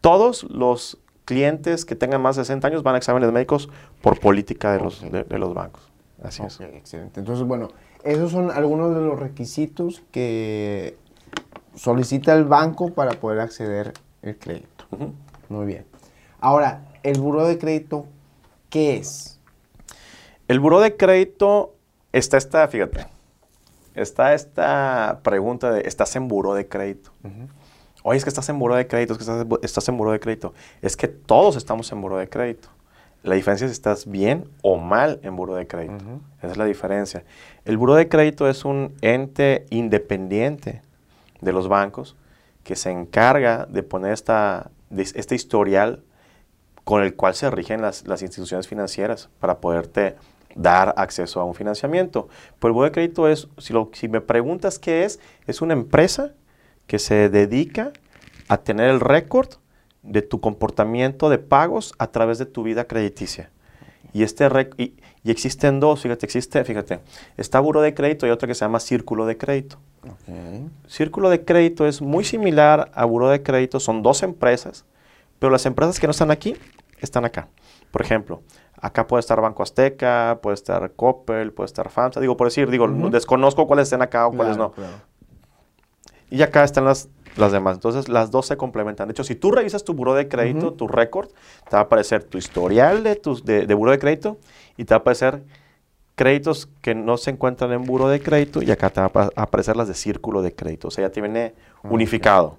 todos 0.00 0.44
los 0.44 0.98
clientes 1.24 1.84
que 1.84 1.94
tengan 1.94 2.20
más 2.20 2.36
de 2.36 2.42
60 2.42 2.66
años 2.68 2.82
van 2.82 2.94
a 2.94 2.98
exámenes 2.98 3.30
médicos 3.32 3.68
por 4.02 4.18
política 4.18 4.72
de, 4.72 4.80
los, 4.80 5.02
de, 5.02 5.38
los 5.38 5.54
bancos. 5.54 5.90
Así 6.22 6.42
es. 6.42 6.60
Excelente. 6.60 7.20
Entonces, 7.20 7.46
bueno, 7.46 7.68
esos 8.02 8.32
son 8.32 8.50
algunos 8.50 8.94
de 8.94 9.00
los 9.02 9.18
requisitos 9.18 10.02
que 10.10 10.96
solicita 11.74 12.34
el 12.34 12.44
banco 12.44 12.92
para 12.92 13.12
poder 13.12 13.40
acceder 13.40 13.92
al 14.22 14.36
crédito. 14.36 14.84
Muy 15.48 15.66
bien. 15.66 15.84
Ahora, 16.40 16.86
¿el 17.02 17.20
buro 17.20 17.46
de 17.46 17.58
crédito 17.58 18.06
qué 18.70 18.96
es? 18.96 19.40
El 20.46 20.60
buro 20.60 20.80
de 20.80 20.96
crédito 20.96 21.74
está 22.12 22.36
esta, 22.36 22.66
fíjate, 22.68 23.06
está 23.94 24.34
esta 24.34 25.20
pregunta 25.22 25.72
de, 25.72 25.82
¿estás 25.82 26.14
en 26.16 26.28
buro 26.28 26.54
de 26.54 26.68
crédito? 26.68 27.10
Oye, 28.02 28.16
es 28.16 28.24
que 28.24 28.30
estás 28.30 28.48
en 28.48 28.58
buro 28.58 28.76
de 28.76 28.86
crédito, 28.86 29.12
es 29.12 29.18
que 29.18 29.24
estás, 29.62 29.88
en 29.88 29.96
buro 29.96 30.12
de 30.12 30.20
crédito. 30.20 30.54
Es 30.80 30.96
que 30.96 31.08
todos 31.08 31.56
estamos 31.56 31.90
en 31.92 32.00
buro 32.00 32.16
de 32.16 32.28
crédito. 32.28 32.68
La 33.24 33.34
diferencia 33.34 33.66
es 33.66 33.72
si 33.72 33.74
estás 33.74 34.06
bien 34.06 34.48
o 34.62 34.76
mal 34.78 35.18
en 35.24 35.34
buro 35.34 35.56
de 35.56 35.66
crédito. 35.66 36.04
Esa 36.38 36.52
es 36.52 36.56
la 36.56 36.64
diferencia. 36.64 37.24
El 37.64 37.76
buro 37.76 37.96
de 37.96 38.08
crédito 38.08 38.48
es 38.48 38.64
un 38.64 38.94
ente 39.02 39.66
independiente 39.70 40.82
de 41.40 41.52
los 41.52 41.68
bancos 41.68 42.16
que 42.62 42.76
se 42.76 42.90
encarga 42.90 43.66
de 43.66 43.82
poner 43.82 44.12
esta, 44.12 44.70
este 44.96 45.34
historial 45.34 46.04
con 46.88 47.02
el 47.02 47.14
cual 47.14 47.34
se 47.34 47.50
rigen 47.50 47.82
las, 47.82 48.08
las 48.08 48.22
instituciones 48.22 48.66
financieras 48.66 49.28
para 49.40 49.60
poderte 49.60 50.16
dar 50.54 50.94
acceso 50.96 51.38
a 51.38 51.44
un 51.44 51.54
financiamiento. 51.54 52.28
Pero 52.58 52.70
el 52.70 52.72
buro 52.72 52.86
de 52.86 52.92
crédito 52.92 53.28
es, 53.28 53.46
si, 53.58 53.74
lo, 53.74 53.90
si 53.92 54.08
me 54.08 54.22
preguntas 54.22 54.78
qué 54.78 55.04
es, 55.04 55.20
es 55.46 55.60
una 55.60 55.74
empresa 55.74 56.32
que 56.86 56.98
se 56.98 57.28
dedica 57.28 57.92
a 58.48 58.56
tener 58.56 58.88
el 58.88 59.00
récord 59.00 59.50
de 60.02 60.22
tu 60.22 60.40
comportamiento 60.40 61.28
de 61.28 61.36
pagos 61.36 61.92
a 61.98 62.06
través 62.06 62.38
de 62.38 62.46
tu 62.46 62.62
vida 62.62 62.86
crediticia. 62.86 63.50
Y, 64.14 64.22
este 64.22 64.48
y, 64.78 64.94
y, 65.24 65.30
existen 65.30 65.80
dos, 65.80 66.00
fíjate, 66.00 66.24
existe, 66.24 66.64
fíjate, 66.64 67.00
está 67.36 67.60
buro 67.60 67.82
de 67.82 67.92
crédito 67.92 68.26
y 68.26 68.30
otro 68.30 68.48
que 68.48 68.54
se 68.54 68.64
llama 68.64 68.80
círculo 68.80 69.26
de 69.26 69.36
crédito. 69.36 69.76
Círculo 70.86 71.28
de 71.28 71.44
crédito 71.44 71.86
es 71.86 72.00
muy 72.00 72.24
similar 72.24 72.90
a 72.94 73.04
buro 73.04 73.28
de 73.28 73.42
crédito, 73.42 73.78
son 73.78 74.02
dos 74.02 74.22
empresas, 74.22 74.86
pero 75.38 75.50
las 75.50 75.66
empresas 75.66 75.98
que 76.00 76.06
no 76.06 76.12
están 76.12 76.30
aquí, 76.30 76.56
están 77.00 77.24
acá. 77.24 77.48
Por 77.90 78.02
ejemplo, 78.02 78.42
Acá 78.80 79.06
puede 79.06 79.20
estar 79.20 79.40
Banco 79.40 79.62
Azteca, 79.62 80.38
puede 80.40 80.54
estar 80.54 80.92
Coppel, 80.92 81.52
puede 81.52 81.66
estar 81.66 81.88
FAMSA. 81.88 82.20
Digo, 82.20 82.36
por 82.36 82.46
decir, 82.46 82.70
digo, 82.70 82.86
desconozco 83.10 83.66
cuáles 83.66 83.84
están 83.84 84.02
acá 84.02 84.26
o 84.26 84.32
cuáles 84.32 84.56
no. 84.56 84.72
Y 86.30 86.42
acá 86.42 86.62
están 86.62 86.84
las, 86.84 87.08
las 87.36 87.50
demás. 87.50 87.74
Entonces, 87.74 88.08
las 88.08 88.30
dos 88.30 88.46
se 88.46 88.56
complementan. 88.56 89.08
De 89.08 89.12
hecho, 89.12 89.24
si 89.24 89.34
tú 89.34 89.50
revisas 89.50 89.82
tu 89.84 89.94
buro 89.94 90.14
de 90.14 90.28
crédito, 90.28 90.74
tu 90.74 90.86
récord, 90.86 91.28
te 91.28 91.74
va 91.74 91.80
a 91.80 91.82
aparecer 91.82 92.22
tu 92.22 92.38
historial 92.38 93.02
de, 93.02 93.16
tus, 93.16 93.44
de, 93.44 93.66
de 93.66 93.74
buro 93.74 93.90
de 93.90 93.98
crédito 93.98 94.38
y 94.76 94.84
te 94.84 94.94
va 94.94 94.98
a 94.98 95.00
aparecer 95.00 95.42
créditos 96.18 96.68
que 96.82 96.96
no 96.96 97.16
se 97.16 97.30
encuentran 97.30 97.72
en 97.72 97.84
buro 97.84 98.08
de 98.08 98.20
crédito 98.20 98.60
y 98.60 98.70
acá 98.72 98.90
te 98.90 99.00
va 99.00 99.06
a 99.14 99.42
aparecer 99.42 99.76
las 99.76 99.86
de 99.86 99.94
círculo 99.94 100.42
de 100.42 100.52
crédito. 100.52 100.88
O 100.88 100.90
sea, 100.90 101.06
ya 101.06 101.12
te 101.12 101.20
viene 101.20 101.54
unificado. 101.84 102.58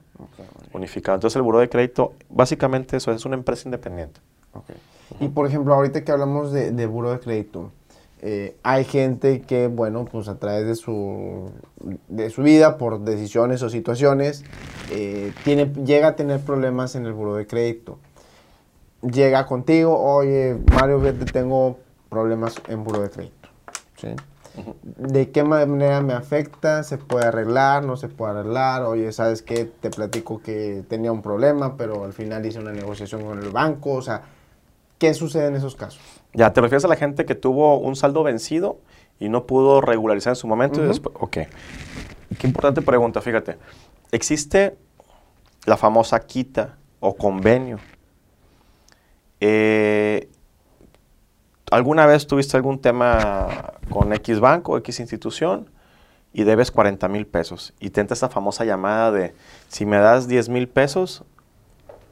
Unificado. 0.72 1.16
Entonces, 1.16 1.36
el 1.36 1.42
buro 1.42 1.60
de 1.60 1.68
crédito, 1.68 2.14
básicamente 2.30 2.96
eso 2.96 3.12
es 3.12 3.26
una 3.26 3.36
empresa 3.36 3.68
independiente. 3.68 4.22
Y 5.20 5.28
por 5.28 5.46
ejemplo, 5.46 5.74
ahorita 5.74 6.06
que 6.06 6.12
hablamos 6.12 6.54
de, 6.54 6.72
de 6.72 6.86
buro 6.86 7.12
de 7.12 7.20
crédito, 7.20 7.72
eh, 8.22 8.56
hay 8.64 8.86
gente 8.86 9.42
que, 9.42 9.68
bueno, 9.68 10.06
pues 10.06 10.30
a 10.30 10.40
través 10.40 10.66
de 10.66 10.76
su, 10.76 11.52
de 12.08 12.30
su 12.30 12.44
vida, 12.44 12.78
por 12.78 13.02
decisiones 13.02 13.62
o 13.62 13.70
situaciones, 13.70 14.46
eh, 14.92 15.34
tiene, 15.44 15.66
llega 15.86 16.10
a 16.10 16.16
tener 16.16 16.40
problemas 16.40 16.96
en 16.96 17.06
el 17.06 17.12
buro 17.12 17.36
de 17.36 17.46
crédito. 17.46 18.00
Llega 19.02 19.46
contigo, 19.46 19.98
oye, 20.00 20.58
Mario, 20.74 21.02
tengo 21.32 21.78
problemas 22.10 22.56
en 22.70 22.86
buro 22.86 23.02
de 23.02 23.10
crédito. 23.10 23.39
¿Sí? 24.00 24.08
¿De 24.84 25.30
qué 25.30 25.44
manera 25.44 26.02
me 26.02 26.14
afecta? 26.14 26.84
¿Se 26.84 26.98
puede 26.98 27.28
arreglar? 27.28 27.84
¿No 27.84 27.98
se 27.98 28.08
puede 28.08 28.32
arreglar? 28.32 28.84
Oye, 28.84 29.12
¿sabes 29.12 29.42
qué? 29.42 29.66
Te 29.66 29.90
platico 29.90 30.42
que 30.42 30.84
tenía 30.88 31.12
un 31.12 31.22
problema, 31.22 31.78
pero 31.78 32.04
al 32.04 32.14
final 32.14 32.46
hice 32.46 32.60
una 32.60 32.72
negociación 32.72 33.24
con 33.24 33.40
el 33.40 33.50
banco. 33.50 33.94
O 33.94 34.02
sea, 34.02 34.24
¿Qué 35.00 35.14
sucede 35.14 35.48
en 35.48 35.56
esos 35.56 35.76
casos? 35.76 36.02
Ya, 36.34 36.52
¿te 36.52 36.60
refieres 36.60 36.84
a 36.84 36.90
la 36.90 36.98
gente 36.98 37.26
que 37.26 37.34
tuvo 37.34 37.80
un 37.80 37.96
saldo 37.96 38.22
vencido 38.22 38.80
y 39.18 39.30
no 39.30 39.46
pudo 39.46 39.80
regularizar 39.80 40.32
en 40.32 40.36
su 40.36 40.46
momento 40.46 40.84
y 40.84 40.88
después? 40.88 41.16
Ok. 41.20 41.38
Qué 42.38 42.48
importante 42.48 42.82
pregunta, 42.82 43.22
fíjate. 43.22 43.58
Existe 44.12 44.78
la 45.66 45.78
famosa 45.78 46.20
quita 46.20 46.78
o 47.00 47.16
convenio. 47.16 47.80
Eh, 49.40 50.30
¿Alguna 51.72 52.06
vez 52.06 52.26
tuviste 52.26 52.58
algún 52.58 52.80
tema 52.80 53.74
con 53.90 54.12
X 54.14 54.40
banco, 54.40 54.78
X 54.78 55.00
institución 55.00 55.70
y 56.34 56.44
debes 56.44 56.72
40 56.72 57.08
mil 57.08 57.28
pesos? 57.28 57.74
Y 57.80 57.92
te 57.92 58.02
entra 58.02 58.16
esa 58.16 58.30
famosa 58.30 58.66
llamada 58.66 59.12
de, 59.12 59.36
si 59.68 59.86
me 59.86 59.98
das 59.98 60.28
10 60.28 60.50
mil 60.50 60.68
pesos, 60.68 61.24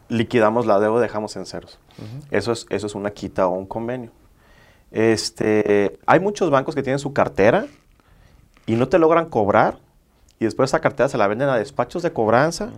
liquidamos 0.10 0.66
la 0.66 0.80
deuda, 0.80 1.02
dejamos 1.02 1.36
en 1.36 1.46
ceros. 1.46 1.80
eso, 2.32 2.52
es, 2.52 2.66
eso 2.70 2.88
es 2.88 2.96
una 2.96 3.12
quita 3.12 3.48
o 3.48 3.52
un 3.52 3.66
convenio. 3.66 4.12
Este, 4.92 6.00
hay 6.06 6.20
muchos 6.20 6.50
bancos 6.50 6.76
que 6.76 6.84
tienen 6.84 7.00
su 7.00 7.14
cartera 7.14 7.66
y 8.66 8.76
no 8.76 8.88
te 8.88 9.00
logran 9.00 9.30
cobrar 9.30 9.80
y 10.40 10.46
después 10.46 10.70
esa 10.70 10.80
cartera 10.80 11.10
se 11.10 11.18
la 11.18 11.28
venden 11.28 11.50
a 11.50 11.58
despachos 11.58 12.04
de 12.04 12.14
cobranza, 12.14 12.72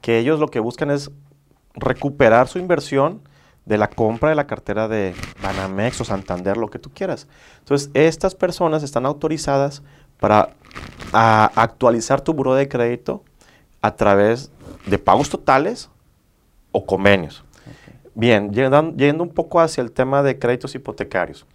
que 0.00 0.18
ellos 0.18 0.38
lo 0.40 0.48
que 0.48 0.60
buscan 0.60 0.90
es 0.90 1.10
recuperar 1.74 2.48
su 2.48 2.58
inversión 2.58 3.22
de 3.64 3.78
la 3.78 3.88
compra 3.88 4.30
de 4.30 4.34
la 4.34 4.46
cartera 4.46 4.88
de 4.88 5.14
Banamex 5.42 6.00
o 6.00 6.04
Santander, 6.04 6.56
lo 6.56 6.68
que 6.68 6.78
tú 6.78 6.90
quieras. 6.92 7.28
Entonces, 7.60 7.90
estas 7.94 8.34
personas 8.34 8.82
están 8.82 9.06
autorizadas 9.06 9.82
para 10.18 10.50
actualizar 11.12 12.20
tu 12.20 12.32
buro 12.32 12.54
de 12.54 12.68
crédito 12.68 13.22
a 13.80 13.94
través 13.94 14.50
de 14.86 14.98
pagos 14.98 15.28
totales 15.28 15.90
o 16.70 16.84
convenios. 16.86 17.44
Bien, 18.14 18.52
yendo, 18.52 19.22
un 19.22 19.30
poco 19.30 19.60
hacia 19.60 19.82
el 19.82 19.90
tema 19.90 20.22
de 20.22 20.38
créditos 20.38 20.74
hipotecarios. 20.74 21.46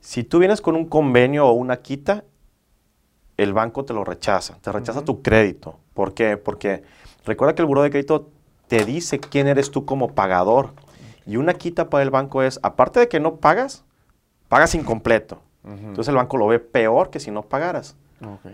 Si 0.00 0.24
tú 0.24 0.38
vienes 0.38 0.60
con 0.60 0.76
un 0.76 0.86
convenio 0.86 1.46
o 1.46 1.52
una 1.52 1.76
quita, 1.76 2.24
el 3.36 3.52
banco 3.52 3.84
te 3.84 3.94
lo 3.94 4.04
rechaza, 4.04 4.58
te 4.60 4.72
rechaza 4.72 5.04
tu 5.04 5.22
crédito. 5.22 5.78
¿Por 5.94 6.14
qué? 6.14 6.36
Porque 6.36 6.82
recuerda 7.24 7.54
que 7.54 7.62
el 7.62 7.66
buro 7.66 7.82
de 7.82 7.90
crédito 7.90 8.28
te 8.66 8.84
dice 8.84 9.18
quién 9.20 9.46
eres 9.46 9.70
tú 9.70 9.84
como 9.84 10.14
pagador. 10.14 10.74
Y 11.30 11.36
una 11.36 11.54
quita 11.54 11.88
para 11.88 12.02
el 12.02 12.10
banco 12.10 12.42
es, 12.42 12.58
aparte 12.64 12.98
de 12.98 13.08
que 13.08 13.20
no 13.20 13.36
pagas, 13.36 13.84
pagas 14.48 14.74
incompleto. 14.74 15.40
Entonces 15.62 16.08
el 16.08 16.16
banco 16.16 16.36
lo 16.36 16.48
ve 16.48 16.58
peor 16.58 17.10
que 17.10 17.20
si 17.20 17.30
no 17.30 17.42
pagaras. 17.42 17.94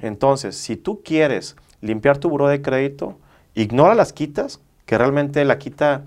Entonces, 0.02 0.58
si 0.58 0.76
tú 0.76 1.00
quieres 1.02 1.56
limpiar 1.80 2.18
tu 2.18 2.28
buro 2.28 2.48
de 2.48 2.60
crédito, 2.60 3.16
ignora 3.54 3.94
las 3.94 4.12
quitas, 4.12 4.60
que 4.84 4.98
realmente 4.98 5.42
la 5.46 5.56
quita 5.58 6.02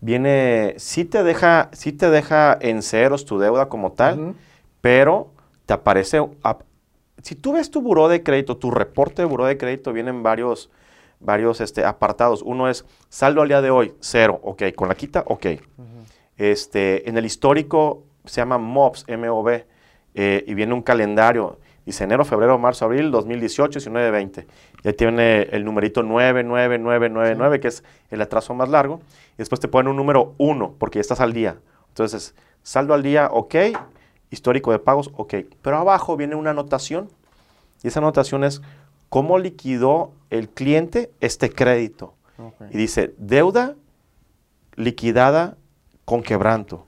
viene, 0.00 0.74
sí 0.78 1.04
te 1.04 1.24
deja, 1.24 1.70
sí 1.72 1.92
te 1.92 2.08
deja 2.08 2.56
en 2.60 2.82
ceros 2.82 3.24
tu 3.24 3.40
deuda 3.40 3.68
como 3.68 3.90
tal, 3.90 4.36
pero 4.80 5.32
te 5.66 5.74
aparece, 5.74 6.20
si 7.20 7.34
tú 7.34 7.54
ves 7.54 7.68
tu 7.72 7.82
buró 7.82 8.06
de 8.06 8.22
crédito, 8.22 8.58
tu 8.58 8.70
reporte 8.70 9.22
de 9.22 9.26
buró 9.26 9.46
de 9.46 9.58
crédito 9.58 9.92
vienen 9.92 10.22
varios, 10.22 10.70
varios 11.22 11.60
este, 11.60 11.84
apartados. 11.84 12.42
Uno 12.42 12.68
es 12.68 12.84
saldo 13.08 13.42
al 13.42 13.48
día 13.48 13.60
de 13.60 13.70
hoy, 13.70 13.94
cero, 14.00 14.40
ok, 14.42 14.64
con 14.74 14.88
la 14.88 14.94
quita, 14.94 15.24
ok. 15.26 15.46
este, 16.36 17.08
en 17.08 17.16
el 17.16 17.24
histórico 17.24 18.04
se 18.24 18.40
llama 18.40 18.58
MOBS, 18.58 19.04
M-O-B, 19.08 19.66
eh, 20.14 20.44
y 20.46 20.54
viene 20.54 20.74
un 20.74 20.82
calendario, 20.82 21.58
dice 21.86 22.04
enero, 22.04 22.24
febrero, 22.24 22.58
marzo, 22.58 22.84
abril, 22.84 23.10
2018, 23.10 23.78
19, 23.78 24.10
20. 24.10 24.46
Ya 24.84 24.92
tiene 24.92 25.42
el 25.42 25.64
numerito 25.64 26.02
99999, 26.02 27.60
que 27.60 27.68
es 27.68 27.82
el 28.10 28.20
atraso 28.20 28.54
más 28.54 28.68
largo. 28.68 29.00
Y 29.34 29.38
después 29.38 29.60
te 29.60 29.68
ponen 29.68 29.90
un 29.90 29.96
número 29.96 30.34
1, 30.38 30.76
porque 30.78 30.98
ya 30.98 31.00
estás 31.00 31.20
al 31.20 31.32
día. 31.32 31.56
Entonces, 31.88 32.34
saldo 32.62 32.94
al 32.94 33.02
día, 33.02 33.28
ok. 33.32 33.54
Histórico 34.30 34.72
de 34.72 34.78
pagos, 34.78 35.10
ok. 35.14 35.34
Pero 35.60 35.78
abajo 35.78 36.16
viene 36.16 36.34
una 36.34 36.50
anotación. 36.50 37.08
Y 37.82 37.88
esa 37.88 38.00
anotación 38.00 38.44
es 38.44 38.62
cómo 39.12 39.38
liquidó 39.38 40.12
el 40.30 40.48
cliente 40.48 41.12
este 41.20 41.50
crédito. 41.50 42.14
Y 42.70 42.78
dice, 42.78 43.12
deuda 43.18 43.76
liquidada 44.74 45.58
con 46.06 46.22
quebranto 46.22 46.86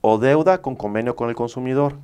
o 0.00 0.18
deuda 0.18 0.60
con 0.60 0.74
convenio 0.74 1.14
con 1.14 1.28
el 1.28 1.36
consumidor. 1.36 1.98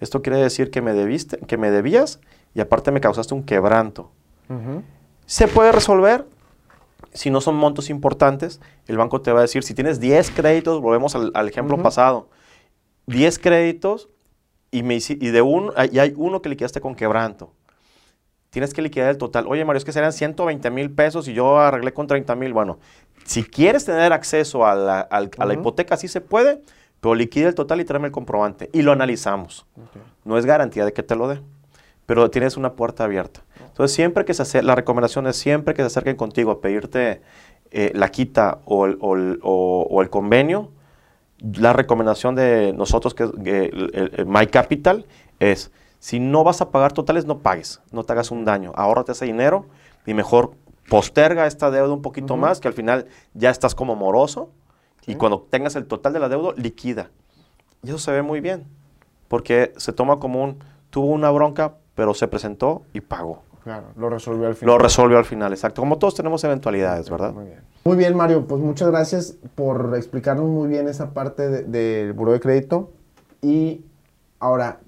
Esto 0.00 0.22
quiere 0.22 0.38
decir 0.38 0.70
que 0.70 0.80
me, 0.80 0.94
debiste, 0.94 1.36
que 1.40 1.58
me 1.58 1.70
debías 1.70 2.20
y 2.54 2.62
aparte 2.62 2.90
me 2.90 3.02
causaste 3.02 3.34
un 3.34 3.42
quebranto. 3.42 4.12
Se 5.26 5.46
puede 5.46 5.72
resolver. 5.72 6.26
Si 7.12 7.28
no 7.28 7.42
son 7.42 7.54
montos 7.54 7.90
importantes, 7.90 8.62
el 8.86 8.96
banco 8.96 9.20
te 9.20 9.30
va 9.30 9.40
a 9.40 9.42
decir, 9.42 9.62
si 9.62 9.74
tienes 9.74 10.00
10 10.00 10.30
créditos, 10.30 10.80
volvemos 10.80 11.14
al, 11.14 11.48
ejemplo 11.48 11.82
pasado, 11.82 12.30
10 13.08 13.38
créditos 13.40 14.08
y, 14.70 14.82
me, 14.82 14.96
y, 14.96 15.28
de 15.28 15.42
un, 15.42 15.70
y 15.92 15.98
hay 15.98 16.14
uno 16.16 16.40
que 16.40 16.48
liquidaste 16.48 16.80
con 16.80 16.94
quebranto. 16.94 17.52
Tienes 18.56 18.72
que 18.72 18.80
liquidar 18.80 19.10
el 19.10 19.18
total. 19.18 19.44
Oye, 19.48 19.66
Mario, 19.66 19.76
es 19.76 19.84
que 19.84 19.92
serían 19.92 20.14
120 20.14 20.70
mil 20.70 20.90
pesos 20.90 21.28
y 21.28 21.34
yo 21.34 21.58
arreglé 21.58 21.92
con 21.92 22.06
30 22.06 22.34
mil. 22.36 22.54
Bueno, 22.54 22.78
si 23.26 23.44
quieres 23.44 23.84
tener 23.84 24.14
acceso 24.14 24.64
a 24.64 24.74
la, 24.74 25.00
a 25.00 25.44
la 25.44 25.52
hipoteca, 25.52 25.98
sí 25.98 26.08
se 26.08 26.22
puede, 26.22 26.62
pero 27.02 27.14
liquida 27.14 27.48
el 27.48 27.54
total 27.54 27.82
y 27.82 27.84
tráeme 27.84 28.06
el 28.06 28.12
comprobante. 28.12 28.70
Y 28.72 28.80
lo 28.80 28.92
analizamos. 28.92 29.66
No 30.24 30.38
es 30.38 30.46
garantía 30.46 30.86
de 30.86 30.94
que 30.94 31.02
te 31.02 31.16
lo 31.16 31.28
dé, 31.28 31.42
pero 32.06 32.30
tienes 32.30 32.56
una 32.56 32.72
puerta 32.72 33.04
abierta. 33.04 33.42
Entonces, 33.60 33.94
siempre 33.94 34.24
que 34.24 34.32
se 34.32 34.40
hace, 34.40 34.62
la 34.62 34.74
recomendación 34.74 35.26
es 35.26 35.36
siempre 35.36 35.74
que 35.74 35.82
se 35.82 35.88
acerquen 35.88 36.16
contigo 36.16 36.50
a 36.50 36.62
pedirte 36.62 37.20
eh, 37.72 37.92
la 37.94 38.08
quita 38.08 38.60
o 38.64 38.86
el, 38.86 40.08
convenio, 40.08 40.70
la 41.42 41.74
recomendación 41.74 42.34
de 42.34 42.72
nosotros, 42.72 43.12
que 43.12 43.30
es 44.16 44.26
My 44.26 44.46
Capital, 44.46 45.04
es 45.40 45.70
si 45.98 46.20
no 46.20 46.44
vas 46.44 46.60
a 46.60 46.70
pagar 46.70 46.92
totales, 46.92 47.26
no 47.26 47.38
pagues, 47.38 47.80
no 47.92 48.04
te 48.04 48.12
hagas 48.12 48.30
un 48.30 48.44
daño, 48.44 48.72
ahórrate 48.74 49.12
ese 49.12 49.24
dinero 49.24 49.66
y 50.06 50.14
mejor 50.14 50.52
posterga 50.88 51.46
esta 51.46 51.70
deuda 51.70 51.92
un 51.92 52.02
poquito 52.02 52.36
más, 52.36 52.60
que 52.60 52.68
al 52.68 52.74
final 52.74 53.06
ya 53.34 53.50
estás 53.50 53.74
como 53.74 53.96
moroso 53.96 54.50
y 55.06 55.14
cuando 55.14 55.46
tengas 55.48 55.76
el 55.76 55.86
total 55.86 56.12
de 56.12 56.20
la 56.20 56.28
deuda, 56.28 56.52
liquida. 56.56 57.10
Y 57.82 57.88
eso 57.88 57.98
se 57.98 58.10
ve 58.12 58.22
muy 58.22 58.40
bien, 58.40 58.64
porque 59.28 59.72
se 59.76 59.92
toma 59.92 60.18
como 60.18 60.42
un, 60.42 60.58
tuvo 60.90 61.06
una 61.06 61.30
bronca, 61.30 61.74
pero 61.94 62.14
se 62.14 62.28
presentó 62.28 62.82
y 62.92 63.00
pagó. 63.00 63.42
Claro, 63.66 63.86
lo 63.96 64.08
resolvió 64.08 64.46
al 64.46 64.54
final. 64.54 64.74
Lo 64.74 64.78
resolvió 64.78 65.18
al 65.18 65.24
final, 65.24 65.52
exacto. 65.52 65.82
Como 65.82 65.98
todos 65.98 66.14
tenemos 66.14 66.42
eventualidades, 66.44 67.10
¿verdad? 67.10 67.32
Muy 67.32 67.46
bien. 67.46 67.60
Muy 67.82 67.96
bien, 67.96 68.16
Mario. 68.16 68.46
Pues 68.46 68.60
muchas 68.60 68.88
gracias 68.90 69.36
por 69.56 69.92
explicarnos 69.96 70.46
muy 70.46 70.68
bien 70.68 70.86
esa 70.86 71.10
parte 71.10 71.48
del 71.48 71.72
de, 71.72 72.12
buro 72.14 72.30
de 72.30 72.38
crédito. 72.38 72.92
Y 73.42 73.84
ahora, 74.38 74.78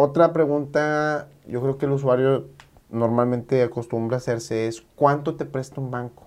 otra 0.00 0.32
pregunta, 0.32 1.28
yo 1.46 1.60
creo 1.60 1.76
que 1.76 1.86
el 1.86 1.92
usuario 1.92 2.46
normalmente 2.88 3.62
acostumbra 3.62 4.16
hacerse 4.16 4.66
es, 4.66 4.82
¿cuánto 4.96 5.34
te 5.36 5.44
presta 5.44 5.80
un 5.80 5.90
banco? 5.90 6.26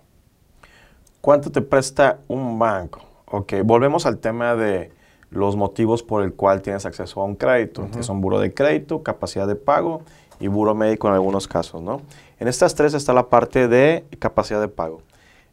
¿Cuánto 1.21 1.51
te 1.51 1.61
presta 1.61 2.19
un 2.27 2.59
banco? 2.59 3.01
Ok, 3.25 3.53
volvemos 3.65 4.05
al 4.05 4.19
tema 4.19 4.55
de 4.55 4.91
los 5.31 5.55
motivos 5.55 6.03
por 6.03 6.21
el 6.21 6.33
cual 6.33 6.61
tienes 6.61 6.85
acceso 6.85 7.19
a 7.21 7.25
un 7.25 7.35
crédito, 7.35 7.89
que 7.91 8.03
son 8.03 8.21
buro 8.21 8.39
de 8.39 8.53
crédito, 8.53 9.01
capacidad 9.01 9.47
de 9.47 9.55
pago 9.55 10.03
y 10.39 10.47
buro 10.47 10.75
médico 10.75 11.07
en 11.07 11.15
algunos 11.15 11.47
casos, 11.47 11.81
¿no? 11.81 12.01
En 12.39 12.47
estas 12.47 12.75
tres 12.75 12.93
está 12.93 13.13
la 13.13 13.29
parte 13.29 13.67
de 13.67 14.05
capacidad 14.19 14.61
de 14.61 14.67
pago. 14.67 15.01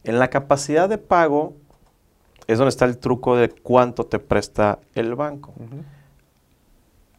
En 0.05 0.19
la 0.19 0.29
capacidad 0.29 0.91
de 0.91 0.99
pago 0.99 1.55
es 2.47 2.59
donde 2.59 2.69
está 2.69 2.85
el 2.85 2.99
truco 2.99 3.37
de 3.37 3.49
cuánto 3.49 4.05
te 4.05 4.19
presta 4.19 4.79
el 4.95 5.15
banco. 5.15 5.55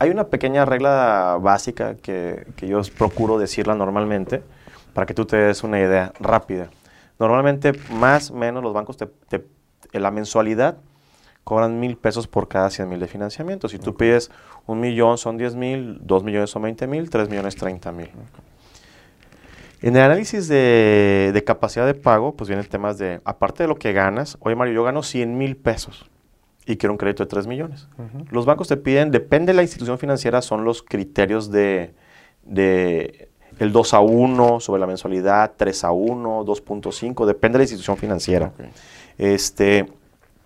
Hay 0.01 0.09
una 0.09 0.29
pequeña 0.29 0.65
regla 0.65 1.37
básica 1.39 1.93
que, 1.93 2.47
que 2.55 2.67
yo 2.67 2.81
procuro 2.97 3.37
decirla 3.37 3.75
normalmente 3.75 4.41
para 4.95 5.05
que 5.05 5.13
tú 5.13 5.25
te 5.25 5.37
des 5.37 5.63
una 5.63 5.79
idea 5.79 6.11
rápida. 6.19 6.71
Normalmente, 7.19 7.73
más 7.91 8.31
o 8.31 8.33
menos, 8.33 8.63
los 8.63 8.73
bancos 8.73 8.97
te 8.97 9.11
la 9.93 10.09
mensualidad 10.09 10.77
cobran 11.43 11.79
mil 11.79 11.97
pesos 11.97 12.25
por 12.27 12.47
cada 12.47 12.71
100 12.71 12.89
mil 12.89 12.99
de 12.99 13.07
financiamiento. 13.07 13.69
Si 13.69 13.77
tú 13.77 13.95
pides 13.95 14.31
un 14.65 14.79
millón 14.79 15.19
son 15.19 15.37
10 15.37 15.53
mil, 15.53 15.99
dos 16.01 16.23
millones 16.23 16.49
son 16.49 16.63
20 16.63 16.87
mil, 16.87 17.07
tres 17.11 17.29
millones 17.29 17.55
30 17.55 17.91
mil. 17.91 18.09
En 19.83 19.95
el 19.95 20.01
análisis 20.01 20.47
de, 20.47 21.43
capacidad 21.45 21.85
de 21.85 21.93
pago, 21.93 22.35
pues 22.35 22.47
vienen 22.47 22.65
temas 22.65 22.97
de, 22.97 23.21
aparte 23.23 23.61
de 23.61 23.67
lo 23.67 23.75
que 23.75 23.93
ganas, 23.93 24.35
oye 24.39 24.55
Mario, 24.55 24.73
yo 24.73 24.83
gano 24.83 25.03
100 25.03 25.37
mil 25.37 25.57
pesos 25.57 26.10
y 26.65 26.77
quiero 26.77 26.93
un 26.93 26.97
crédito 26.97 27.23
de 27.23 27.29
3 27.29 27.47
millones. 27.47 27.87
Los 28.29 28.45
bancos 28.45 28.67
te 28.67 28.77
piden, 28.77 29.11
depende 29.11 29.51
de 29.51 29.55
la 29.55 29.63
institución 29.63 29.97
financiera, 29.97 30.41
son 30.41 30.63
los 30.63 30.83
criterios 30.83 31.51
de, 31.51 31.93
de 32.43 33.29
el 33.59 33.71
2 33.71 33.93
a 33.93 33.99
1 33.99 34.59
sobre 34.59 34.79
la 34.79 34.87
mensualidad, 34.87 35.53
3 35.57 35.83
a 35.83 35.91
1, 35.91 36.45
2.5, 36.45 37.25
depende 37.25 37.57
de 37.57 37.59
la 37.59 37.63
institución 37.63 37.97
financiera. 37.97 38.53
Este, 39.17 39.91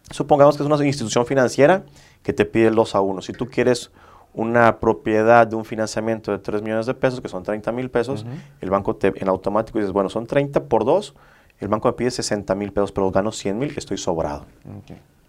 supongamos 0.09 0.57
que 0.57 0.63
es 0.63 0.69
una 0.69 0.85
institución 0.85 1.25
financiera 1.25 1.83
que 2.23 2.33
te 2.33 2.45
pide 2.45 2.67
el 2.67 2.75
2 2.75 2.95
a 2.95 3.01
1. 3.01 3.21
Si 3.21 3.33
tú 3.33 3.47
quieres 3.47 3.91
una 4.33 4.79
propiedad 4.79 5.47
de 5.47 5.55
un 5.55 5.63
financiamiento 5.63 6.31
de 6.31 6.39
3 6.39 6.61
millones 6.61 6.85
de 6.85 6.93
pesos, 6.93 7.21
que 7.21 7.29
son 7.29 7.43
30 7.43 7.71
mil 7.71 7.89
pesos, 7.89 8.25
el 8.59 8.69
banco 8.69 8.95
te, 8.95 9.13
en 9.15 9.29
automático 9.29 9.79
dices, 9.79 9.93
bueno, 9.93 10.09
son 10.09 10.27
30 10.27 10.65
por 10.65 10.83
2, 10.83 11.15
el 11.59 11.67
banco 11.69 11.87
me 11.87 11.93
pide 11.93 12.11
60 12.11 12.53
mil 12.55 12.73
pesos, 12.73 12.91
pero 12.91 13.09
gano 13.11 13.31
100 13.31 13.57
mil, 13.57 13.73
estoy 13.77 13.97
sobrado. 13.97 14.45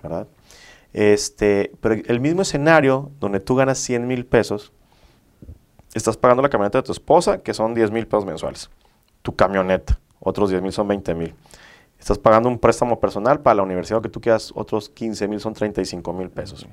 ¿Verdad? 0.02 0.26
Este, 0.92 1.72
pero 1.80 1.94
el 2.06 2.20
mismo 2.20 2.42
escenario 2.42 3.10
donde 3.20 3.40
tú 3.40 3.54
ganas 3.54 3.78
100 3.78 4.06
mil 4.06 4.24
pesos, 4.24 4.72
estás 5.94 6.16
pagando 6.16 6.42
la 6.42 6.48
camioneta 6.48 6.78
de 6.78 6.82
tu 6.82 6.92
esposa, 6.92 7.38
que 7.38 7.54
son 7.54 7.74
10 7.74 7.90
mil 7.90 8.06
pesos 8.06 8.24
mensuales. 8.24 8.70
Tu 9.22 9.34
camioneta, 9.34 9.98
otros 10.20 10.50
10 10.50 10.62
mil 10.62 10.72
son 10.72 10.88
20 10.88 11.14
mil. 11.14 11.34
Estás 11.98 12.18
pagando 12.18 12.48
un 12.48 12.58
préstamo 12.58 13.00
personal 13.00 13.40
para 13.40 13.56
la 13.56 13.62
universidad 13.62 14.02
que 14.02 14.08
tú 14.08 14.20
quieras, 14.20 14.52
otros 14.54 14.88
15 14.90 15.28
mil 15.28 15.40
son 15.40 15.54
35 15.54 16.12
mil 16.12 16.28
pesos. 16.28 16.66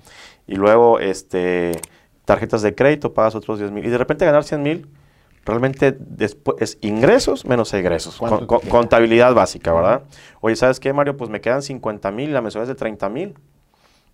Y 0.46 0.56
luego, 0.56 1.00
este, 1.00 1.80
tarjetas 2.26 2.62
de 2.62 2.76
crédito, 2.76 3.14
pagas 3.14 3.36
otros 3.36 3.60
10 3.60 3.72
mil. 3.72 3.86
Y 3.86 3.90
de 3.90 3.98
repente 3.98 4.26
ganar 4.26 4.44
100 4.44 4.62
mil, 4.62 4.88
realmente 5.46 5.96
después 5.98 6.58
es 6.60 6.78
ingresos 6.82 7.46
menos 7.46 7.74
egresos. 7.74 8.20
contabilidad 8.70 9.34
básica, 9.34 9.74
¿verdad? 9.74 10.04
Oye, 10.42 10.56
¿sabes 10.56 10.80
qué, 10.80 10.92
Mario? 10.94 11.16
Pues 11.18 11.30
me 11.30 11.42
quedan 11.42 11.62
50 11.62 12.12
mil, 12.12 12.34
la 12.34 12.42
mensualidad 12.42 12.72
es 12.72 12.76
de 12.76 12.80
30 12.80 13.10
mil. 13.10 13.36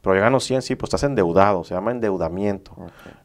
Pero 0.01 0.15
yo 0.15 0.21
gano 0.21 0.39
100, 0.39 0.61
sí, 0.61 0.75
pues 0.75 0.89
estás 0.89 1.03
endeudado, 1.03 1.63
se 1.63 1.73
llama 1.73 1.91
endeudamiento. 1.91 2.73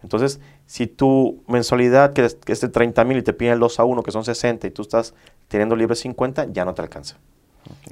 Entonces, 0.02 0.40
si 0.66 0.88
tu 0.88 1.44
mensualidad 1.46 2.12
que 2.12 2.24
es, 2.24 2.60
de 2.60 2.68
30 2.68 3.04
mil 3.04 3.18
y 3.18 3.22
te 3.22 3.32
piden 3.32 3.54
el 3.54 3.60
2 3.60 3.78
a 3.78 3.84
1, 3.84 4.02
que 4.02 4.10
son 4.10 4.24
60, 4.24 4.66
y 4.66 4.70
tú 4.70 4.82
estás 4.82 5.14
teniendo 5.46 5.76
libre 5.76 5.94
50, 5.94 6.46
ya 6.50 6.64
no 6.64 6.74
te 6.74 6.82
alcanza. 6.82 7.18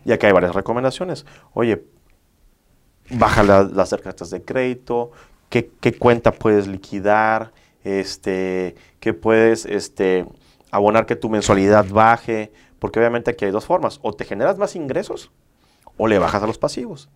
Y 0.05 0.13
aquí 0.13 0.27
hay 0.27 0.33
varias 0.33 0.55
recomendaciones. 0.55 1.27
Oye, 1.55 1.85
baja 3.11 3.45
las 3.45 3.91
tarjetas 3.91 4.31
de 4.31 4.43
crédito, 4.43 5.13
¿qué, 5.49 5.71
cuenta 5.99 6.33
puedes 6.33 6.67
liquidar, 6.67 7.53
este, 7.85 8.75
qué 8.99 9.15
puedes 9.15 9.65
este, 9.65 10.27
abonar 10.73 11.07
que 11.07 11.15
tu 11.15 11.29
mensualidad 11.29 11.87
baje, 11.89 12.53
porque 12.81 12.99
obviamente 12.99 13.31
aquí 13.31 13.45
hay 13.45 13.53
dos 13.53 13.65
formas, 13.65 14.01
o 14.03 14.13
te 14.13 14.25
generas 14.25 14.59
más 14.59 14.75
ingresos 14.75 15.31
o 15.97 16.09
le 16.09 16.19
bajas 16.19 16.43
a 16.43 16.47
los 16.47 16.59
pasivos. 16.59 17.09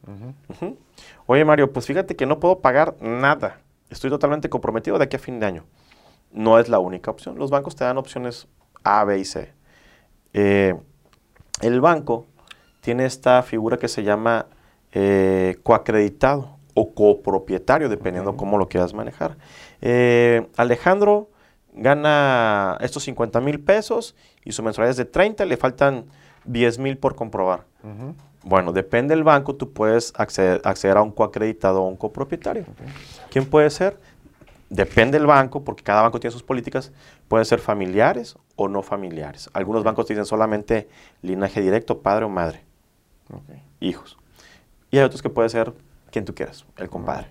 Oye 1.27 1.45
Mario, 1.45 1.73
pues 1.73 1.87
fíjate 1.87 2.17
que 2.17 2.27
no 2.27 2.39
puedo 2.39 2.61
pagar 2.61 2.97
nada, 3.01 3.61
estoy 3.91 4.11
totalmente 4.11 4.49
comprometido 4.49 4.99
de 4.99 5.05
aquí 5.05 5.17
a 5.17 5.21
fin 5.21 5.41
de 5.41 5.47
año. 5.47 5.65
No 6.33 6.59
es 6.59 6.69
la 6.69 6.79
única 6.79 7.11
opción, 7.11 7.39
los 7.39 7.51
bancos 7.51 7.77
te 7.77 7.85
dan 7.85 7.99
opciones 7.99 8.49
A, 8.85 9.05
B 9.05 9.19
y 9.19 9.25
C. 9.25 9.53
Eh, 10.33 10.77
el 11.62 11.81
banco 11.81 12.27
tiene 12.81 13.07
esta 13.07 13.43
figura 13.43 13.79
que 13.79 13.89
se 13.89 14.03
llama 14.03 14.47
eh, 14.93 15.59
coacreditado 15.62 16.57
o 16.75 16.95
copropietario, 16.95 17.89
dependiendo 17.89 18.37
cómo 18.37 18.59
lo 18.59 18.69
quieras 18.69 18.93
manejar. 18.93 19.37
Eh, 19.81 20.47
Alejandro 20.57 21.31
gana 21.73 22.77
estos 22.81 23.05
50 23.05 23.41
mil 23.41 23.61
pesos 23.61 24.15
y 24.45 24.53
su 24.53 24.62
mensualidad 24.62 24.91
es 24.91 24.97
de 24.99 25.07
30, 25.07 25.47
le 25.47 25.57
faltan 25.57 26.05
10 26.45 26.79
mil 26.79 26.99
por 26.99 27.15
comprobar. 27.15 27.65
Bueno, 28.46 28.72
depende 28.72 29.12
del 29.12 29.24
banco, 29.24 29.56
tú 29.56 29.72
puedes 29.72 30.12
acceder, 30.16 30.96
a 30.96 31.02
un 31.02 31.11
coacreditado 31.11 31.82
o 31.82 31.88
un 31.88 31.96
copropietario. 31.96 32.64
¿Quién 33.28 33.44
puede 33.44 33.68
ser? 33.70 33.98
Depende 34.70 35.18
del 35.18 35.26
banco, 35.26 35.64
porque 35.64 35.82
cada 35.82 36.02
banco 36.02 36.20
tiene 36.20 36.30
sus 36.30 36.44
políticas. 36.44 36.92
Pueden 37.26 37.44
ser 37.44 37.59
familiares 37.59 38.37
o 38.54 38.68
no 38.68 38.82
familiares. 38.82 39.50
Algunos 39.52 39.82
bancos 39.82 40.06
dicen 40.06 40.24
solamente 40.24 40.88
linaje 41.22 41.61
directo, 41.61 42.02
padre 42.02 42.24
o 42.24 42.28
madre. 42.28 42.62
Hijos. 43.80 44.16
Y 44.92 44.98
hay 44.98 45.04
otros 45.04 45.22
que 45.22 45.28
puede 45.28 45.48
ser 45.48 45.72
quien 46.12 46.24
tú 46.24 46.32
quieras, 46.32 46.66
el 46.76 46.88
compadre. 46.88 47.26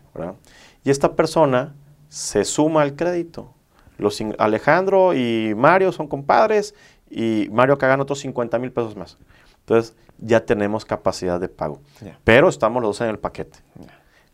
Y 0.83 0.89
esta 0.89 1.15
persona 1.15 1.75
se 2.09 2.43
suma 2.43 2.81
al 2.81 2.97
crédito. 2.97 3.53
Los 3.97 4.21
Alejandro 4.37 5.13
y 5.13 5.53
Mario 5.55 5.93
son 5.93 6.09
compadres 6.09 6.75
y 7.09 7.47
Mario 7.53 7.77
cagan 7.77 8.01
otros 8.01 8.19
50 8.19 8.59
mil 8.59 8.73
pesos 8.73 8.97
más. 8.97 9.17
Entonces 9.65 9.95
ya 10.19 10.45
tenemos 10.45 10.85
capacidad 10.85 11.39
de 11.39 11.49
pago. 11.49 11.81
Pero 12.23 12.49
estamos 12.49 12.81
los 12.83 12.97
dos 12.97 13.01
en 13.01 13.09
el 13.09 13.19
paquete. 13.19 13.59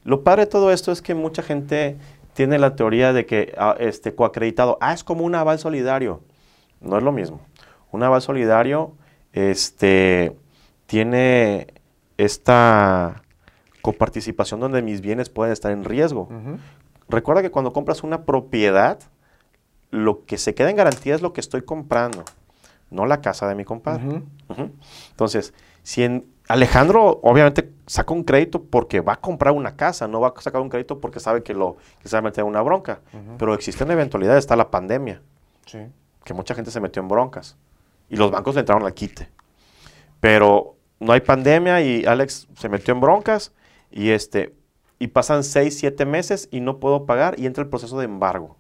Lo 0.04 0.24
padre 0.24 0.46
de 0.46 0.52
todo 0.52 0.72
esto 0.72 0.92
es 0.92 1.02
que 1.02 1.16
mucha 1.16 1.42
gente 1.42 1.98
tiene 2.34 2.60
la 2.60 2.76
teoría 2.76 3.14
de 3.14 3.26
que 3.26 3.54
ah, 3.58 3.76
este 3.80 4.14
coacreditado, 4.14 4.78
ah, 4.82 4.94
es 4.94 5.04
como 5.04 5.24
un 5.24 5.36
aval 5.36 5.60
solidario. 5.60 6.22
No 6.82 6.98
es 6.98 7.04
lo 7.04 7.12
mismo. 7.12 7.40
Un 7.92 8.04
aval 8.04 8.22
solidario 8.22 8.94
este, 9.32 10.36
tiene 10.86 11.68
esta 12.18 13.22
coparticipación 13.82 14.60
donde 14.60 14.82
mis 14.82 15.02
bienes 15.02 15.30
pueden 15.30 15.54
estar 15.54 15.72
en 15.72 15.84
riesgo. 15.84 16.30
Recuerda 17.10 17.42
que 17.42 17.52
cuando 17.52 17.74
compras 17.74 18.04
una 18.04 18.26
propiedad, 18.26 19.00
lo 19.90 20.26
que 20.26 20.38
se 20.38 20.54
queda 20.54 20.70
en 20.70 20.76
garantía 20.76 21.16
es 21.16 21.22
lo 21.22 21.34
que 21.34 21.42
estoy 21.42 21.62
comprando, 21.64 22.24
no 22.92 23.06
la 23.06 23.22
casa 23.22 23.48
de 23.48 23.56
mi 23.56 23.66
compadre. 23.66 24.22
Entonces, 25.10 25.54
si 25.82 26.04
en 26.04 26.26
Alejandro 26.48 27.20
obviamente 27.24 27.72
saca 27.88 28.14
un 28.14 28.24
crédito 28.24 28.62
porque 28.62 29.00
va 29.00 29.14
a 29.14 29.22
comprar 29.22 29.54
una 29.54 29.76
casa, 29.76 30.08
no 30.08 30.20
va 30.20 30.34
a 30.36 30.42
sacar 30.42 30.62
un 30.62 30.70
crédito 30.70 31.00
porque 31.00 31.20
sabe 31.20 31.42
que, 31.42 31.54
lo, 31.54 31.78
que 32.02 32.10
se 32.10 32.16
va 32.16 32.20
a 32.20 32.22
meter 32.22 32.44
en 32.44 32.50
una 32.50 32.62
bronca. 32.62 33.00
Pero 33.38 33.54
existen 33.54 33.90
eventualidades, 33.90 34.40
está 34.44 34.56
la 34.56 34.70
pandemia, 34.70 35.22
que 36.24 36.34
mucha 36.34 36.54
gente 36.54 36.70
se 36.70 36.80
metió 36.80 37.02
en 37.02 37.08
broncas 37.08 37.58
y 38.10 38.18
los 38.18 38.30
bancos 38.30 38.54
le 38.56 38.60
entraron 38.60 38.86
al 38.86 38.94
quite. 38.94 39.30
Pero 40.20 40.76
no 41.00 41.14
hay 41.14 41.22
pandemia 41.22 41.82
y 41.82 42.06
Alex 42.06 42.48
se 42.56 42.70
metió 42.70 42.94
en 42.94 43.00
broncas 43.02 43.54
y, 43.90 44.10
este, 44.10 44.54
y 45.00 45.08
pasan 45.08 45.44
seis, 45.44 45.80
siete 45.80 46.06
meses 46.06 46.50
y 46.52 46.60
no 46.60 46.80
puedo 46.80 47.06
pagar 47.06 47.40
y 47.40 47.46
entra 47.46 47.64
el 47.64 47.70
proceso 47.70 47.98
de 47.98 48.06
embargo. 48.06 48.58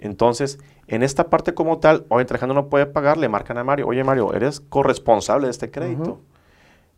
Entonces, 0.00 0.58
en 0.86 1.02
esta 1.02 1.28
parte 1.28 1.54
como 1.54 1.78
tal, 1.78 2.06
hoy 2.08 2.24
Alejandro 2.28 2.54
no 2.54 2.68
puede 2.68 2.86
pagar, 2.86 3.18
le 3.18 3.28
marcan 3.28 3.58
a 3.58 3.64
Mario, 3.64 3.86
oye 3.86 4.02
Mario, 4.02 4.32
eres 4.34 4.60
corresponsable 4.60 5.46
de 5.46 5.50
este 5.50 5.70
crédito. 5.70 6.20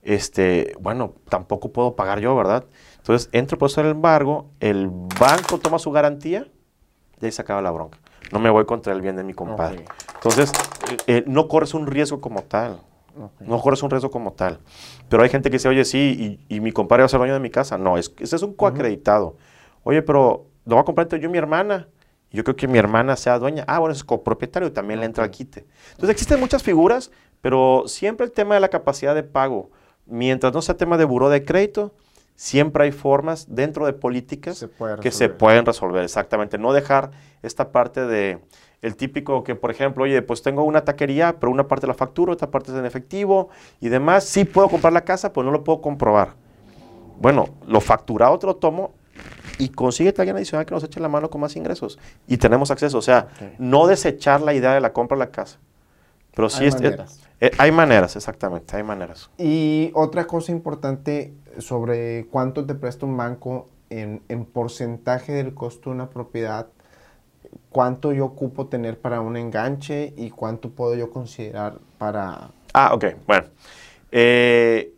Este, 0.02 0.74
bueno, 0.80 1.14
tampoco 1.28 1.72
puedo 1.72 1.94
pagar 1.94 2.20
yo, 2.20 2.34
¿verdad? 2.34 2.64
Entonces, 2.98 3.28
entra 3.32 3.56
el 3.56 3.58
proceso 3.58 3.82
de 3.82 3.90
embargo, 3.90 4.50
el 4.60 4.88
banco 4.88 5.58
toma 5.58 5.78
su 5.78 5.90
garantía 5.90 6.46
y 7.20 7.26
ahí 7.26 7.32
se 7.32 7.42
acaba 7.42 7.60
la 7.60 7.70
bronca. 7.70 7.98
No 8.30 8.38
me 8.38 8.50
voy 8.50 8.64
contra 8.64 8.92
el 8.92 9.00
bien 9.00 9.16
de 9.16 9.24
mi 9.24 9.34
compadre. 9.34 9.84
Entonces, 10.14 10.52
eh, 10.90 10.96
eh, 11.06 11.24
no 11.26 11.48
corres 11.48 11.74
un 11.74 11.86
riesgo 11.86 12.20
como 12.20 12.42
tal. 12.42 12.80
No 13.40 13.60
corres 13.60 13.82
un 13.82 13.90
riesgo 13.90 14.10
como 14.10 14.32
tal. 14.32 14.60
Pero 15.08 15.22
hay 15.22 15.28
gente 15.28 15.50
que 15.50 15.56
dice, 15.56 15.68
oye, 15.68 15.84
sí, 15.84 16.40
y, 16.48 16.60
mi 16.60 16.72
compadre 16.72 17.02
va 17.02 17.06
a 17.06 17.08
ser 17.08 17.18
dueño 17.18 17.34
de 17.34 17.40
mi 17.40 17.50
casa. 17.50 17.76
No, 17.76 17.98
es, 17.98 18.14
ese 18.18 18.36
es 18.36 18.42
un 18.42 18.54
coacreditado. 18.54 19.36
Oye, 19.84 20.02
pero 20.02 20.46
lo 20.64 20.76
va 20.76 20.82
a 20.82 20.84
comprar 20.84 21.04
entre 21.04 21.20
yo 21.20 21.28
y 21.28 21.32
mi 21.32 21.38
hermana. 21.38 21.88
Yo 22.32 22.44
creo 22.44 22.56
que 22.56 22.66
mi 22.66 22.78
hermana 22.78 23.16
sea 23.16 23.38
dueña. 23.38 23.64
Ah, 23.66 23.78
bueno, 23.78 23.92
es 23.92 24.04
copropietario, 24.04 24.72
también 24.72 25.00
le 25.00 25.06
entra 25.06 25.24
al 25.24 25.30
quite. 25.30 25.66
Entonces 25.90 26.10
existen 26.10 26.40
muchas 26.40 26.62
figuras, 26.62 27.10
pero 27.40 27.84
siempre 27.86 28.24
el 28.24 28.32
tema 28.32 28.54
de 28.54 28.60
la 28.60 28.68
capacidad 28.68 29.14
de 29.14 29.22
pago, 29.22 29.70
mientras 30.06 30.52
no 30.52 30.62
sea 30.62 30.76
tema 30.76 30.96
de 30.96 31.04
buró 31.04 31.28
de 31.28 31.44
crédito, 31.44 31.92
siempre 32.34 32.84
hay 32.84 32.92
formas 32.92 33.54
dentro 33.54 33.86
de 33.86 33.92
políticas 33.92 34.66
que 35.00 35.10
se 35.10 35.28
pueden 35.28 35.66
resolver. 35.66 36.02
Exactamente. 36.02 36.58
No 36.58 36.72
dejar 36.72 37.10
esta 37.42 37.70
parte 37.70 38.06
de 38.06 38.38
el 38.80 38.96
típico 38.96 39.44
que, 39.44 39.54
por 39.54 39.70
ejemplo, 39.70 40.04
oye, 40.04 40.22
pues 40.22 40.42
tengo 40.42 40.64
una 40.64 40.84
taquería, 40.84 41.38
pero 41.38 41.52
una 41.52 41.68
parte 41.68 41.86
la 41.86 41.94
facturo, 41.94 42.32
otra 42.32 42.50
parte 42.50 42.72
es 42.72 42.78
en 42.78 42.84
efectivo 42.84 43.50
y 43.80 43.88
demás. 43.88 44.24
Sí 44.24 44.44
puedo 44.44 44.68
comprar 44.68 44.92
la 44.92 45.04
casa, 45.04 45.32
pues 45.32 45.44
no 45.44 45.52
lo 45.52 45.62
puedo 45.62 45.80
comprobar. 45.80 46.34
Bueno, 47.20 47.50
lo 47.68 47.80
facturado 47.80 48.38
te 48.38 48.46
lo 48.46 48.56
tomo 48.56 48.94
y 49.58 49.68
consigue 49.70 50.14
alguien 50.16 50.36
adicional 50.36 50.66
que 50.66 50.74
nos 50.74 50.84
eche 50.84 51.00
la 51.00 51.08
mano 51.08 51.30
con 51.30 51.40
más 51.40 51.56
ingresos. 51.56 51.98
Y 52.26 52.36
tenemos 52.36 52.70
acceso. 52.70 52.98
O 52.98 53.02
sea, 53.02 53.28
no 53.58 53.86
desechar 53.86 54.40
la 54.40 54.54
idea 54.54 54.74
de 54.74 54.80
la 54.80 54.92
compra 54.92 55.16
de 55.16 55.24
la 55.24 55.30
casa. 55.30 55.58
Pero 56.34 56.48
sí 56.48 56.64
hay 56.64 56.70
maneras. 56.70 57.20
Eh, 57.40 57.50
hay 57.58 57.72
maneras, 57.72 58.16
exactamente, 58.16 58.76
hay 58.76 58.82
maneras. 58.82 59.28
Y 59.36 59.90
otra 59.94 60.26
cosa 60.26 60.52
importante 60.52 61.34
sobre 61.58 62.26
cuánto 62.30 62.64
te 62.64 62.74
presta 62.74 63.04
un 63.04 63.16
banco 63.16 63.68
en, 63.90 64.22
en 64.28 64.44
porcentaje 64.44 65.32
del 65.32 65.52
costo 65.52 65.90
de 65.90 65.96
una 65.96 66.08
propiedad 66.08 66.68
cuánto 67.70 68.12
yo 68.12 68.26
ocupo 68.26 68.66
tener 68.66 68.98
para 68.98 69.20
un 69.20 69.36
enganche 69.36 70.12
y 70.16 70.30
cuánto 70.30 70.70
puedo 70.70 70.94
yo 70.94 71.10
considerar 71.10 71.78
para... 71.98 72.50
Ah, 72.72 72.94
ok, 72.94 73.06
bueno. 73.26 73.46
Eh, 74.10 74.94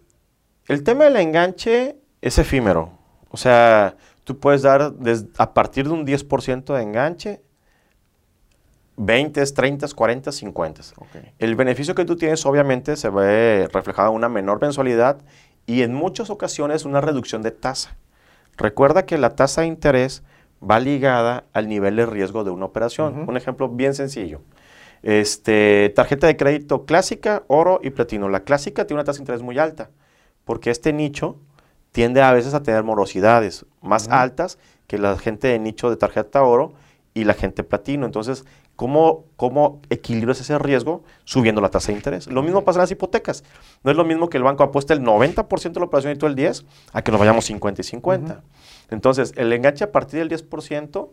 el 0.69 0.83
tema 0.83 1.05
del 1.05 1.17
enganche 1.17 1.97
es 2.21 2.38
efímero. 2.38 2.90
O 3.31 3.37
sea, 3.37 3.97
tú 4.24 4.38
puedes 4.38 4.62
dar 4.62 4.94
a 5.38 5.54
partir 5.54 5.87
de 5.87 5.92
un 5.92 6.06
10% 6.06 6.74
de 6.74 6.82
enganche, 6.82 7.40
20, 8.96 9.44
30, 9.44 9.88
40, 9.94 10.32
50. 10.32 10.82
El 11.38 11.56
beneficio 11.56 11.94
que 11.94 12.04
tú 12.04 12.16
tienes 12.16 12.44
obviamente 12.46 12.96
se 12.96 13.10
ve 13.10 13.68
reflejado 13.72 14.10
en 14.10 14.16
una 14.16 14.28
menor 14.28 14.60
mensualidad 14.60 15.18
y 15.66 15.82
en 15.82 15.94
muchas 15.94 16.30
ocasiones 16.30 16.84
una 16.84 17.00
reducción 17.00 17.42
de 17.42 17.50
tasa. 17.50 17.96
Recuerda 18.56 19.04
que 19.04 19.18
la 19.18 19.34
tasa 19.34 19.62
de 19.62 19.66
interés 19.66 20.22
va 20.62 20.78
ligada 20.78 21.44
al 21.52 21.68
nivel 21.68 21.96
de 21.96 22.06
riesgo 22.06 22.44
de 22.44 22.50
una 22.50 22.66
operación. 22.66 23.28
Un 23.28 23.37
ejemplo 23.37 23.68
bien 23.68 23.94
sencillo. 23.94 24.40
Este, 25.02 25.92
tarjeta 25.94 26.26
de 26.26 26.37
crédito 26.37 26.87
clásica, 26.87 27.42
oro 27.48 27.80
y 27.82 27.90
platino. 27.90 28.28
La 28.28 28.40
clásica 28.40 28.87
tiene 28.87 29.00
una 29.00 29.04
tasa 29.04 29.18
de 29.18 29.22
interés 29.22 29.42
muy 29.42 29.58
alta, 29.58 29.90
porque 30.44 30.70
este 30.70 30.92
nicho 30.92 31.37
tiende 31.94 32.22
a 32.22 32.33
veces 32.33 32.54
a 32.54 32.62
tener 32.64 32.83
morosidades 32.83 33.66
más 33.80 34.09
altas 34.09 34.59
que 34.88 34.98
la 34.98 35.16
gente 35.16 35.46
de 35.46 35.61
nicho 35.61 35.90
de 35.90 35.96
tarjeta 35.96 36.42
oro 36.42 36.72
y 37.14 37.22
la 37.22 37.35
gente 37.35 37.62
platino. 37.62 38.04
Entonces, 38.04 38.44
¿cómo, 38.74 39.26
cómo 39.37 39.80
equilibras 39.90 40.40
ese 40.40 40.59
riesgo 40.59 41.04
subiendo 41.22 41.61
la 41.61 41.68
tasa 41.68 41.92
de 41.92 41.98
interés? 41.98 42.26
Lo 42.26 42.42
mismo 42.42 42.64
pasa 42.64 42.80
en 42.80 42.83
las 42.83 42.90
hipotecas. 42.90 43.44
No 43.85 43.92
es 43.92 43.96
lo 43.96 44.04
mismo 44.04 44.28
que 44.28 44.38
el 44.38 44.42
banco 44.42 44.64
apueste 44.64 44.92
el 44.92 45.02
90% 45.02 45.70
de 45.70 45.78
la 45.78 45.87
operación 45.87 46.12
y 46.14 46.16
tú 46.16 46.26
el 46.26 46.35
10% 46.35 46.64
a 46.92 47.02
que 47.02 47.12
nos 47.12 47.20
vayamos 47.20 47.44
50 47.44 47.83
y 47.83 47.85
50. 47.85 48.42
Entonces, 48.90 49.33
el 49.37 49.52
enganche 49.52 49.85
a 49.85 49.92
partir 49.92 50.18
del 50.18 50.28
10%, 50.28 51.11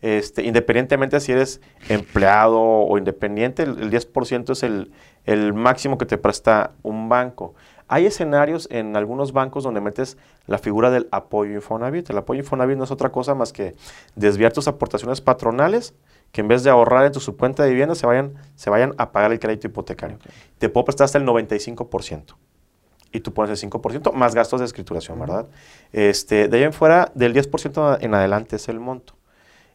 este, 0.00 0.44
independientemente 0.44 1.20
si 1.20 1.32
eres 1.32 1.60
empleado 1.90 2.58
o 2.58 2.96
independiente, 2.96 3.64
el, 3.64 3.90
10% 3.90 4.52
es 4.52 4.62
el, 4.62 4.92
el, 5.26 5.52
máximo 5.52 5.98
que 5.98 6.06
te 6.06 6.16
presta 6.16 6.72
un 6.82 7.10
banco. 7.10 7.54
Hay 7.92 8.06
escenarios 8.06 8.68
en 8.70 8.96
algunos 8.96 9.34
bancos 9.34 9.64
donde 9.64 9.82
metes 9.82 10.16
la 10.46 10.56
figura 10.56 10.90
del 10.90 11.08
apoyo 11.10 11.52
Infonavit. 11.52 12.08
El 12.08 12.16
apoyo 12.16 12.40
Infonavit 12.40 12.78
no 12.78 12.84
es 12.84 12.90
otra 12.90 13.12
cosa 13.12 13.34
más 13.34 13.52
que 13.52 13.74
desviar 14.16 14.50
tus 14.50 14.66
aportaciones 14.66 15.20
patronales 15.20 15.92
que 16.30 16.40
en 16.40 16.48
vez 16.48 16.62
de 16.62 16.70
ahorrar 16.70 17.04
en 17.04 17.12
tu 17.12 17.20
subcuenta 17.20 17.64
de 17.64 17.68
vivienda 17.68 17.94
se 17.94 18.06
vayan, 18.06 18.32
se 18.54 18.70
vayan 18.70 18.94
a 18.96 19.12
pagar 19.12 19.30
el 19.30 19.38
crédito 19.38 19.66
hipotecario. 19.66 20.16
Te 20.56 20.70
puedo 20.70 20.86
prestar 20.86 21.04
hasta 21.04 21.18
el 21.18 21.26
95% 21.26 22.34
y 23.12 23.20
tú 23.20 23.34
pones 23.34 23.62
el 23.62 23.70
5% 23.70 24.14
más 24.14 24.34
gastos 24.34 24.60
de 24.60 24.64
escrituración, 24.64 25.20
¿verdad? 25.20 25.48
Este, 25.92 26.48
de 26.48 26.56
ahí 26.56 26.62
en 26.62 26.72
fuera, 26.72 27.12
del 27.14 27.34
10% 27.34 27.98
en 28.00 28.14
adelante 28.14 28.56
es 28.56 28.70
el 28.70 28.80
monto. 28.80 29.16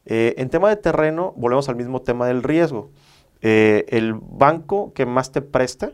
Eh, 0.07 0.33
en 0.39 0.49
tema 0.49 0.69
de 0.69 0.77
terreno, 0.77 1.35
volvemos 1.37 1.69
al 1.69 1.75
mismo 1.75 2.01
tema 2.01 2.25
del 2.25 2.41
riesgo. 2.41 2.89
Eh, 3.43 3.85
el 3.89 4.15
banco 4.15 4.91
que 4.93 5.05
más 5.05 5.31
te 5.31 5.43
presta, 5.43 5.91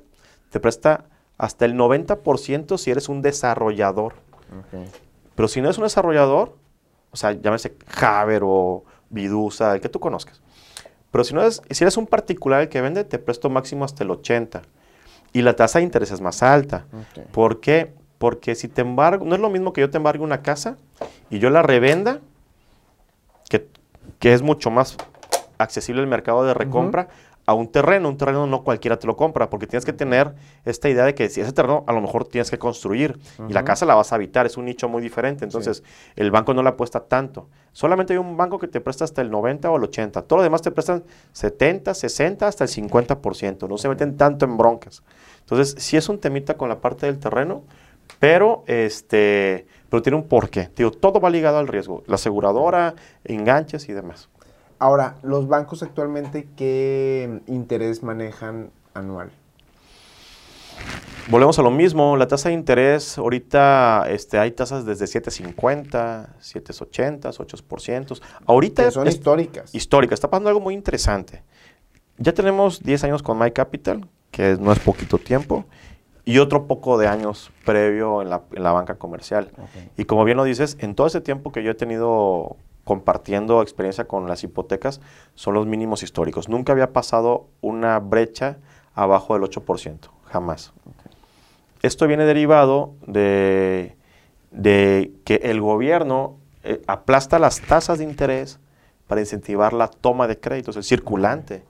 te 0.51 0.61
presta 0.61 1.09
hasta 1.37 1.65
el 1.65 1.75
90% 1.75 2.77
si 2.77 2.91
eres 2.91 3.09
un 3.09 3.21
desarrollador. 3.21 4.13
Pero 5.35 5.47
si 5.47 5.61
no 5.61 5.67
eres 5.67 5.77
un 5.77 5.83
desarrollador, 5.83 6.55
o 7.11 7.17
sea, 7.17 7.31
llámese 7.31 7.75
Javer 7.87 8.41
o 8.45 8.83
Vidusa, 9.09 9.75
el 9.75 9.81
que 9.81 9.89
tú 9.89 9.99
conozcas. 9.99 10.41
Pero 11.11 11.23
si, 11.23 11.33
no 11.33 11.41
eres, 11.41 11.61
si 11.69 11.83
eres 11.83 11.97
un 11.97 12.07
particular 12.07 12.61
el 12.61 12.69
que 12.69 12.81
vende, 12.81 13.03
te 13.03 13.19
presto 13.19 13.49
máximo 13.49 13.85
hasta 13.85 14.03
el 14.03 14.09
80% 14.09 14.61
y 15.33 15.41
la 15.41 15.55
tasa 15.55 15.79
de 15.79 15.83
interés 15.83 16.11
es 16.11 16.21
más 16.21 16.43
alta. 16.43 16.85
¿Por 17.31 17.59
qué? 17.59 17.91
Porque 18.19 18.55
si 18.55 18.67
te 18.67 18.81
embargo, 18.81 19.25
no 19.25 19.35
es 19.35 19.41
lo 19.41 19.49
mismo 19.49 19.73
que 19.73 19.81
yo 19.81 19.89
te 19.89 19.97
embargue 19.97 20.23
una 20.23 20.43
casa 20.43 20.77
y 21.29 21.39
yo 21.39 21.49
la 21.49 21.63
revenda, 21.63 22.19
que, 23.49 23.67
que 24.19 24.33
es 24.33 24.41
mucho 24.43 24.69
más 24.69 24.95
accesible 25.57 26.01
el 26.01 26.07
mercado 26.07 26.45
de 26.45 26.53
recompra, 26.53 27.09
a 27.45 27.53
un 27.53 27.67
terreno. 27.71 28.09
Un 28.09 28.17
terreno 28.17 28.47
no 28.47 28.63
cualquiera 28.63 28.97
te 28.97 29.07
lo 29.07 29.15
compra, 29.15 29.49
porque 29.49 29.67
tienes 29.67 29.85
que 29.85 29.93
tener 29.93 30.33
esta 30.65 30.89
idea 30.89 31.05
de 31.05 31.15
que 31.15 31.29
si 31.29 31.41
ese 31.41 31.51
terreno 31.51 31.83
a 31.87 31.93
lo 31.93 32.01
mejor 32.01 32.25
tienes 32.25 32.49
que 32.49 32.57
construir 32.57 33.19
y 33.47 33.53
la 33.53 33.63
casa 33.63 33.85
la 33.85 33.95
vas 33.95 34.11
a 34.11 34.15
habitar, 34.15 34.45
es 34.45 34.57
un 34.57 34.65
nicho 34.65 34.89
muy 34.89 35.01
diferente. 35.01 35.43
Entonces, 35.43 35.83
el 36.15 36.31
banco 36.31 36.53
no 36.53 36.63
le 36.63 36.69
apuesta 36.69 37.01
tanto. 37.01 37.47
Solamente 37.71 38.13
hay 38.13 38.19
un 38.19 38.37
banco 38.37 38.59
que 38.59 38.67
te 38.67 38.81
presta 38.81 39.03
hasta 39.03 39.21
el 39.21 39.31
90 39.31 39.69
o 39.69 39.77
el 39.77 39.83
80. 39.83 40.21
Todo 40.23 40.37
lo 40.37 40.43
demás 40.43 40.61
te 40.61 40.71
prestan 40.71 41.03
70, 41.33 41.93
60, 41.93 42.47
hasta 42.47 42.63
el 42.63 42.69
50%. 42.69 43.67
No 43.67 43.77
se 43.77 43.89
meten 43.89 44.17
tanto 44.17 44.45
en 44.45 44.57
broncas. 44.57 45.03
Entonces, 45.39 45.75
sí 45.77 45.97
es 45.97 46.07
un 46.09 46.19
temita 46.19 46.55
con 46.55 46.69
la 46.69 46.79
parte 46.79 47.05
del 47.05 47.19
terreno, 47.19 47.63
pero 48.19 48.63
este 48.67 49.65
pero 49.93 50.01
tiene 50.01 50.17
un 50.17 50.27
porqué. 50.27 50.71
Digo, 50.75 50.89
todo 50.89 51.19
va 51.19 51.29
ligado 51.29 51.59
al 51.59 51.67
riesgo. 51.67 52.01
La 52.07 52.15
aseguradora, 52.15 52.95
enganches 53.25 53.87
y 53.89 53.93
demás. 53.93 54.27
Ahora, 54.83 55.15
los 55.23 55.47
bancos 55.47 55.81
actualmente, 55.81 56.49
¿qué 56.57 57.39
interés 57.47 58.03
manejan 58.03 58.69
anual? 58.93 59.31
Volvemos 61.29 61.57
a 61.57 61.61
lo 61.61 61.71
mismo, 61.71 62.17
la 62.17 62.27
tasa 62.27 62.49
de 62.49 62.55
interés, 62.55 63.17
ahorita 63.17 64.07
este, 64.09 64.39
hay 64.39 64.51
tasas 64.51 64.85
desde 64.85 65.05
7.50, 65.05 66.35
7.80, 66.37 67.21
8%. 67.21 68.21
Ahorita 68.45 68.83
que 68.83 68.91
son 68.91 69.07
históricas. 69.07 69.73
Históricas, 69.73 70.17
está 70.17 70.29
pasando 70.29 70.49
algo 70.49 70.59
muy 70.59 70.73
interesante. 70.73 71.43
Ya 72.17 72.33
tenemos 72.33 72.83
10 72.83 73.05
años 73.05 73.23
con 73.23 73.39
My 73.39 73.51
Capital, 73.51 74.05
que 74.31 74.57
no 74.59 74.73
es 74.73 74.79
poquito 74.79 75.17
tiempo, 75.17 75.63
y 76.25 76.39
otro 76.39 76.67
poco 76.67 76.97
de 76.97 77.07
años 77.07 77.51
previo 77.63 78.21
en 78.21 78.29
la, 78.29 78.41
en 78.51 78.61
la 78.61 78.73
banca 78.73 78.95
comercial. 78.95 79.49
Y 79.95 80.03
como 80.03 80.25
bien 80.25 80.35
lo 80.35 80.43
dices, 80.43 80.75
en 80.81 80.93
todo 80.93 81.07
ese 81.07 81.21
tiempo 81.21 81.53
que 81.53 81.63
yo 81.63 81.71
he 81.71 81.75
tenido 81.75 82.57
compartiendo 82.83 83.61
experiencia 83.61 84.05
con 84.05 84.27
las 84.27 84.43
hipotecas 84.43 85.01
son 85.35 85.53
los 85.53 85.65
mínimos 85.65 86.03
históricos. 86.03 86.49
Nunca 86.49 86.73
había 86.73 86.91
pasado 86.93 87.47
una 87.61 87.99
brecha 87.99 88.57
abajo 88.93 89.33
del 89.33 89.43
8%, 89.43 90.09
jamás. 90.25 90.73
Esto 91.81 92.07
viene 92.07 92.25
derivado 92.25 92.93
de, 93.05 93.97
que 94.51 95.35
el 95.43 95.61
gobierno 95.61 96.37
eh, 96.63 96.81
aplasta 96.87 97.39
las 97.39 97.61
tasas 97.61 97.97
de 97.97 98.05
interés 98.05 98.59
para 99.07 99.21
incentivar 99.21 99.73
la 99.73 99.89
toma 99.89 100.27
de 100.27 100.39
créditos, 100.39 100.77
el 100.77 100.83
circulante. 100.83 101.63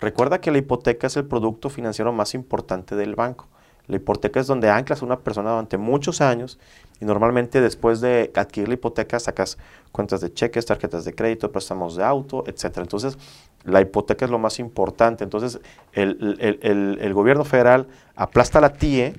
Recuerda 0.00 0.40
que 0.40 0.50
la 0.50 0.58
hipoteca 0.58 1.08
es 1.08 1.16
el 1.16 1.26
producto 1.26 1.68
financiero 1.68 2.12
más 2.12 2.34
importante 2.34 2.96
del 2.96 3.16
banco. 3.16 3.48
La 3.90 3.96
hipoteca 3.96 4.38
es 4.38 4.46
donde 4.46 4.70
anclas 4.70 5.02
a 5.02 5.04
una 5.04 5.18
persona 5.18 5.50
durante 5.50 5.76
muchos 5.76 6.20
años 6.20 6.60
y 7.00 7.04
normalmente 7.04 7.60
después 7.60 8.00
de 8.00 8.30
adquirir 8.36 8.68
la 8.68 8.74
hipoteca 8.74 9.18
sacas 9.18 9.58
cuentas 9.90 10.20
de 10.20 10.32
cheques, 10.32 10.64
tarjetas 10.64 11.04
de 11.04 11.12
crédito, 11.12 11.50
préstamos 11.50 11.96
de 11.96 12.04
auto, 12.04 12.44
etc. 12.46 12.78
Entonces, 12.78 13.18
la 13.64 13.80
hipoteca 13.80 14.24
es 14.24 14.30
lo 14.30 14.38
más 14.38 14.60
importante. 14.60 15.24
Entonces, 15.24 15.60
el, 15.92 17.12
gobierno 17.12 17.44
federal 17.44 17.88
aplasta 18.14 18.60
la 18.60 18.72
TIE, 18.72 19.14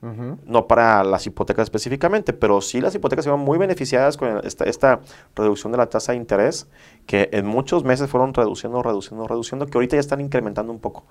no 0.00 0.66
para 0.66 1.04
las 1.04 1.24
hipotecas 1.26 1.64
específicamente, 1.64 2.32
pero 2.32 2.60
sí 2.60 2.80
las 2.80 2.94
hipotecas 2.96 3.24
se 3.24 3.30
van 3.30 3.40
muy 3.40 3.56
beneficiadas 3.56 4.16
con 4.16 4.44
esta, 4.44 4.64
esta, 4.64 5.00
reducción 5.36 5.70
de 5.70 5.78
la 5.78 5.86
tasa 5.86 6.10
de 6.10 6.18
interés, 6.18 6.66
que 7.06 7.28
en 7.32 7.46
muchos 7.46 7.84
meses 7.84 8.10
fueron 8.10 8.34
reduciendo, 8.34 8.82
reduciendo, 8.82 9.28
reduciendo, 9.28 9.66
que 9.66 9.78
ahorita 9.78 9.94
ya 9.94 10.00
están 10.00 10.20
incrementando 10.20 10.72
un 10.72 10.80
poco. 10.80 11.04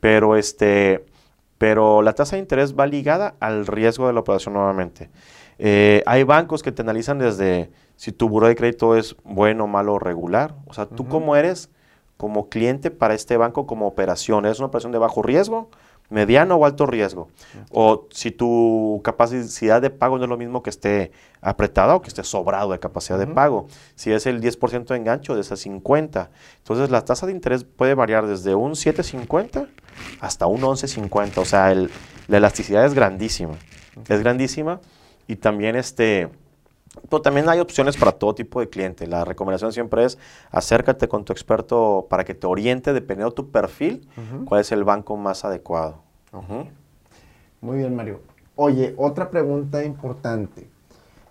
Pero 0.00 0.36
este 0.36 1.04
pero 1.58 2.02
la 2.02 2.12
tasa 2.12 2.36
de 2.36 2.40
interés 2.42 2.74
va 2.74 2.86
ligada 2.86 3.34
al 3.40 3.66
riesgo 3.66 4.06
de 4.06 4.12
la 4.12 4.20
operación 4.20 4.54
nuevamente. 4.54 5.10
Eh, 5.58 6.02
hay 6.06 6.24
bancos 6.24 6.62
que 6.62 6.72
te 6.72 6.82
analizan 6.82 7.18
desde 7.18 7.70
si 7.96 8.12
tu 8.12 8.28
buro 8.28 8.48
de 8.48 8.56
crédito 8.56 8.96
es 8.96 9.16
bueno, 9.24 9.66
malo 9.66 9.94
o 9.94 9.98
regular. 9.98 10.56
O 10.66 10.74
sea, 10.74 10.86
tú 10.86 11.06
cómo 11.06 11.36
eres 11.36 11.70
como 12.16 12.48
cliente 12.48 12.90
para 12.90 13.14
este 13.14 13.36
banco 13.36 13.66
como 13.66 13.86
operación. 13.86 14.46
¿Es 14.46 14.58
una 14.58 14.68
operación 14.68 14.92
de 14.92 14.98
bajo 14.98 15.22
riesgo, 15.22 15.70
mediano 16.10 16.56
o 16.56 16.64
alto 16.64 16.86
riesgo? 16.86 17.28
O 17.70 18.06
si 18.10 18.30
tu 18.30 19.00
capacidad 19.04 19.80
de 19.82 19.90
pago 19.90 20.18
no 20.18 20.24
es 20.24 20.30
lo 20.30 20.36
mismo 20.36 20.62
que 20.62 20.70
esté 20.70 21.12
apretada 21.40 21.94
o 21.94 22.02
que 22.02 22.08
esté 22.08 22.24
sobrado 22.24 22.72
de 22.72 22.78
capacidad 22.78 23.18
de 23.18 23.26
pago. 23.26 23.66
Si 23.94 24.12
es 24.12 24.26
el 24.26 24.40
10% 24.40 24.86
de 24.86 24.96
engancho, 24.96 25.34
de 25.34 25.42
ese 25.42 25.56
50. 25.56 26.30
Entonces, 26.58 26.90
la 26.90 27.04
tasa 27.04 27.26
de 27.26 27.32
interés 27.32 27.64
puede 27.64 27.94
variar 27.94 28.26
desde 28.26 28.54
un 28.54 28.76
750 28.76 29.68
hasta 30.20 30.46
un 30.46 30.62
11.50. 30.62 31.38
O 31.38 31.44
sea, 31.44 31.74
la 31.74 32.36
elasticidad 32.36 32.84
es 32.86 32.94
grandísima. 32.94 33.54
Es 34.08 34.20
grandísima. 34.20 34.80
Y 35.26 35.36
también 35.36 35.76
este... 35.76 36.30
Pero 37.08 37.22
también 37.22 37.48
hay 37.48 37.60
opciones 37.60 37.96
para 37.96 38.12
todo 38.12 38.34
tipo 38.34 38.60
de 38.60 38.68
cliente. 38.68 39.06
La 39.06 39.24
recomendación 39.24 39.72
siempre 39.72 40.04
es 40.04 40.18
acércate 40.50 41.08
con 41.08 41.24
tu 41.24 41.32
experto 41.32 42.06
para 42.08 42.24
que 42.24 42.34
te 42.34 42.46
oriente, 42.46 42.92
dependiendo 42.92 43.30
de 43.30 43.36
tu 43.36 43.50
perfil, 43.50 44.08
cuál 44.44 44.60
es 44.60 44.72
el 44.72 44.84
banco 44.84 45.16
más 45.16 45.44
adecuado. 45.44 46.02
Muy 47.60 47.78
bien, 47.78 47.96
Mario. 47.96 48.20
Oye, 48.56 48.94
otra 48.96 49.30
pregunta 49.30 49.84
importante. 49.84 50.68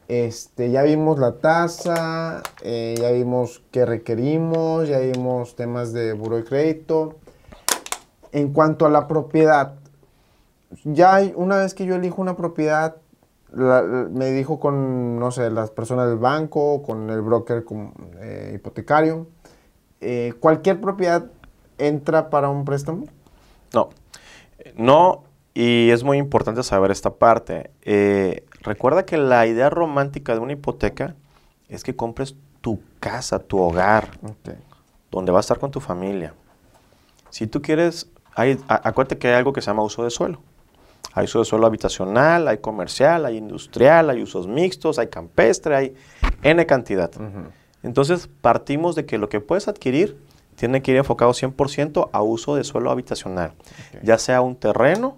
Este, 0.09 0.69
ya 0.69 0.83
vimos 0.83 1.17
la 1.17 1.37
tasa, 1.37 2.43
eh, 2.61 2.95
ya 2.99 3.11
vimos 3.11 3.63
qué 3.71 3.85
requerimos, 3.85 4.89
ya 4.89 4.99
vimos 4.99 5.55
temas 5.55 5.93
de 5.93 6.13
buro 6.13 6.35
de 6.35 6.43
crédito. 6.43 7.15
En 8.33 8.51
cuanto 8.51 8.85
a 8.85 8.89
la 8.89 9.07
propiedad, 9.07 9.75
ya 10.83 11.15
hay, 11.15 11.33
una 11.35 11.57
vez 11.57 11.73
que 11.73 11.85
yo 11.85 11.95
elijo 11.95 12.21
una 12.21 12.35
propiedad, 12.35 12.97
me 13.53 14.31
dijo 14.31 14.59
con, 14.59 15.19
no 15.19 15.31
sé, 15.31 15.49
las 15.49 15.69
personas 15.71 16.09
del 16.09 16.17
banco, 16.17 16.81
con 16.83 17.09
el 17.09 17.21
broker 17.21 17.63
eh, 18.19 18.53
hipotecario, 18.55 19.27
eh, 20.01 20.33
¿cualquier 20.39 20.81
propiedad 20.81 21.25
entra 21.77 22.29
para 22.29 22.49
un 22.49 22.65
préstamo? 22.65 23.05
No, 23.73 23.89
no, 24.75 25.23
y 25.53 25.89
es 25.91 26.03
muy 26.03 26.17
importante 26.17 26.63
saber 26.63 26.91
esta 26.91 27.11
parte. 27.11 27.71
Eh, 27.81 28.45
recuerda 28.61 29.05
que 29.05 29.17
la 29.17 29.45
idea 29.45 29.69
romántica 29.69 30.33
de 30.33 30.39
una 30.39 30.53
hipoteca 30.53 31.15
es 31.69 31.83
que 31.83 31.95
compres 31.95 32.35
tu 32.61 32.79
casa, 32.99 33.39
tu 33.39 33.59
hogar, 33.59 34.09
donde 35.11 35.31
vas 35.31 35.39
a 35.39 35.45
estar 35.45 35.59
con 35.59 35.71
tu 35.71 35.79
familia. 35.79 36.33
Si 37.29 37.47
tú 37.47 37.61
quieres 37.61 38.07
hay, 38.35 38.59
acuérdate 38.67 39.17
que 39.17 39.27
hay 39.27 39.35
algo 39.35 39.53
que 39.53 39.61
se 39.61 39.67
llama 39.67 39.83
uso 39.83 40.03
de 40.03 40.09
suelo. 40.09 40.39
Hay 41.13 41.25
uso 41.25 41.39
de 41.39 41.45
suelo 41.45 41.67
habitacional, 41.67 42.47
hay 42.47 42.57
comercial, 42.57 43.25
hay 43.25 43.37
industrial, 43.37 44.09
hay 44.09 44.21
usos 44.23 44.47
mixtos, 44.47 44.97
hay 44.97 45.07
campestre, 45.07 45.75
hay 45.75 45.95
N 46.41 46.65
cantidad. 46.65 47.11
Entonces, 47.83 48.29
partimos 48.41 48.95
de 48.95 49.05
que 49.05 49.17
lo 49.17 49.29
que 49.29 49.39
puedes 49.39 49.67
adquirir 49.67 50.17
tiene 50.55 50.81
que 50.81 50.91
ir 50.91 50.97
enfocado 50.97 51.31
100% 51.31 52.09
a 52.11 52.21
uso 52.21 52.55
de 52.55 52.63
suelo 52.63 52.91
habitacional, 52.91 53.53
ya 54.01 54.17
sea 54.17 54.41
un 54.41 54.55
terreno 54.55 55.17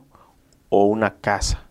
o 0.69 0.85
una 0.85 1.15
casa. 1.15 1.65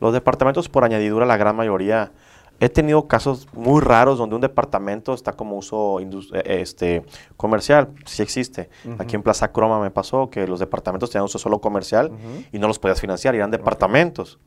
Los 0.00 0.12
departamentos, 0.12 0.68
por 0.68 0.84
añadidura, 0.84 1.26
la 1.26 1.36
gran 1.36 1.56
mayoría 1.56 2.12
He 2.60 2.68
tenido 2.68 3.06
casos 3.06 3.46
muy 3.52 3.80
raros 3.80 4.18
donde 4.18 4.34
un 4.34 4.40
departamento 4.40 5.14
está 5.14 5.32
como 5.32 5.56
uso 5.56 6.00
eh, 6.00 6.42
este, 6.60 7.04
comercial, 7.36 7.90
sí 8.04 8.22
existe. 8.22 8.68
Aquí 8.98 9.14
en 9.14 9.22
Plaza 9.22 9.52
Croma 9.52 9.80
me 9.80 9.90
pasó 9.90 10.28
que 10.28 10.46
los 10.46 10.58
departamentos 10.58 11.10
tenían 11.10 11.26
uso 11.26 11.38
solo 11.38 11.60
comercial 11.60 12.10
y 12.52 12.58
no 12.58 12.66
los 12.66 12.78
podías 12.78 13.00
financiar, 13.00 13.34
eran 13.34 13.50
departamentos. 13.50 14.38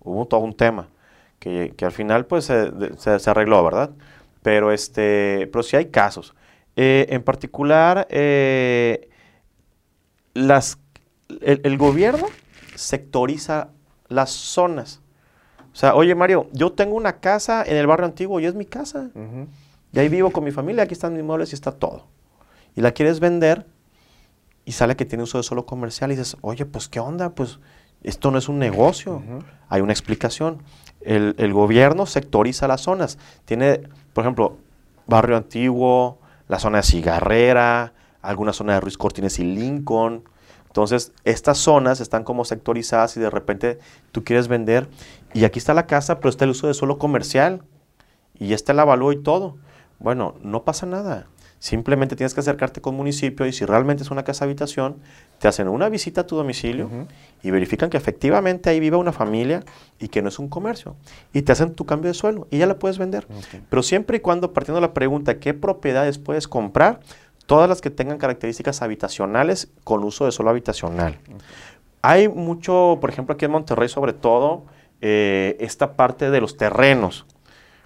Hubo 0.00 0.26
todo 0.26 0.40
un 0.40 0.54
tema 0.54 0.88
que, 1.38 1.74
al 1.82 1.92
final 1.92 2.24
pues 2.24 2.46
se, 2.46 3.30
arregló, 3.30 3.62
¿verdad? 3.62 3.90
Pero, 4.42 4.72
este, 4.72 5.48
pero 5.52 5.62
sí 5.62 5.76
hay 5.76 5.86
casos. 5.86 6.34
Eh, 6.76 7.06
en 7.10 7.22
particular, 7.22 8.06
eh, 8.08 9.10
las, 10.32 10.78
el 11.40 11.76
gobierno 11.76 12.26
sectoriza 12.76 13.68
las 14.08 14.30
zonas. 14.30 15.02
O 15.78 15.80
sea, 15.80 15.94
oye 15.94 16.12
Mario, 16.16 16.48
yo 16.52 16.72
tengo 16.72 16.96
una 16.96 17.20
casa 17.20 17.62
en 17.64 17.76
el 17.76 17.86
barrio 17.86 18.04
antiguo 18.04 18.40
y 18.40 18.46
es 18.46 18.54
mi 18.56 18.64
casa. 18.64 19.10
Y 19.92 19.98
ahí 20.00 20.08
vivo 20.08 20.32
con 20.32 20.42
mi 20.42 20.50
familia, 20.50 20.82
aquí 20.82 20.94
están 20.94 21.12
mis 21.12 21.22
muebles 21.22 21.52
y 21.52 21.54
está 21.54 21.70
todo. 21.70 22.08
Y 22.74 22.80
la 22.80 22.90
quieres 22.90 23.20
vender 23.20 23.64
y 24.64 24.72
sale 24.72 24.96
que 24.96 25.04
tiene 25.04 25.22
uso 25.22 25.38
de 25.38 25.44
solo 25.44 25.66
comercial 25.66 26.10
y 26.10 26.16
dices, 26.16 26.36
oye, 26.40 26.66
pues 26.66 26.88
qué 26.88 26.98
onda, 26.98 27.30
pues 27.30 27.60
esto 28.02 28.32
no 28.32 28.38
es 28.38 28.48
un 28.48 28.58
negocio. 28.58 29.22
Hay 29.68 29.80
una 29.80 29.92
explicación. 29.92 30.64
El, 31.00 31.52
gobierno 31.52 32.06
sectoriza 32.06 32.66
las 32.66 32.80
zonas. 32.80 33.16
Tiene, 33.44 33.82
por 34.14 34.24
ejemplo, 34.24 34.56
barrio 35.06 35.36
antiguo, 35.36 36.18
la 36.48 36.58
zona 36.58 36.78
de 36.78 36.82
Cigarrera, 36.82 37.92
alguna 38.20 38.52
zona 38.52 38.74
de 38.74 38.80
Ruiz 38.80 38.98
Cortines 38.98 39.38
y 39.38 39.44
Lincoln. 39.44 40.24
Entonces, 40.66 41.12
estas 41.24 41.58
zonas 41.58 42.00
están 42.00 42.24
como 42.24 42.44
sectorizadas 42.44 43.16
y 43.16 43.20
de 43.20 43.30
repente 43.30 43.78
tú 44.12 44.22
quieres 44.24 44.48
vender 44.48 44.88
y 45.34 45.44
aquí 45.44 45.58
está 45.58 45.74
la 45.74 45.86
casa, 45.86 46.18
pero 46.18 46.30
está 46.30 46.44
el 46.44 46.50
uso 46.50 46.66
de 46.66 46.74
suelo 46.74 46.98
comercial 46.98 47.62
y 48.38 48.48
ya 48.48 48.54
está 48.54 48.72
el 48.72 48.80
avalúo 48.80 49.12
y 49.12 49.22
todo. 49.22 49.56
Bueno, 49.98 50.36
no 50.42 50.64
pasa 50.64 50.86
nada. 50.86 51.26
Simplemente 51.60 52.14
tienes 52.14 52.34
que 52.34 52.40
acercarte 52.40 52.80
con 52.80 52.94
el 52.94 52.98
municipio 52.98 53.44
y 53.44 53.52
si 53.52 53.64
realmente 53.64 54.04
es 54.04 54.12
una 54.12 54.22
casa 54.22 54.44
habitación, 54.44 54.98
te 55.40 55.48
hacen 55.48 55.66
una 55.66 55.88
visita 55.88 56.20
a 56.20 56.26
tu 56.26 56.36
domicilio 56.36 56.88
y 57.42 57.50
verifican 57.50 57.90
que 57.90 57.96
efectivamente 57.96 58.70
ahí 58.70 58.78
vive 58.78 58.96
una 58.96 59.12
familia 59.12 59.64
y 59.98 60.06
que 60.06 60.22
no 60.22 60.28
es 60.28 60.38
un 60.38 60.48
comercio. 60.48 60.94
Y 61.32 61.42
te 61.42 61.50
hacen 61.50 61.74
tu 61.74 61.84
cambio 61.84 62.08
de 62.08 62.14
suelo 62.14 62.46
y 62.52 62.58
ya 62.58 62.66
la 62.66 62.78
puedes 62.78 62.98
vender. 62.98 63.26
Pero 63.68 63.82
siempre 63.82 64.18
y 64.18 64.20
cuando, 64.20 64.52
partiendo 64.52 64.80
de 64.80 64.86
la 64.86 64.94
pregunta, 64.94 65.40
¿qué 65.40 65.52
propiedades 65.52 66.18
puedes 66.18 66.46
comprar? 66.46 67.00
todas 67.48 67.66
las 67.66 67.80
que 67.80 67.88
tengan 67.88 68.18
características 68.18 68.82
habitacionales 68.82 69.70
con 69.82 70.04
uso 70.04 70.26
de 70.26 70.32
suelo 70.32 70.50
habitacional. 70.50 71.18
Hay 72.02 72.28
mucho, 72.28 72.98
por 73.00 73.08
ejemplo, 73.08 73.34
aquí 73.34 73.46
en 73.46 73.52
Monterrey 73.52 73.88
sobre 73.88 74.12
todo, 74.12 74.64
eh, 75.00 75.56
esta 75.60 75.96
parte 75.96 76.30
de 76.30 76.40
los 76.40 76.56
terrenos. 76.56 77.26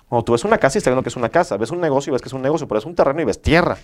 Cuando 0.09 0.25
tú 0.25 0.33
ves 0.33 0.45
una 0.45 0.59
casa 0.59 0.77
y 0.77 0.79
estás 0.79 0.91
viendo 0.91 1.03
que 1.03 1.09
es 1.09 1.17
una 1.17 1.31
casa, 1.31 1.57
ves 1.57 1.71
un 1.71 1.81
negocio 1.81 2.11
y 2.11 2.13
ves 2.13 2.23
que 2.23 2.29
es 2.29 2.35
un 2.35 2.43
negocio, 2.43 2.69
pero 2.69 2.79
es 2.79 2.87
un 2.87 2.95
terreno 2.95 3.23
y 3.23 3.25
ves 3.25 3.41
tierra. 3.41 3.79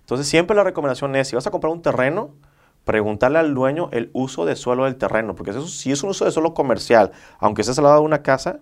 Entonces 0.00 0.26
siempre 0.26 0.56
la 0.56 0.64
recomendación 0.64 1.14
es, 1.16 1.28
si 1.28 1.36
vas 1.36 1.46
a 1.46 1.50
comprar 1.50 1.72
un 1.72 1.82
terreno, 1.82 2.34
preguntarle 2.84 3.38
al 3.38 3.54
dueño 3.54 3.90
el 3.92 4.10
uso 4.14 4.46
de 4.46 4.56
suelo 4.56 4.84
del 4.84 4.96
terreno, 4.96 5.34
porque 5.34 5.50
eso 5.50 5.68
si 5.68 5.92
es 5.92 6.02
un 6.02 6.10
uso 6.10 6.24
de 6.24 6.30
suelo 6.30 6.54
comercial, 6.54 7.12
aunque 7.38 7.60
estés 7.60 7.76
al 7.78 7.84
lado 7.84 8.00
de 8.00 8.06
una 8.06 8.22
casa, 8.22 8.60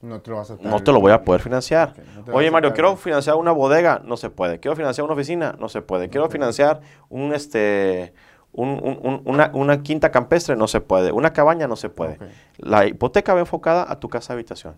no 0.00 0.20
te 0.20 0.30
lo, 0.30 0.36
vas 0.36 0.50
a 0.50 0.56
no 0.62 0.82
te 0.82 0.92
lo 0.92 1.00
voy 1.00 1.12
a 1.12 1.22
poder 1.22 1.40
financiar. 1.40 1.94
Oye, 2.32 2.50
Mario, 2.50 2.72
quiero 2.72 2.96
financiar 2.96 3.36
una 3.36 3.52
bodega, 3.52 4.00
no 4.04 4.16
se 4.16 4.30
puede. 4.30 4.60
Quiero 4.60 4.76
financiar 4.76 5.04
una 5.04 5.14
oficina, 5.14 5.56
no 5.58 5.68
se 5.68 5.82
puede. 5.82 6.08
Quiero 6.08 6.30
financiar 6.30 6.80
un 7.08 7.34
este 7.34 8.14
una, 8.56 9.82
quinta 9.82 10.10
campestre, 10.10 10.56
no 10.56 10.66
se 10.66 10.80
puede. 10.80 11.12
Una 11.12 11.32
cabaña, 11.32 11.68
no 11.68 11.76
se 11.76 11.88
puede. 11.88 12.18
La 12.56 12.86
hipoteca 12.86 13.34
va 13.34 13.40
enfocada 13.40 13.90
a 13.90 14.00
tu 14.00 14.08
casa 14.08 14.32
habitación. 14.32 14.74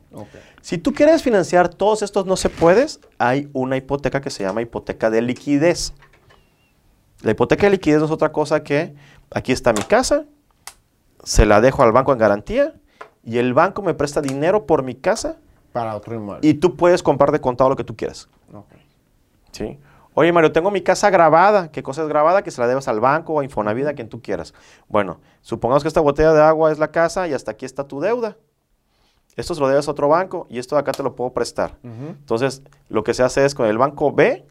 Si 0.61 0.79
tú 0.79 0.93
quieres 0.93 1.23
financiar 1.23 1.69
todos 1.69 2.03
estos 2.03 2.27
no 2.27 2.37
se 2.37 2.51
puedes, 2.51 3.01
hay 3.19 3.49
una 3.53 3.77
hipoteca 3.77 4.21
que 4.21 4.31
se 4.31 4.43
llama 4.43 4.63
hipoteca 4.63 5.11
de 5.11 5.23
liquidez. 5.23 5.95
La 7.23 7.31
hipoteca 7.33 7.67
de 7.67 7.71
liquidez 7.71 8.01
no 8.01 8.07
es 8.07 8.11
otra 8.11 8.33
cosa 8.33 8.63
que, 8.63 8.95
aquí 9.31 9.53
está 9.53 9.73
mi 9.73 9.83
casa, 9.83 10.25
se 11.23 11.47
la 11.47 11.61
dejo 11.61 11.83
al 11.83 11.93
banco 11.93 12.13
en 12.13 12.19
garantía 12.19 12.75
y 13.25 13.39
el 13.39 13.55
banco 13.55 13.83
me 13.83 13.95
presta 13.95 14.21
dinero 14.21 14.67
por 14.67 14.83
mi 14.83 14.95
casa. 14.95 15.37
Para 15.73 15.95
otro 15.95 16.15
inmueble. 16.15 16.49
Y 16.49 16.55
tú 16.55 16.77
puedes 16.77 17.03
comprar 17.03 17.31
de 17.31 17.41
contado 17.41 17.71
lo 17.71 17.77
que 17.77 17.85
tú 17.85 17.95
quieras. 17.95 18.29
¿Sí? 19.53 19.79
Oye, 20.21 20.33
Mario, 20.33 20.51
tengo 20.51 20.73
mi 20.73 20.81
casa 20.81 21.11
grabada. 21.11 21.71
¿Qué 21.71 21.85
cosa 21.85 22.03
es 22.03 22.09
grabada? 22.09 22.43
Que 22.43 22.51
se 22.51 22.61
la 22.61 22.67
debes 22.67 22.89
al 22.89 22.99
banco 22.99 23.35
o 23.35 23.39
a 23.39 23.45
Infonavit, 23.45 23.87
a 23.87 23.95
quien 23.95 24.09
tú 24.09 24.21
quieras. 24.21 24.53
Bueno, 24.89 25.21
supongamos 25.43 25.85
que 25.85 25.87
esta 25.87 26.01
botella 26.01 26.33
de 26.33 26.43
agua 26.43 26.73
es 26.73 26.81
la 26.81 26.91
casa 26.91 27.29
y 27.29 27.35
hasta 27.35 27.53
aquí 27.53 27.65
está 27.65 27.87
tu 27.87 28.01
deuda. 28.01 28.37
Esto 29.37 29.55
se 29.55 29.61
lo 29.61 29.69
debes 29.69 29.87
a 29.87 29.93
otro 29.93 30.09
banco 30.09 30.49
y 30.51 30.59
esto 30.59 30.75
de 30.75 30.81
acá 30.81 30.91
te 30.91 31.05
lo 31.05 31.15
puedo 31.15 31.33
prestar. 31.33 31.79
Entonces, 31.85 32.65
lo 32.89 33.05
que 33.05 33.15
se 33.15 33.23
hace 33.23 33.45
es 33.45 33.55
con 33.55 33.67
el 33.67 33.79
banco 33.79 34.11
B, 34.13 34.45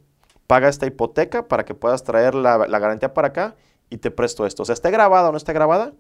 paga 0.48 0.70
esta 0.70 0.86
hipoteca 0.86 1.50
para 1.50 1.66
que 1.66 1.74
puedas 1.74 2.02
traer 2.06 2.34
la, 2.34 2.66
garantía 2.66 3.14
para 3.14 3.28
acá 3.28 3.56
y 3.90 3.98
te 3.98 4.10
presto 4.10 4.46
esto. 4.46 4.64
O 4.64 4.66
sea, 4.66 4.72
esté 4.72 4.90
grabada 4.90 5.28
o 5.28 5.32
no 5.34 5.38
esté 5.38 5.52
grabada, 5.52 5.92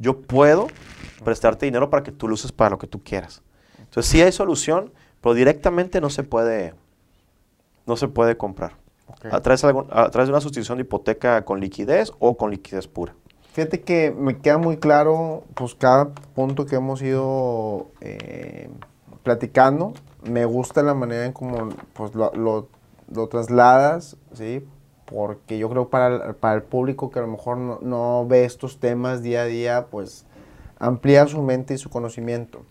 yo 0.00 0.20
puedo 0.20 0.66
prestarte 1.22 1.66
dinero 1.66 1.90
para 1.90 2.02
que 2.02 2.10
tú 2.10 2.26
lo 2.26 2.34
uses 2.34 2.50
para 2.50 2.70
lo 2.70 2.78
que 2.78 2.88
tú 2.88 3.00
quieras. 3.04 3.40
Entonces, 3.78 4.10
sí 4.10 4.20
hay 4.20 4.32
solución, 4.32 4.92
pero 5.20 5.34
directamente 5.34 6.00
no 6.00 6.10
se 6.10 6.24
puede, 6.24 6.74
no 7.86 7.96
se 7.96 8.08
puede 8.08 8.36
comprar. 8.36 8.81
A, 9.30 9.40
través 9.40 9.62
de 9.62 10.30
una 10.30 10.40
sustitución 10.40 10.78
de 10.78 10.82
hipoteca 10.82 11.44
con 11.44 11.60
liquidez 11.60 12.12
o 12.18 12.36
con 12.36 12.50
liquidez 12.50 12.88
pura. 12.88 13.14
Fíjate 13.52 13.82
que 13.82 14.10
me 14.10 14.38
queda 14.38 14.58
muy 14.58 14.78
claro, 14.78 15.44
pues 15.54 15.74
cada 15.74 16.08
punto 16.34 16.64
que 16.64 16.76
hemos 16.76 17.02
ido 17.02 17.90
eh, 18.00 18.70
platicando, 19.22 19.92
me 20.24 20.44
gusta 20.44 20.82
la 20.82 20.94
manera 20.94 21.26
en 21.26 21.32
cómo 21.32 21.68
pues, 21.92 22.12
lo, 22.14 22.68
trasladas, 23.28 24.16
¿sí? 24.32 24.66
Porque 25.04 25.58
yo 25.58 25.68
creo 25.68 25.88
para, 25.90 26.32
para 26.34 26.54
el 26.54 26.62
público 26.62 27.10
que 27.10 27.18
a 27.18 27.22
lo 27.22 27.28
mejor 27.28 27.58
no, 27.82 28.26
ve 28.26 28.46
estos 28.46 28.80
temas 28.80 29.22
día 29.22 29.42
a 29.42 29.46
día, 29.46 29.86
pues 29.90 30.24
amplía 30.78 31.26
su 31.26 31.42
mente 31.42 31.74
y 31.74 31.78
su 31.78 31.90
conocimiento. 31.90 32.62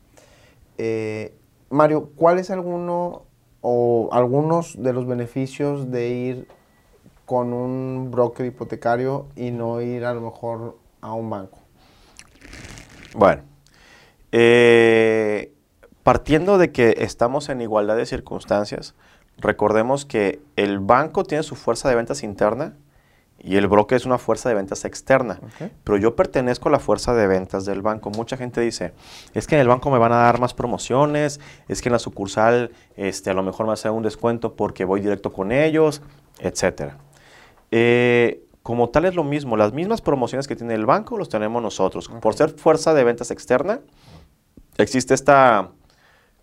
Eh, 0.79 1.35
Mario, 1.69 2.09
¿cuál 2.15 2.39
es 2.39 2.49
alguno 2.49 3.25
o 3.61 4.09
algunos 4.11 4.81
de 4.81 4.93
los 4.93 5.07
beneficios 5.07 5.91
de 5.91 6.09
ir 6.09 6.47
con 7.25 7.53
un 7.53 8.11
broker 8.11 8.45
hipotecario 8.45 9.27
y 9.35 9.51
no 9.51 9.81
ir 9.81 10.03
a 10.03 10.13
lo 10.13 10.21
mejor 10.21 10.77
a 10.99 11.13
un 11.13 11.29
banco? 11.29 11.59
Bueno, 13.13 13.43
eh, 14.31 15.53
partiendo 16.03 16.57
de 16.57 16.71
que 16.71 16.95
estamos 16.99 17.49
en 17.49 17.61
igualdad 17.61 17.97
de 17.97 18.05
circunstancias, 18.05 18.95
recordemos 19.37 20.05
que 20.05 20.41
el 20.55 20.79
banco 20.79 21.23
tiene 21.23 21.43
su 21.43 21.55
fuerza 21.55 21.89
de 21.89 21.95
ventas 21.95 22.23
interna 22.23 22.75
y 23.43 23.55
el 23.57 23.67
broker 23.67 23.95
es 23.95 24.05
una 24.05 24.17
fuerza 24.17 24.49
de 24.49 24.55
ventas 24.55 24.85
externa. 24.85 25.39
Pero 25.83 25.97
yo 25.97 26.15
pertenezco 26.15 26.69
a 26.69 26.71
la 26.71 26.79
fuerza 26.79 27.13
de 27.13 27.27
ventas 27.27 27.65
del 27.65 27.81
banco. 27.81 28.11
Mucha 28.11 28.37
gente 28.37 28.61
dice, 28.61 28.93
es 29.33 29.47
que 29.47 29.55
en 29.55 29.61
el 29.61 29.67
banco 29.67 29.89
me 29.89 29.97
van 29.97 30.11
a 30.11 30.17
dar 30.17 30.39
más 30.39 30.53
promociones, 30.53 31.39
es 31.67 31.81
que 31.81 31.89
en 31.89 31.93
la 31.93 31.99
sucursal 31.99 32.71
este, 32.95 33.31
a 33.31 33.33
lo 33.33 33.43
mejor 33.43 33.65
me 33.65 33.73
hace 33.73 33.89
un 33.89 34.03
descuento 34.03 34.55
porque 34.55 34.85
voy 34.85 35.01
directo 35.01 35.33
con 35.33 35.51
ellos, 35.51 36.01
etc. 36.39 36.93
Eh, 37.71 38.43
como 38.61 38.89
tal 38.89 39.05
es 39.05 39.15
lo 39.15 39.23
mismo, 39.23 39.57
las 39.57 39.73
mismas 39.73 40.01
promociones 40.01 40.47
que 40.47 40.55
tiene 40.55 40.75
el 40.75 40.85
banco 40.85 41.17
los 41.17 41.29
tenemos 41.29 41.63
nosotros. 41.63 42.09
Por 42.21 42.35
ser 42.35 42.51
fuerza 42.51 42.93
de 42.93 43.03
ventas 43.03 43.31
externa, 43.31 43.79
existe 44.77 45.15
esta 45.15 45.71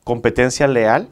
competencia 0.02 0.66
leal, 0.66 1.08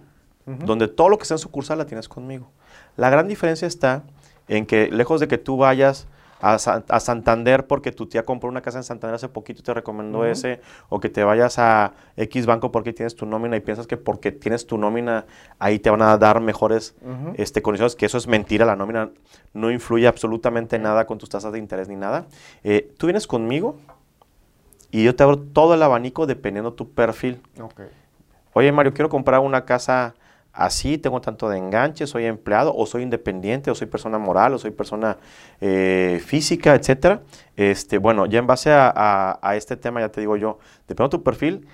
donde 0.47 0.89
todo 0.89 1.09
lo 1.09 1.19
que 1.19 1.25
sea 1.25 1.37
en 1.37 1.39
sucursal 1.41 1.79
la 1.79 1.87
tienes 1.87 2.09
conmigo. 2.09 2.51
La 2.97 3.11
gran 3.11 3.29
diferencia 3.29 3.67
está 3.67 4.05
en 4.49 4.67
que 4.67 4.91
lejos 4.91 5.21
de 5.21 5.29
que 5.29 5.39
tú 5.39 5.57
vayas 5.57 6.07
a, 6.41 7.01
Santander 7.01 7.67
porque 7.67 7.93
tu 7.93 8.07
tía 8.07 8.25
compró 8.25 8.49
una 8.49 8.61
casa 8.61 8.79
en 8.79 8.85
Santander 8.85 9.15
hace 9.15 9.29
poquito 9.29 9.61
y 9.61 9.65
te 9.65 9.75
recomendó 9.75 10.25
ese, 10.25 10.61
o 10.89 11.01
que 11.01 11.09
te 11.09 11.25
vayas 11.25 11.59
a 11.59 11.93
X 12.17 12.47
banco 12.47 12.71
porque 12.71 12.93
tienes 12.93 13.17
tu 13.17 13.27
nómina 13.27 13.57
y 13.57 13.61
piensas 13.61 13.87
que 13.87 13.97
porque 13.97 14.33
tienes 14.33 14.67
tu 14.67 14.79
nómina 14.79 15.25
ahí 15.59 15.79
te 15.79 15.91
van 15.91 16.03
a 16.03 16.17
dar 16.19 16.41
mejores 16.41 16.95
este, 17.35 17.63
condiciones, 17.63 17.97
que 17.97 18.07
eso 18.07 18.19
es 18.19 18.27
mentira, 18.27 18.67
la 18.67 18.77
nómina 18.77 19.11
no 19.55 19.71
influye 19.71 20.07
absolutamente 20.07 20.79
nada 20.79 21.07
con 21.07 21.19
tus 21.19 21.29
tasas 21.29 21.53
de 21.53 21.59
interés 21.59 21.89
ni 21.89 21.97
nada. 21.97 22.27
Eh, 22.65 22.93
tú 22.99 23.07
vienes 23.07 23.27
conmigo 23.27 23.77
y 24.91 25.05
yo 25.05 25.17
te 25.17 25.23
abro 25.23 25.39
todo 25.39 25.75
el 25.75 25.83
abanico 25.83 26.27
dependiendo 26.27 26.75
tu 26.75 26.91
perfil. 26.91 27.41
Oye 28.53 28.73
Mario, 28.73 28.93
quiero 28.93 29.09
comprar 29.09 29.41
una 29.41 29.65
casa 29.65 30.15
así, 30.57 30.99
tengo 30.99 31.21
tanto 31.21 31.49
de 31.49 31.59
enganche, 31.59 32.07
soy 32.07 32.25
empleado, 32.25 32.75
o 32.75 32.87
soy 32.87 33.03
independiente, 33.03 33.71
o 33.71 33.75
soy 33.75 33.87
persona 33.87 34.19
moral, 34.19 34.55
o 34.55 34.59
soy 34.59 34.71
persona 34.71 35.19
eh, 35.61 36.21
física, 36.25 36.75
etcétera. 36.75 37.23
Este, 37.57 37.99
bueno, 37.99 38.27
ya 38.27 38.39
en 38.39 38.47
base 38.47 38.71
a, 38.73 39.39
este 39.55 39.77
tema, 39.77 40.01
ya 40.01 40.09
te 40.09 40.21
digo 40.21 40.37
yo, 40.37 40.59
depende 40.89 41.09
de 41.09 41.19
tu 41.19 41.23
perfil, 41.23 41.67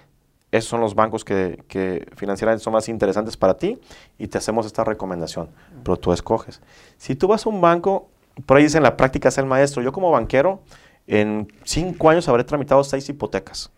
esos 0.50 0.68
son 0.68 0.80
los 0.80 0.94
bancos 0.94 1.24
que, 1.24 1.62
que, 1.68 2.06
financieramente 2.16 2.62
son 2.62 2.74
más 2.74 2.88
interesantes 2.88 3.38
para 3.38 3.56
ti 3.56 3.80
y 4.18 4.28
te 4.28 4.36
hacemos 4.36 4.66
esta 4.66 4.84
recomendación, 4.84 5.48
pero 5.82 5.96
tú 5.96 6.12
escoges. 6.12 6.60
Si 6.98 7.14
tú 7.14 7.28
vas 7.28 7.46
a 7.46 7.48
un 7.48 7.60
banco, 7.60 8.10
por 8.46 8.56
ahí 8.56 8.64
dicen 8.64 8.82
la 8.82 8.96
práctica 8.96 9.28
es 9.28 9.38
el 9.38 9.46
maestro. 9.46 9.82
Yo 9.82 9.92
como 9.92 10.10
banquero, 10.10 10.62
en 11.06 11.52
cinco 11.64 12.10
años 12.10 12.28
habré 12.28 12.44
tramitado 12.44 12.82
seis 12.84 13.08
hipotecas. 13.08 13.70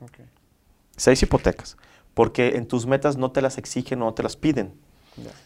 Seis 0.97 1.23
hipotecas. 1.23 1.77
Porque 2.13 2.57
en 2.57 2.67
tus 2.67 2.87
metas 2.87 3.17
no 3.17 3.33
te 3.33 3.43
las 3.43 3.59
exigen 3.59 4.03
o 4.03 4.07
no 4.07 4.15
te 4.15 4.23
las 4.23 4.37
piden. 4.37 4.73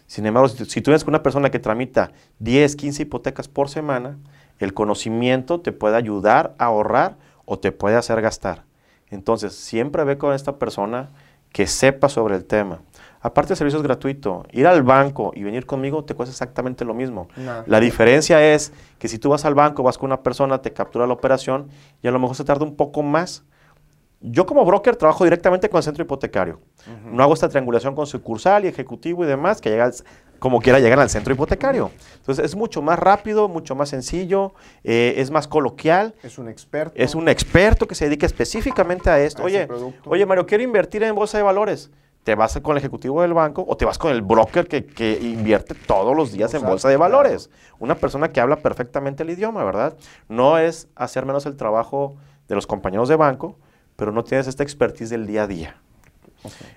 Sin 0.07 0.27
embargo, 0.27 0.49
si, 0.49 0.81
tú 0.81 0.91
eres 0.91 1.05
una 1.05 1.23
persona 1.23 1.51
que 1.51 1.59
tramita 1.59 2.13
10, 2.39 2.77
15 2.77 3.03
hipotecas 3.03 3.49
por 3.49 3.69
semana, 3.69 4.17
el 4.59 4.75
conocimiento 4.75 5.61
te 5.61 5.73
puede 5.73 5.97
ayudar 5.97 6.55
a 6.59 6.67
ahorrar 6.67 7.17
o 7.45 7.59
te 7.59 7.73
puede 7.73 7.97
hacer 7.97 8.21
gastar. 8.21 8.65
Entonces, 9.11 9.55
siempre 9.55 10.05
ve 10.05 10.19
con 10.19 10.35
esta 10.35 10.59
persona 10.59 11.11
que 11.53 11.67
sepa 11.67 12.09
sobre 12.09 12.37
el 12.37 12.45
tema. 12.45 12.81
Aparte, 13.21 13.53
el 13.53 13.57
servicio 13.57 13.79
es 13.79 13.83
gratuito. 13.83 14.47
Ir 14.53 14.67
al 14.67 14.83
banco 14.83 15.33
y 15.35 15.43
venir 15.43 15.67
conmigo 15.67 16.05
te 16.05 16.15
cuesta 16.15 16.33
exactamente 16.33 16.85
lo 16.85 16.95
mismo. 16.95 17.29
La 17.67 17.81
diferencia 17.81 18.43
es 18.55 18.73
que 18.99 19.09
si 19.09 19.19
tú 19.19 19.31
vas 19.31 19.45
al 19.45 19.55
banco, 19.55 19.83
vas 19.83 19.99
con 19.99 20.07
una 20.07 20.23
persona, 20.23 20.63
te 20.63 20.73
captura 20.73 21.07
la 21.07 21.15
operación 21.15 21.69
y 22.03 22.09
a 22.09 22.11
lo 22.11 22.19
mejor 22.19 22.37
se 22.37 22.45
tarda 22.45 22.65
un 22.65 22.77
poco 22.77 23.03
más 23.03 23.45
yo 24.21 24.47
como 24.47 24.65
broker 24.65 24.97
trabajo 24.97 25.25
directamente 25.25 25.69
con 25.69 25.79
el 25.79 25.85
centro 25.85 26.05
hipotecario. 26.05 26.61
No 27.05 27.23
hago 27.23 27.35
esta 27.35 27.49
triangulación 27.49 27.95
con 27.95 28.07
sucursal 28.07 28.65
y 28.65 28.69
ejecutivo 28.69 29.25
y 29.25 29.27
demás, 29.27 29.61
que 29.61 29.71
llega 29.71 29.91
como 30.39 30.61
quiera 30.61 30.79
llegar 30.79 30.99
al 31.01 31.11
centro 31.11 31.33
hipotecario. 31.33 31.91
Entonces 32.17 32.45
es 32.45 32.55
mucho 32.55 32.81
más 32.83 32.99
rápido, 32.99 33.49
mucho 33.49 33.75
más 33.75 33.89
sencillo, 33.89 34.55
eh, 34.85 35.15
es 35.17 35.31
más 35.31 35.49
coloquial. 35.49 36.15
Es 36.23 36.39
un 36.39 36.49
experto. 36.49 36.95
Es 36.97 37.15
un 37.15 37.29
experto 37.29 37.87
que 37.87 37.95
se 37.95 38.07
dedica 38.07 38.27
específicamente 38.27 39.11
a 39.11 39.19
esto. 39.21 39.43
oye, 39.43 39.69
oye, 40.05 40.27
Mario, 40.27 40.47
quiero 40.47 40.63
invertir 40.65 41.03
en 41.03 41.15
bolsa 41.15 41.39
de 41.39 41.45
valores. 41.45 41.91
¿Te 42.25 42.35
vas 42.35 42.59
con 42.61 42.73
el 42.73 42.79
ejecutivo 42.79 43.23
del 43.23 43.33
banco 43.33 43.65
o 43.67 43.77
te 43.77 43.85
vas 43.85 43.97
con 43.97 44.13
el 44.13 44.21
broker 44.21 44.69
que, 44.69 45.19
invierte 45.23 45.75
todos 45.75 46.15
los 46.15 46.31
días 46.33 46.53
en 46.53 46.63
bolsa 46.63 46.89
de 46.89 46.97
valores? 46.97 47.49
Una 47.79 47.95
persona 47.95 48.33
que 48.33 48.41
habla 48.41 48.57
perfectamente 48.57 49.23
el 49.23 49.31
idioma, 49.31 49.65
¿verdad? 49.65 49.97
No 50.29 50.59
es 50.59 50.89
hacer 50.95 51.25
menos 51.25 51.47
el 51.47 51.57
trabajo 51.57 52.17
de 52.47 52.55
los 52.55 52.67
compañeros 52.67 53.09
de 53.09 53.17
banco, 53.17 53.57
pero 53.99 54.13
no 54.13 54.23
tienes 54.23 54.47
esta 54.47 54.63
expertise 54.63 55.11
del 55.11 55.27
día 55.27 55.43
a 55.43 55.47
día. 55.49 55.77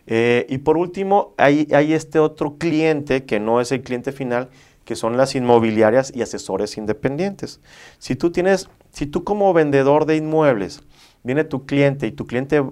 Eh, 0.08 0.48
y 0.50 0.58
por 0.58 0.76
último, 0.76 1.36
hay, 1.38 1.68
hay 1.72 1.94
este 1.94 2.18
otro 2.18 2.58
cliente 2.58 3.26
que 3.26 3.40
no 3.40 3.62
es 3.62 3.72
el 3.72 3.84
cliente 3.84 4.12
final, 4.12 4.50
que 4.86 4.96
son 4.96 5.18
las 5.18 5.36
inmobiliarias 5.36 6.12
y 6.16 6.24
asesores 6.24 6.78
independientes. 6.78 7.62
Si 8.00 8.16
tú 8.16 8.32
tienes, 8.32 8.70
si 8.90 9.06
tú 9.06 9.24
como 9.24 9.54
vendedor 9.54 10.08
de 10.08 10.16
inmuebles, 10.16 10.82
viene 11.22 11.44
tu 11.44 11.68
cliente 11.68 12.08
y 12.08 12.12
tu 12.12 12.26
cliente, 12.26 12.64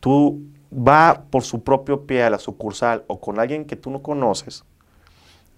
tú 0.00 0.42
va 0.70 1.24
por 1.30 1.42
su 1.42 1.64
propio 1.64 2.06
pie 2.06 2.24
a 2.24 2.30
la 2.30 2.38
sucursal 2.38 3.04
o 3.06 3.22
con 3.22 3.40
alguien 3.40 3.64
que 3.64 3.76
tú 3.76 3.88
no 3.88 4.02
conoces, 4.02 4.64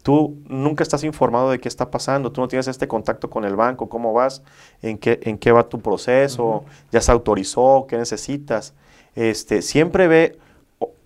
tú 0.07 0.41
nunca 0.47 0.85
estás 0.85 1.03
informado 1.03 1.51
de 1.51 1.59
qué 1.59 1.67
está 1.67 1.91
pasando, 1.91 2.31
tú 2.31 2.41
no 2.41 2.47
tienes 2.47 2.69
este 2.69 2.87
contacto 2.87 3.29
con 3.29 3.45
el 3.45 3.57
banco, 3.57 3.89
cómo 3.89 4.13
vas, 4.13 4.41
en 4.81 4.99
qué, 4.99 5.19
en 5.25 5.37
qué 5.37 5.51
va 5.51 5.69
tu 5.69 5.81
proceso, 5.81 6.65
ya 6.93 7.01
se 7.01 7.11
autorizó, 7.11 7.87
qué 7.89 7.97
necesitas. 7.97 8.73
Este, 9.17 9.63
siempre 9.63 10.07
ve, 10.07 10.39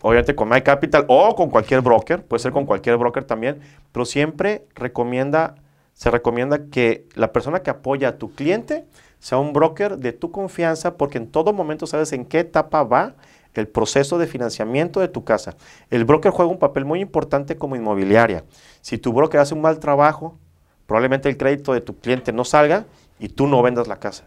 obviamente 0.03 0.34
con 0.34 0.51
My 0.51 0.61
Capital 0.61 1.07
o 1.09 1.34
con 1.34 1.48
cualquier 1.48 1.80
broker, 1.80 2.22
puede 2.22 2.42
ser 2.42 2.53
con 2.53 2.66
cualquier 2.66 2.98
broker 2.98 3.24
también, 3.24 3.61
pero 3.90 4.05
siempre 4.05 4.66
recomienda, 4.74 5.55
se 5.94 6.11
recomienda 6.11 6.66
que 6.70 7.07
la 7.14 7.32
persona 7.32 7.62
que 7.62 7.70
apoya 7.70 8.09
a 8.09 8.18
tu 8.18 8.34
cliente 8.34 8.84
sea 9.18 9.38
un 9.38 9.55
broker 9.55 9.96
de 9.96 10.12
tu 10.12 10.30
confianza 10.30 10.98
porque 10.98 11.16
en 11.16 11.28
todo 11.28 11.55
momento 11.55 11.86
sabes 11.86 12.12
en 12.12 12.26
qué 12.26 12.40
etapa 12.40 12.82
va 12.82 13.14
el 13.55 13.68
proceso 13.68 14.18
de 14.18 14.26
financiamiento 14.26 15.01
de 15.01 15.09
tu 15.09 15.24
casa. 15.24 15.57
El 15.90 16.05
broker 16.05 16.30
juega 16.30 16.51
un 16.51 16.59
papel 16.59 16.84
muy 16.84 17.01
importante 17.01 17.57
como 17.57 17.76
inmobiliaria. 17.76 18.44
Si 18.80 18.98
tu 18.98 19.12
broker 19.12 19.40
hace 19.40 19.54
un 19.54 19.60
mal 19.60 19.78
trabajo, 19.78 20.38
probablemente 20.86 21.28
el 21.28 21.36
crédito 21.36 21.72
de 21.72 21.80
tu 21.80 21.98
cliente 21.98 22.32
no 22.32 22.44
salga 22.44 22.86
y 23.18 23.28
tú 23.28 23.46
no 23.46 23.62
vendas 23.62 23.88
la 23.88 23.98
casa. 23.98 24.24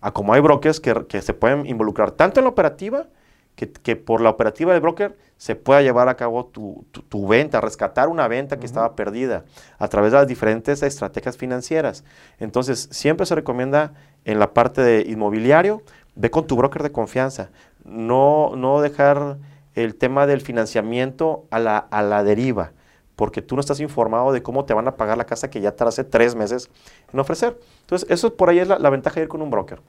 A 0.00 0.12
como 0.12 0.34
hay 0.34 0.40
brokers 0.40 0.80
que, 0.80 1.22
se 1.22 1.34
pueden 1.34 1.66
involucrar 1.66 2.10
tanto 2.10 2.40
en 2.40 2.44
la 2.44 2.50
operativa, 2.50 3.06
que, 3.54 3.96
por 3.96 4.20
la 4.20 4.30
operativa 4.30 4.72
del 4.72 4.80
broker 4.80 5.16
se 5.36 5.54
pueda 5.54 5.80
llevar 5.80 6.08
a 6.08 6.16
cabo 6.16 6.46
tu, 6.46 7.28
venta, 7.28 7.60
rescatar 7.60 8.08
una 8.08 8.26
venta 8.26 8.58
que 8.58 8.66
estaba 8.66 8.96
perdida 8.96 9.44
a 9.78 9.88
través 9.88 10.12
de 10.12 10.18
las 10.18 10.26
diferentes 10.26 10.82
estrategias 10.82 11.36
financieras. 11.36 12.04
Entonces, 12.38 12.88
siempre 12.90 13.26
se 13.26 13.34
recomienda 13.34 13.94
en 14.24 14.38
la 14.38 14.52
parte 14.54 14.82
de 14.82 15.02
inmobiliario, 15.02 15.82
ve 16.16 16.30
con 16.30 16.46
tu 16.46 16.56
broker 16.56 16.82
de 16.82 16.92
confianza 16.92 17.50
no, 17.84 18.56
no 18.56 18.80
dejar 18.80 19.36
el 19.74 19.94
tema 19.96 20.26
del 20.26 20.40
financiamiento 20.40 21.46
a 21.50 21.58
la, 21.58 21.78
a 21.78 22.02
la 22.02 22.24
deriva, 22.24 22.72
porque 23.16 23.42
tú 23.42 23.54
no 23.54 23.60
estás 23.60 23.80
informado 23.80 24.32
de 24.32 24.42
cómo 24.42 24.64
te 24.64 24.74
van 24.74 24.88
a 24.88 24.96
pagar 24.96 25.18
la 25.18 25.24
casa 25.24 25.50
que 25.50 25.60
ya 25.60 25.72
te 25.72 25.84
hace 25.84 26.04
tres 26.04 26.34
meses 26.34 26.70
en 27.12 27.20
ofrecer. 27.20 27.58
Entonces, 27.82 28.08
eso 28.10 28.34
por 28.34 28.48
ahí 28.48 28.58
es 28.58 28.68
la, 28.68 28.90
ventaja 28.90 29.16
de 29.16 29.22
ir 29.22 29.28
con 29.28 29.42
un 29.42 29.50
broker. 29.50 29.80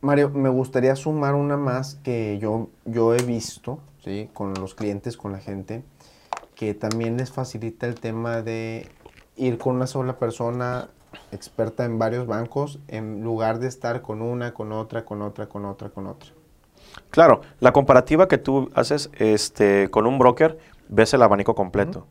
Mario, 0.00 0.30
me 0.30 0.48
gustaría 0.48 0.96
sumar 0.96 1.34
una 1.34 1.56
más 1.56 1.96
que 2.02 2.38
yo, 2.40 2.68
yo 2.84 3.14
he 3.14 3.22
visto 3.22 3.78
¿sí? 4.02 4.28
con 4.32 4.54
los 4.54 4.74
clientes, 4.74 5.16
con 5.16 5.32
la 5.32 5.38
gente, 5.38 5.84
que 6.54 6.74
también 6.74 7.16
les 7.16 7.32
facilita 7.32 7.86
el 7.86 8.00
tema 8.00 8.42
de 8.42 8.88
ir 9.36 9.58
con 9.58 9.76
una 9.76 9.86
sola 9.86 10.18
persona 10.18 10.88
experta 11.30 11.84
en 11.84 11.98
varios 11.98 12.26
bancos 12.26 12.78
en 12.88 13.22
lugar 13.22 13.58
de 13.58 13.68
estar 13.68 14.02
con 14.02 14.22
una, 14.22 14.54
con 14.54 14.72
otra, 14.72 15.04
con 15.04 15.22
otra, 15.22 15.48
con 15.48 15.64
otra, 15.64 15.90
con 15.90 16.06
otra. 16.06 16.30
Claro, 17.10 17.42
la 17.60 17.72
comparativa 17.72 18.28
que 18.28 18.38
tú 18.38 18.70
haces 18.74 19.10
este, 19.18 19.88
con 19.90 20.06
un 20.06 20.18
broker, 20.18 20.58
ves 20.88 21.14
el 21.14 21.22
abanico 21.22 21.54
completo. 21.54 22.06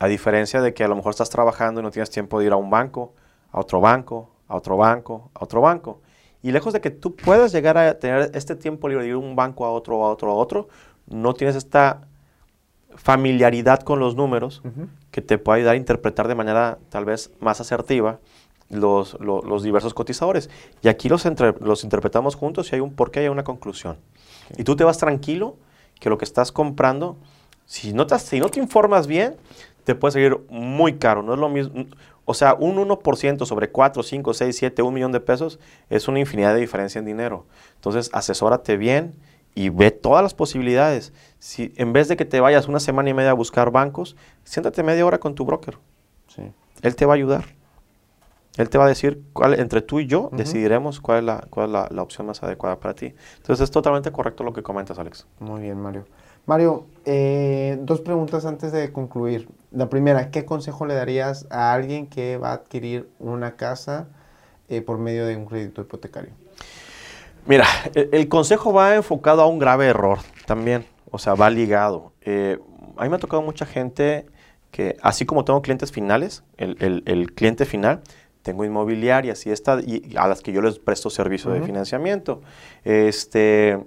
A 0.00 0.08
diferencia 0.08 0.60
de 0.60 0.74
que 0.74 0.82
a 0.82 0.88
lo 0.88 0.96
mejor 0.96 1.10
estás 1.10 1.30
trabajando 1.30 1.80
y 1.80 1.84
no 1.84 1.92
tienes 1.92 2.10
tiempo 2.10 2.40
de 2.40 2.46
ir 2.46 2.52
a 2.52 2.56
un 2.56 2.70
banco, 2.70 3.14
a 3.52 3.60
otro 3.60 3.80
banco, 3.80 4.30
a 4.48 4.56
otro 4.56 4.76
banco, 4.76 5.30
a 5.34 5.44
otro 5.44 5.60
banco. 5.60 6.00
Y 6.42 6.50
lejos 6.50 6.72
de 6.72 6.80
que 6.80 6.90
tú 6.90 7.14
puedas 7.14 7.52
llegar 7.52 7.78
a 7.78 7.98
tener 7.98 8.32
este 8.34 8.56
tiempo 8.56 8.88
libre 8.88 9.04
de 9.04 9.10
ir 9.10 9.14
de 9.14 9.20
un 9.20 9.36
banco 9.36 9.64
a 9.64 9.70
otro, 9.70 10.04
a 10.04 10.10
otro, 10.10 10.32
a 10.32 10.34
otro, 10.34 10.68
no 11.06 11.34
tienes 11.34 11.54
esta 11.54 12.00
familiaridad 12.96 13.80
con 13.80 14.00
los 14.00 14.16
números 14.16 14.62
que 15.10 15.22
te 15.22 15.38
puede 15.38 15.60
ayudar 15.60 15.74
a 15.74 15.76
interpretar 15.76 16.28
de 16.28 16.34
manera 16.34 16.78
tal 16.88 17.04
vez 17.04 17.30
más 17.38 17.60
asertiva 17.60 18.18
los, 18.70 19.18
los, 19.20 19.62
diversos 19.62 19.94
cotizadores. 19.94 20.48
Y 20.82 20.88
aquí 20.88 21.08
los, 21.08 21.26
los 21.60 21.84
interpretamos 21.84 22.36
juntos 22.36 22.72
y 22.72 22.76
hay 22.76 22.80
un 22.80 22.94
porqué 22.94 23.20
y 23.20 23.24
hay 23.24 23.28
una 23.28 23.44
conclusión. 23.44 23.98
Y 24.56 24.64
tú 24.64 24.76
te 24.76 24.84
vas 24.84 24.98
tranquilo 24.98 25.56
que 25.98 26.08
lo 26.08 26.18
que 26.18 26.24
estás 26.24 26.52
comprando, 26.52 27.16
si 27.66 27.92
no 27.92 28.06
te, 28.06 28.18
si 28.18 28.40
no 28.40 28.48
te 28.48 28.60
informas 28.60 29.06
bien, 29.06 29.36
te 29.90 29.96
puede 29.96 30.12
salir 30.12 30.38
muy 30.48 30.98
caro. 30.98 31.22
No 31.22 31.34
es 31.34 31.40
lo 31.40 31.48
mismo. 31.48 31.86
O 32.24 32.34
sea, 32.34 32.54
un 32.54 32.76
1% 32.76 33.44
sobre 33.44 33.70
4, 33.70 34.04
5, 34.04 34.34
6, 34.34 34.56
7, 34.56 34.82
1 34.82 34.92
millón 34.92 35.10
de 35.10 35.18
pesos 35.18 35.58
es 35.88 36.06
una 36.06 36.20
infinidad 36.20 36.54
de 36.54 36.60
diferencia 36.60 37.00
en 37.00 37.04
dinero. 37.04 37.44
Entonces, 37.74 38.08
asesórate 38.12 38.76
bien 38.76 39.16
y 39.52 39.68
ve 39.70 39.90
todas 39.90 40.22
las 40.22 40.32
posibilidades. 40.32 41.12
Si 41.40 41.72
en 41.76 41.92
vez 41.92 42.06
de 42.06 42.16
que 42.16 42.24
te 42.24 42.38
vayas 42.38 42.68
una 42.68 42.78
semana 42.78 43.10
y 43.10 43.14
media 43.14 43.30
a 43.30 43.34
buscar 43.34 43.72
bancos, 43.72 44.16
siéntate 44.44 44.84
media 44.84 45.04
hora 45.04 45.18
con 45.18 45.34
tu 45.34 45.44
broker. 45.44 45.78
Él 46.82 46.94
te 46.94 47.04
va 47.04 47.14
a 47.14 47.16
ayudar. 47.16 47.46
Él 48.56 48.70
te 48.70 48.78
va 48.78 48.84
a 48.84 48.88
decir 48.88 49.24
cuál, 49.32 49.58
entre 49.58 49.82
tú 49.82 49.98
y 49.98 50.06
yo 50.06 50.30
decidiremos 50.32 51.00
cuál 51.00 51.18
es, 51.18 51.24
la, 51.24 51.46
cuál 51.50 51.66
es 51.66 51.92
la, 51.92 52.02
opción 52.02 52.28
más 52.28 52.44
adecuada 52.44 52.78
para 52.78 52.94
ti. 52.94 53.12
Entonces 53.38 53.64
es 53.64 53.70
totalmente 53.72 54.12
correcto 54.12 54.44
lo 54.44 54.52
que 54.52 54.62
comentas, 54.62 55.00
Alex. 55.00 55.26
Muy 55.40 55.62
bien, 55.62 55.80
Mario. 55.80 56.04
Mario, 56.46 56.86
eh, 57.04 57.78
dos 57.82 58.00
preguntas 58.00 58.44
antes 58.44 58.72
de 58.72 58.92
concluir. 58.92 59.48
La 59.70 59.88
primera, 59.88 60.30
¿qué 60.30 60.44
consejo 60.44 60.86
le 60.86 60.94
darías 60.94 61.46
a 61.50 61.72
alguien 61.72 62.06
que 62.06 62.36
va 62.36 62.50
a 62.50 62.54
adquirir 62.54 63.08
una 63.18 63.56
casa 63.56 64.08
eh, 64.68 64.80
por 64.80 64.98
medio 64.98 65.26
de 65.26 65.36
un 65.36 65.46
crédito 65.46 65.80
hipotecario? 65.80 66.30
Mira, 67.46 67.66
el, 67.94 68.28
consejo 68.28 68.72
va 68.72 68.96
enfocado 68.96 69.42
a 69.42 69.46
un 69.46 69.58
grave 69.58 69.86
error 69.86 70.18
también, 70.46 70.84
o 71.10 71.18
sea, 71.18 71.34
va 71.34 71.48
ligado. 71.48 72.12
Eh, 72.20 72.58
a 72.96 73.04
mí 73.04 73.08
me 73.08 73.16
ha 73.16 73.18
tocado 73.18 73.42
mucha 73.42 73.64
gente 73.64 74.26
que, 74.70 74.96
así 75.02 75.24
como 75.24 75.44
tengo 75.44 75.62
clientes 75.62 75.90
finales, 75.90 76.42
el, 76.58 77.02
el 77.06 77.32
cliente 77.32 77.64
final, 77.64 78.02
tengo 78.42 78.64
inmobiliarias 78.64 79.46
y, 79.46 79.50
esta, 79.50 79.80
y 79.80 80.14
a 80.16 80.26
las 80.26 80.40
que 80.40 80.52
yo 80.52 80.62
les 80.62 80.78
presto 80.78 81.10
servicio 81.10 81.50
de 81.50 81.62
financiamiento. 81.62 82.40
Este, 82.84 83.78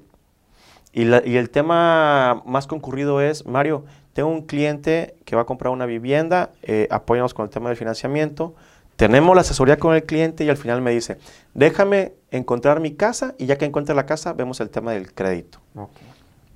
y, 0.93 1.37
el 1.37 1.49
tema 1.49 2.43
más 2.45 2.67
concurrido 2.67 3.19
es, 3.19 3.47
Mario, 3.47 3.83
tengo 4.13 4.29
un 4.29 4.43
cliente 4.43 5.15
que 5.25 5.35
va 5.35 5.41
a 5.41 5.45
comprar 5.45 5.73
una 5.73 5.87
vivienda, 5.87 6.51
eh, 6.61 6.87
apóyanos 6.91 7.33
con 7.33 7.45
el 7.45 7.49
tema 7.49 7.69
del 7.69 7.77
financiamiento, 7.77 8.53
tenemos 8.95 9.35
la 9.35 9.41
asesoría 9.41 9.77
con 9.77 9.95
el 9.95 10.03
cliente 10.03 10.43
y 10.45 10.49
al 10.49 10.57
final 10.57 10.81
me 10.81 10.91
dice, 10.91 11.17
déjame 11.55 12.13
encontrar 12.29 12.79
mi 12.79 12.93
casa 12.93 13.33
y 13.39 13.47
ya 13.47 13.57
que 13.57 13.65
encuentre 13.65 13.95
la 13.95 14.05
casa, 14.05 14.33
vemos 14.33 14.61
el 14.61 14.69
tema 14.69 14.91
del 14.91 15.13
crédito. 15.13 15.59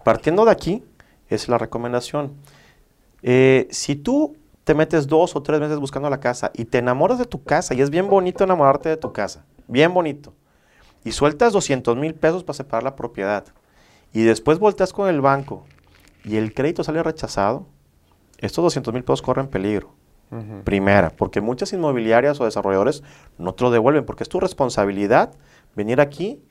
Partiendo 0.04 0.46
de 0.46 0.52
aquí, 0.52 0.84
es 1.30 1.50
la 1.50 1.58
recomendación. 1.58 2.34
Eh, 3.24 3.68
si 3.72 3.96
tú 3.96 4.38
te 4.64 4.76
metes 4.76 5.08
dos 5.08 5.36
o 5.36 5.42
tres 5.42 5.60
meses 5.60 5.80
buscando 5.80 6.12
la 6.12 6.20
casa 6.20 6.52
y 6.54 6.66
te 6.66 6.78
enamoras 6.78 7.18
de 7.18 7.26
tu 7.26 7.44
casa 7.44 7.74
y 7.74 7.82
es 7.82 7.90
bien 7.90 8.08
bonito 8.08 8.44
enamorarte 8.44 8.90
de 8.90 8.98
tu 8.98 9.12
casa, 9.12 9.44
bien 9.68 9.94
bonito. 9.96 10.32
Y 11.04 11.12
sueltas 11.12 11.54
200 11.54 11.98
mil 11.98 12.14
pesos 12.14 12.44
para 12.44 12.56
separar 12.56 12.84
la 12.84 12.96
propiedad 12.96 13.46
y 14.18 14.24
después 14.24 14.58
volteas 14.58 14.94
con 14.94 15.10
el 15.10 15.22
banco 15.22 15.68
y 16.24 16.38
el 16.38 16.56
crédito 16.56 16.84
sale 16.84 17.04
rechazado, 17.04 17.68
estos 18.40 18.64
200 18.64 18.92
mil 18.92 19.04
pesos 19.04 19.22
corren 19.22 19.48
peligro. 19.48 19.94
Primera, 20.64 21.12
porque 21.12 21.40
muchas 21.40 21.72
inmobiliarias 21.72 22.42
o 22.42 22.46
desarrolladores 22.46 23.04
no 23.38 23.54
te 23.54 23.64
lo 23.64 23.70
devuelven 23.70 24.08
porque 24.08 24.24
es 24.24 24.30
tu 24.30 24.40
responsabilidad 24.40 25.36
venir 25.76 26.02
aquí 26.02 26.42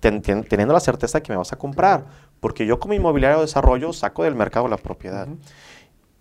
teniendo 0.00 0.72
la 0.72 0.80
certeza 0.80 1.22
que 1.22 1.30
me 1.30 1.36
vas 1.36 1.52
a 1.52 1.58
comprar. 1.58 2.06
Porque 2.40 2.64
yo 2.64 2.80
como 2.80 2.94
inmobiliario 2.94 3.36
de 3.36 3.44
desarrollo 3.44 3.92
saco 3.92 4.24
del 4.24 4.34
mercado 4.34 4.66
la 4.66 4.78
propiedad. 4.78 5.28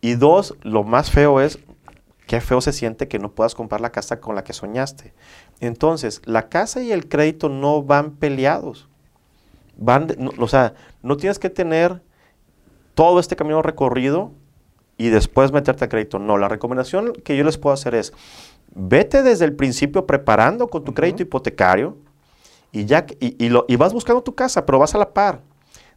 Y 0.01 0.15
dos, 0.15 0.53
lo 0.63 0.83
más 0.83 1.11
feo 1.11 1.39
es, 1.39 1.59
qué 2.25 2.41
feo 2.41 2.59
se 2.59 2.73
siente 2.73 3.07
que 3.07 3.19
no 3.19 3.31
puedas 3.31 3.55
comprar 3.55 3.79
la 3.79 3.93
casa 3.93 4.19
con 4.19 4.35
la 4.35 4.43
que 4.43 4.51
soñaste. 4.51 5.13
Entonces, 5.61 6.21
la 6.25 6.49
casa 6.49 6.83
y 6.83 6.91
el 6.91 7.07
crédito 7.07 7.47
no 7.47 7.83
van 7.83 8.17
peleados. 8.17 8.89
Van, 9.77 10.07
o 10.39 10.47
sea, 10.47 10.73
no 11.03 11.17
tienes 11.17 11.39
que 11.39 11.49
tener 11.49 12.01
todo 12.95 13.19
este 13.19 13.35
camino 13.35 13.61
recorrido 13.61 14.31
y 14.97 15.09
después 15.09 15.51
meterte 15.51 15.85
a 15.85 15.89
crédito. 15.89 16.19
No, 16.19 16.37
la 16.37 16.49
recomendación 16.49 17.13
que 17.13 17.37
yo 17.37 17.43
les 17.43 17.57
puedo 17.57 17.73
hacer 17.73 17.95
es, 17.95 18.11
vete 18.73 19.23
desde 19.23 19.45
el 19.45 19.55
principio 19.55 20.05
preparando 20.05 20.67
con 20.67 20.83
tu 20.83 20.93
crédito 20.93 21.21
hipotecario 21.21 21.97
y, 22.71 22.85
ya, 22.85 23.05
y, 23.19 23.49
lo, 23.49 23.65
y 23.67 23.75
vas 23.75 23.93
buscando 23.93 24.23
tu 24.23 24.33
casa, 24.35 24.65
pero 24.65 24.79
vas 24.79 24.95
a 24.95 24.97
la 24.97 25.13
par. 25.13 25.41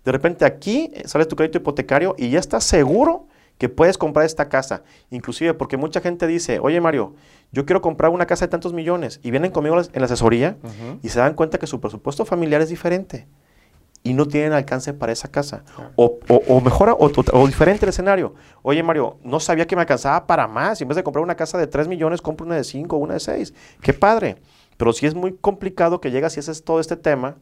De 0.04 0.12
repente 0.12 0.44
aquí 0.44 0.92
sale 1.04 1.26
tu 1.26 1.36
crédito 1.36 1.58
hipotecario 1.58 2.14
y 2.18 2.30
ya 2.30 2.38
estás 2.38 2.64
seguro 2.64 3.26
que 3.58 3.68
puedes 3.68 3.98
comprar 3.98 4.24
esta 4.24 4.48
casa. 4.48 4.82
Inclusive 5.10 5.54
porque 5.54 5.76
mucha 5.76 6.00
gente 6.00 6.26
dice, 6.26 6.58
oye 6.60 6.80
Mario, 6.80 7.14
yo 7.52 7.66
quiero 7.66 7.82
comprar 7.82 8.10
una 8.10 8.26
casa 8.26 8.46
de 8.46 8.50
tantos 8.50 8.72
millones 8.72 9.20
y 9.22 9.30
vienen 9.30 9.50
conmigo 9.50 9.78
en 9.78 10.00
la 10.00 10.04
asesoría 10.04 10.56
y 11.02 11.08
se 11.10 11.18
dan 11.18 11.34
cuenta 11.34 11.58
que 11.58 11.66
su 11.66 11.80
presupuesto 11.80 12.24
familiar 12.24 12.62
es 12.62 12.70
diferente 12.70 13.26
y 14.02 14.14
no 14.14 14.26
tienen 14.26 14.52
alcance 14.52 14.94
para 14.94 15.12
esa 15.12 15.28
casa. 15.28 15.62
O, 15.96 16.18
o, 16.28 16.60
mejor, 16.60 16.96
o, 16.98 17.46
diferente 17.46 17.84
el 17.84 17.90
escenario. 17.90 18.34
Oye 18.62 18.82
Mario, 18.82 19.18
no 19.22 19.40
sabía 19.40 19.66
que 19.66 19.76
me 19.76 19.82
alcanzaba 19.82 20.26
para 20.26 20.48
más 20.48 20.80
en 20.80 20.88
vez 20.88 20.96
de 20.96 21.02
comprar 21.02 21.22
una 21.22 21.34
casa 21.34 21.58
de 21.58 21.66
3 21.66 21.88
millones, 21.88 22.22
compro 22.22 22.46
una 22.46 22.56
de 22.56 22.64
5 22.64 22.96
o 22.96 22.98
una 22.98 23.14
de 23.14 23.20
6. 23.20 23.54
Qué 23.82 23.92
padre. 23.92 24.36
Pero 24.76 24.92
si 24.92 25.06
es 25.06 25.14
muy 25.14 25.34
complicado 25.34 26.00
que 26.00 26.10
llegas 26.10 26.36
y 26.36 26.40
haces 26.40 26.64
todo 26.64 26.80
este 26.80 26.96
tema 26.96 27.36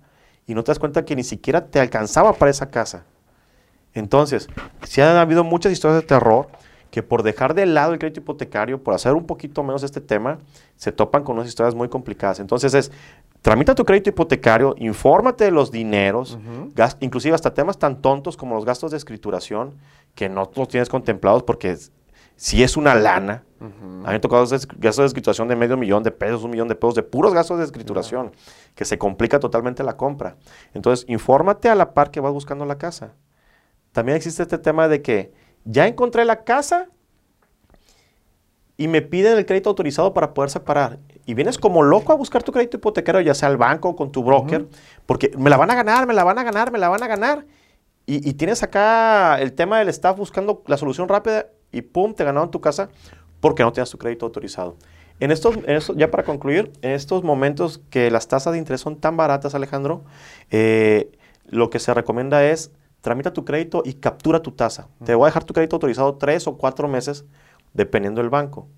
y 0.46 0.54
no 0.54 0.64
te 0.64 0.72
das 0.72 0.78
cuenta 0.78 1.04
que 1.04 1.14
ni 1.14 1.22
siquiera 1.22 1.66
te 1.66 1.78
alcanzaba 1.78 2.32
para 2.32 2.50
esa 2.50 2.70
casa. 2.70 3.04
Entonces, 3.94 4.48
si 4.82 5.00
han 5.00 5.16
habido 5.16 5.44
muchas 5.44 5.72
historias 5.72 6.02
de 6.02 6.06
terror 6.06 6.48
que 6.90 7.02
por 7.02 7.22
dejar 7.22 7.54
de 7.54 7.66
lado 7.66 7.92
el 7.92 7.98
crédito 7.98 8.20
hipotecario, 8.20 8.82
por 8.82 8.94
hacer 8.94 9.12
un 9.12 9.26
poquito 9.26 9.62
menos 9.62 9.82
este 9.82 10.00
tema, 10.00 10.38
se 10.76 10.90
topan 10.90 11.22
con 11.22 11.36
unas 11.36 11.48
historias 11.48 11.74
muy 11.74 11.88
complicadas. 11.88 12.40
Entonces 12.40 12.72
es, 12.74 12.90
tramita 13.42 13.74
tu 13.74 13.84
crédito 13.84 14.10
hipotecario, 14.10 14.74
infórmate 14.78 15.44
de 15.44 15.50
los 15.50 15.70
dineros, 15.70 16.38
inclusive 17.00 17.34
hasta 17.34 17.54
temas 17.54 17.78
tan 17.78 18.00
tontos 18.00 18.36
como 18.36 18.54
los 18.54 18.64
gastos 18.64 18.90
de 18.90 18.96
escrituración, 18.96 19.76
que 20.14 20.28
no 20.28 20.50
los 20.54 20.68
tienes 20.68 20.88
contemplados 20.88 21.42
porque 21.42 21.76
si 22.36 22.62
es 22.62 22.76
una 22.76 22.94
lana. 22.94 23.44
A 23.60 23.64
mí 23.64 24.12
me 24.12 24.20
tocado 24.20 24.46
gastos 24.46 24.96
de 24.96 25.06
escrituración 25.06 25.48
de 25.48 25.56
medio 25.56 25.76
millón 25.76 26.04
de 26.04 26.12
pesos, 26.12 26.44
un 26.44 26.52
millón 26.52 26.68
de 26.68 26.76
pesos, 26.76 26.94
de 26.94 27.02
puros 27.02 27.34
gastos 27.34 27.58
de 27.58 27.64
escrituración, 27.64 28.30
que 28.76 28.84
se 28.84 28.96
complica 28.96 29.40
totalmente 29.40 29.82
la 29.82 29.96
compra. 29.96 30.36
Entonces, 30.74 31.04
infórmate 31.08 31.68
a 31.68 31.74
la 31.74 31.92
par 31.94 32.12
que 32.12 32.20
vas 32.20 32.32
buscando 32.32 32.64
la 32.64 32.78
casa. 32.78 33.14
También 33.90 34.16
existe 34.16 34.42
este 34.42 34.58
tema 34.58 34.86
de 34.86 35.02
que 35.02 35.32
ya 35.64 35.88
encontré 35.88 36.24
la 36.24 36.44
casa 36.44 36.88
y 38.80 38.86
me 38.86 39.02
piden 39.02 39.36
el 39.36 39.44
crédito 39.44 39.68
autorizado 39.68 40.14
para 40.14 40.32
poder 40.32 40.50
separar. 40.50 41.00
Y 41.26 41.34
vienes 41.34 41.58
como 41.58 41.82
loco 41.82 42.12
a 42.12 42.16
buscar 42.16 42.44
tu 42.44 42.52
crédito 42.52 42.76
hipotecario, 42.76 43.20
ya 43.20 43.34
sea 43.34 43.48
al 43.48 43.56
banco 43.56 43.90
o 43.90 43.96
con 43.96 44.12
tu 44.12 44.22
broker, 44.22 44.68
porque 45.04 45.32
me 45.36 45.50
la 45.50 45.56
van 45.56 45.70
a 45.72 45.74
ganar, 45.74 46.06
me 46.06 46.14
la 46.14 46.22
van 46.22 46.38
a 46.38 46.44
ganar, 46.44 46.70
me 46.70 46.78
la 46.78 46.88
van 46.88 47.02
a 47.02 47.08
ganar. 47.08 47.44
Y, 48.06 48.32
tienes 48.34 48.62
acá 48.62 49.38
el 49.38 49.52
tema 49.52 49.80
del 49.80 49.88
staff 49.88 50.16
buscando 50.16 50.62
la 50.66 50.78
solución 50.78 51.08
rápida 51.08 51.48
y 51.70 51.82
pum, 51.82 52.14
te 52.14 52.24
ganaron 52.24 52.50
tu 52.50 52.58
casa 52.58 52.88
porque 53.40 53.62
no 53.62 53.72
tienes 53.72 53.90
tu 53.90 53.98
crédito 53.98 54.24
autorizado. 54.24 54.76
En 55.20 55.30
estos, 55.30 55.58
ya 55.94 56.10
para 56.10 56.22
concluir, 56.22 56.72
en 56.80 56.92
estos 56.92 57.22
momentos 57.22 57.82
que 57.90 58.10
las 58.10 58.26
tasas 58.28 58.54
de 58.54 58.58
interés 58.60 58.80
son 58.80 58.96
tan 58.96 59.18
baratas, 59.18 59.54
Alejandro, 59.54 60.04
eh, 60.50 61.10
lo 61.44 61.68
que 61.68 61.80
se 61.80 61.92
recomienda 61.92 62.44
es 62.44 62.70
tramita 63.02 63.32
tu 63.32 63.44
crédito 63.44 63.82
y 63.84 63.94
captura 63.94 64.40
tu 64.40 64.52
tasa. 64.52 64.88
Te 65.04 65.14
voy 65.14 65.26
a 65.26 65.28
dejar 65.28 65.44
tu 65.44 65.52
crédito 65.52 65.76
autorizado 65.76 66.14
tres 66.14 66.46
o 66.46 66.56
cuatro 66.56 66.88
meses, 66.88 67.26
dependiendo 67.74 68.20
del 68.20 68.30
banco. 68.30 68.68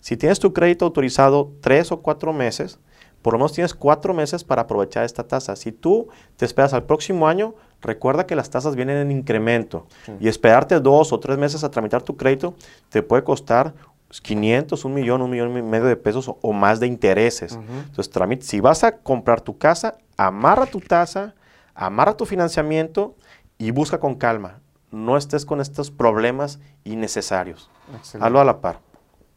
Si 0.00 0.16
tienes 0.16 0.40
tu 0.40 0.52
crédito 0.52 0.84
autorizado 0.84 1.52
tres 1.60 1.92
o 1.92 2.02
cuatro 2.02 2.32
meses, 2.32 2.78
por 3.22 3.34
lo 3.34 3.38
menos 3.38 3.52
tienes 3.52 3.72
cuatro 3.72 4.14
meses 4.14 4.42
para 4.42 4.62
aprovechar 4.62 5.04
esta 5.04 5.26
tasa. 5.26 5.54
Si 5.54 5.70
tú 5.70 6.08
te 6.36 6.44
esperas 6.44 6.74
al 6.74 6.82
próximo 6.84 7.28
año, 7.28 7.54
recuerda 7.80 8.26
que 8.26 8.34
las 8.34 8.50
tasas 8.50 8.74
vienen 8.74 8.96
en 8.96 9.10
incremento 9.12 9.86
y 10.20 10.28
esperarte 10.28 10.80
dos 10.80 11.12
o 11.12 11.20
tres 11.20 11.38
meses 11.38 11.62
a 11.62 11.70
tramitar 11.70 12.02
tu 12.02 12.16
crédito 12.16 12.54
te 12.88 13.02
puede 13.02 13.22
costar 13.22 13.74
500, 14.20 14.84
un 14.84 14.94
millón, 14.94 15.22
un 15.22 15.30
millón 15.30 15.56
y 15.56 15.62
medio 15.62 15.86
de 15.86 15.96
pesos 15.96 16.28
o, 16.28 16.52
más 16.52 16.80
de 16.80 16.86
intereses. 16.86 17.58
Entonces, 17.86 18.46
si 18.46 18.60
vas 18.60 18.84
a 18.84 18.98
comprar 18.98 19.40
tu 19.40 19.56
casa, 19.56 19.96
amarra 20.16 20.66
tu 20.66 20.80
tasa, 20.80 21.34
amarra 21.74 22.16
tu 22.16 22.26
financiamiento 22.26 23.16
y 23.56 23.70
busca 23.70 23.98
con 23.98 24.16
calma. 24.16 24.61
No 24.92 25.16
estés 25.16 25.44
con 25.44 25.60
estos 25.60 25.90
problemas 25.90 26.60
innecesarios. 26.84 27.70
Hazlo 28.20 28.40
a 28.40 28.44
la 28.44 28.60
par. 28.60 28.78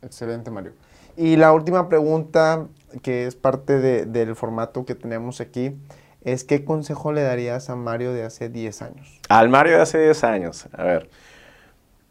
Excelente, 0.01 0.51
Mario. 0.51 0.74
Y 1.18 1.38
la 1.38 1.53
última 1.53 1.88
pregunta, 1.88 2.68
que 3.01 3.26
es 3.26 3.36
parte 3.36 4.06
del 4.06 4.36
formato 4.36 4.86
que 4.86 4.95
tenemos 4.95 5.39
aquí, 5.41 5.76
es 6.24 6.43
¿qué 6.43 6.66
consejo 6.66 7.14
le 7.14 7.22
darías 7.22 7.70
a 7.70 7.76
Mario 7.76 8.12
de 8.12 8.24
hace 8.24 8.49
10 8.49 8.82
años? 8.82 9.22
Al 9.30 9.47
Mario 9.47 9.78
de 9.78 9.82
hace 9.82 9.97
10 9.99 10.24
años. 10.26 10.68
A 10.74 10.84
ver, 10.84 11.10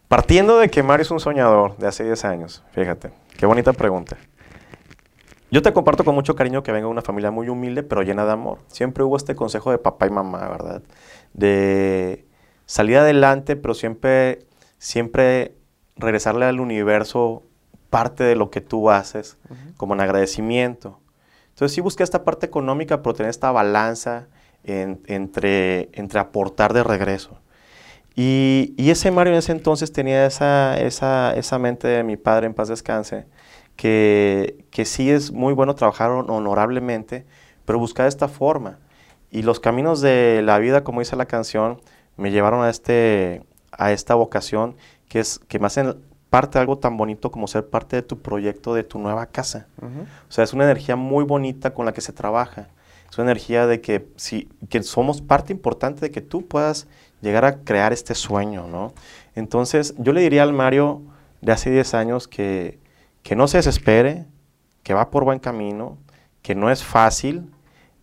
partiendo 0.09 0.59
de 0.59 0.71
que 0.71 0.83
Mario 0.83 1.03
es 1.03 1.11
un 1.11 1.21
soñador 1.21 1.77
de 1.77 1.87
hace 1.87 2.05
10 2.05 2.25
años, 2.25 2.63
fíjate, 2.73 3.11
qué 3.37 3.45
bonita 3.45 3.73
pregunta. 3.73 4.17
Yo 5.51 5.63
te 5.63 5.73
comparto 5.73 6.05
con 6.05 6.15
mucho 6.15 6.35
cariño 6.35 6.63
que 6.63 6.73
vengo 6.73 6.89
de 6.89 6.93
una 6.93 7.03
familia 7.03 7.31
muy 7.31 7.49
humilde, 7.49 7.83
pero 7.83 8.03
llena 8.03 8.25
de 8.25 8.33
amor. 8.33 8.59
Siempre 8.69 9.05
hubo 9.05 9.17
este 9.17 9.37
consejo 9.37 9.71
de 9.71 9.79
papá 9.79 10.07
y 10.07 10.11
mamá, 10.11 10.49
¿verdad? 10.49 10.83
De 11.33 12.25
salir 12.67 12.99
adelante, 12.99 13.57
pero 13.57 13.75
siempre, 13.75 14.47
siempre 14.79 15.55
regresarle 15.97 16.47
al 16.47 16.61
universo 16.61 17.43
parte 17.91 18.25
de 18.25 18.35
lo 18.35 18.51
que 18.51 18.61
tú 18.61 18.91
haces 18.91 19.37
como 19.77 19.95
en 19.95 20.01
agradecimiento. 20.01 20.99
Entonces 21.51 21.73
sí 21.75 21.81
busqué 21.81 22.03
esta 22.03 22.25
parte 22.25 22.47
económica, 22.47 23.03
pero 23.03 23.15
tener 23.15 23.31
esta 23.31 23.53
balanza 23.53 24.27
entre, 24.65 25.91
entre 25.93 26.19
aportar 26.19 26.73
de 26.73 26.83
regreso. 26.83 27.39
Y, 28.17 28.75
ese 28.79 29.11
Mario 29.11 29.33
en 29.33 29.39
ese 29.41 29.53
entonces 29.53 29.93
tenía 29.93 30.27
esa, 30.27 30.77
esa, 30.81 31.35
esa, 31.35 31.59
mente 31.59 31.89
de 31.89 32.03
mi 32.05 32.17
padre 32.17 32.47
en 32.47 32.55
paz 32.55 32.69
descanse, 32.69 33.27
que, 33.77 34.65
que 34.71 34.85
sí 34.85 35.11
es 35.11 35.33
muy 35.33 35.53
bueno 35.53 35.75
trabajar 35.75 36.11
honorablemente, 36.11 37.27
pero 37.65 37.79
buscar 37.79 38.07
esta 38.07 38.29
forma. 38.29 38.79
Y 39.31 39.43
los 39.43 39.59
caminos 39.59 40.01
de 40.01 40.43
la 40.45 40.59
vida, 40.59 40.85
como 40.85 41.01
dice 41.01 41.17
la 41.17 41.27
canción, 41.27 41.81
me 42.17 42.31
llevaron 42.31 42.65
a, 42.65 42.71
este, 42.71 43.43
a 43.73 43.93
esta 43.93 44.15
vocación 44.15 44.77
que, 45.09 45.21
es, 45.21 45.39
que 45.49 45.59
me 45.59 45.67
hacen 45.67 45.97
parte 46.31 46.59
de 46.59 46.63
algo 46.63 46.79
tan 46.79 46.97
bonito 46.97 47.31
como 47.31 47.47
ser 47.47 47.69
parte 47.69 47.97
de 47.97 48.03
tu 48.03 48.19
proyecto, 48.21 48.75
de 48.75 48.83
tu 48.83 48.99
nueva 48.99 49.27
casa. 49.27 49.69
O 50.29 50.33
sea, 50.33 50.43
es 50.43 50.53
una 50.53 50.65
energía 50.65 50.97
muy 50.97 51.25
bonita 51.25 51.73
con 51.73 51.87
la 51.87 51.93
que 51.93 52.01
se 52.01 52.13
trabaja. 52.13 52.69
Es 53.09 53.19
una 53.19 53.31
energía 53.31 53.69
de 53.69 53.81
que, 53.81 54.09
si, 54.17 54.49
que 54.69 54.83
somos 54.83 55.23
parte 55.23 55.53
importante 55.53 56.01
de 56.01 56.11
que 56.11 56.21
tú 56.21 56.47
puedas 56.47 56.89
llegar 57.21 57.45
a 57.45 57.61
crear 57.61 57.93
este 57.93 58.17
sueño, 58.17 58.67
¿no? 58.67 58.93
Entonces, 59.37 59.95
yo 59.99 60.13
le 60.13 60.23
diría 60.23 60.43
al 60.43 60.53
Mario 60.53 61.03
de 61.41 61.53
hace 61.53 61.71
10 61.71 61.95
años 61.95 62.27
que, 62.27 62.81
que 63.23 63.37
no 63.37 63.47
se 63.47 63.59
desespere, 63.59 64.27
que 64.83 64.95
va 64.95 65.11
por 65.11 65.25
buen 65.25 65.39
camino, 65.39 65.99
que 66.43 66.57
no 66.57 66.71
es 66.71 66.83
fácil, 66.83 67.51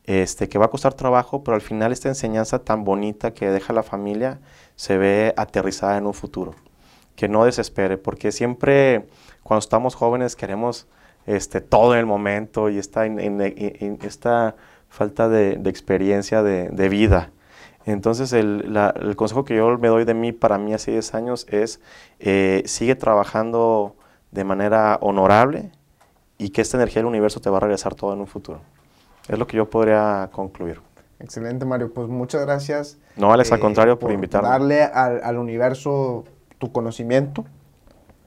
este, 0.06 0.50
que 0.50 0.58
va 0.58 0.66
a 0.66 0.70
costar 0.70 0.94
trabajo, 0.94 1.44
pero 1.44 1.56
al 1.56 1.62
final 1.62 1.92
esta 1.92 2.10
enseñanza 2.10 2.60
tan 2.60 2.84
bonita 2.84 3.34
que 3.34 3.50
deja 3.50 3.74
la 3.74 3.84
familia 3.84 4.40
se 4.76 4.98
ve 4.98 5.34
aterrizada 5.38 5.98
en 5.98 6.08
un 6.08 6.14
futuro 6.14 6.56
que 7.16 7.28
no 7.28 7.46
desespere, 7.46 7.98
porque 7.98 8.32
siempre 8.32 9.08
cuando 9.44 9.60
estamos 9.60 9.96
jóvenes 9.96 10.36
queremos 10.36 10.88
este, 11.28 11.62
todo 11.62 11.94
en 11.94 12.00
el 12.00 12.06
momento 12.06 12.70
y 12.70 12.80
esta, 12.80 13.06
esta 13.06 14.56
falta 14.90 15.30
de, 15.30 15.52
experiencia 15.70 16.42
de, 16.42 16.90
vida. 16.90 17.32
Entonces 17.86 18.34
el, 18.34 19.14
consejo 19.16 19.46
que 19.46 19.56
yo 19.56 19.78
me 19.78 19.88
doy 19.88 20.04
de 20.06 20.14
mí 20.14 20.32
para 20.32 20.58
mí 20.58 20.74
hace 20.74 20.92
10 20.92 21.14
años 21.14 21.46
es 21.50 21.80
eh, 22.20 22.64
sigue 22.66 22.96
trabajando 22.96 23.96
de 24.32 24.44
manera 24.44 24.98
honorable 25.02 25.72
y 26.38 26.50
que 26.50 26.62
esta 26.62 26.78
energía 26.78 27.02
del 27.02 27.08
universo 27.08 27.40
te 27.40 27.50
va 27.50 27.58
a 27.58 27.60
regresar 27.62 27.94
todo 27.94 28.14
en 28.14 28.20
un 28.20 28.28
futuro. 28.28 28.62
Es 29.32 29.40
lo 29.40 29.48
que 29.48 29.58
yo 29.58 29.70
podría 29.70 30.30
concluir. 30.32 30.82
Excelente, 31.20 31.66
Mario. 31.66 31.94
Pues 31.94 32.08
muchas 32.08 32.42
gracias. 32.42 32.98
No, 33.16 33.32
Alex, 33.32 33.52
al 33.52 33.60
eh, 33.60 33.62
contrario, 33.62 34.00
por, 34.00 34.12
invitarme. 34.12 34.50
Darle 34.50 34.84
al, 34.84 35.22
al 35.24 35.38
universo 35.38 36.26
tu 36.58 36.72
conocimiento. 36.72 37.46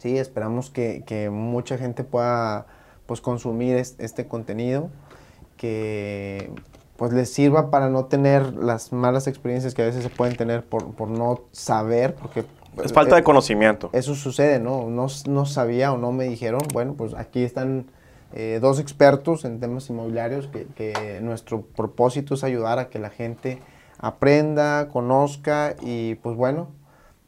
Sí, 0.04 0.18
esperamos 0.18 0.68
que, 0.68 1.30
mucha 1.32 1.78
gente 1.78 2.04
pueda 2.04 2.66
pues, 3.06 3.22
consumir 3.22 3.76
este 3.76 4.26
contenido, 4.26 4.90
que 5.56 6.50
pues 6.98 7.10
les 7.14 7.32
sirva 7.32 7.70
para 7.70 7.88
no 7.88 8.04
tener 8.04 8.52
las 8.52 8.92
malas 8.92 9.26
experiencias 9.26 9.72
que 9.72 9.80
a 9.80 9.86
veces 9.86 10.02
se 10.02 10.10
pueden 10.10 10.36
tener 10.36 10.62
por, 10.62 11.08
no 11.08 11.40
saber, 11.52 12.14
porque... 12.16 12.44
Es 12.84 12.92
falta 12.92 13.14
de 13.14 13.22
eh, 13.22 13.24
conocimiento. 13.24 13.88
Eso 13.94 14.14
sucede, 14.14 14.58
¿no? 14.58 14.90
¿no? 14.90 15.06
No 15.26 15.46
sabía 15.46 15.90
o 15.90 15.96
no 15.96 16.12
me 16.12 16.24
dijeron. 16.24 16.60
Bueno, 16.74 16.92
pues 16.92 17.14
aquí 17.14 17.42
están 17.42 17.86
eh, 18.36 18.58
dos 18.60 18.80
expertos 18.80 19.44
en 19.44 19.60
temas 19.60 19.88
inmobiliarios 19.88 20.48
que, 20.48 21.20
nuestro 21.22 21.62
propósito 21.62 22.34
es 22.34 22.42
ayudar 22.42 22.80
a 22.80 22.88
que 22.88 22.98
la 22.98 23.10
gente 23.10 23.60
aprenda, 23.98 24.88
conozca 24.88 25.76
y 25.80 26.16
pues 26.16 26.34
bueno, 26.34 26.66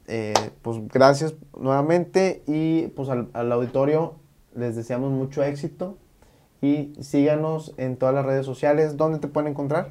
eh, 0.08 0.34
pues 0.62 0.78
gracias 0.88 1.36
nuevamente 1.56 2.42
y 2.48 2.88
pues 2.88 3.08
al, 3.08 3.52
auditorio 3.52 4.16
les 4.56 4.74
deseamos 4.74 5.12
mucho 5.12 5.44
éxito 5.44 5.96
y 6.60 6.92
síganos 7.00 7.72
en 7.76 7.96
todas 7.96 8.12
las 8.12 8.26
redes 8.26 8.44
sociales. 8.44 8.96
¿Dónde 8.96 9.20
te 9.20 9.28
pueden 9.28 9.52
encontrar? 9.52 9.90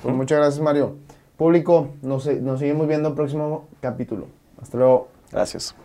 Pues 0.02 0.14
muchas 0.14 0.40
gracias, 0.40 0.62
Mario. 0.62 0.98
Público, 1.38 1.90
nos, 2.02 2.26
nos 2.28 2.60
seguimos 2.60 2.88
viendo 2.88 3.08
en 3.08 3.14
el 3.14 3.16
próximo 3.16 3.68
capítulo. 3.80 4.28
Hasta 4.62 4.78
luego. 4.78 5.08
Gracias. 5.32 5.76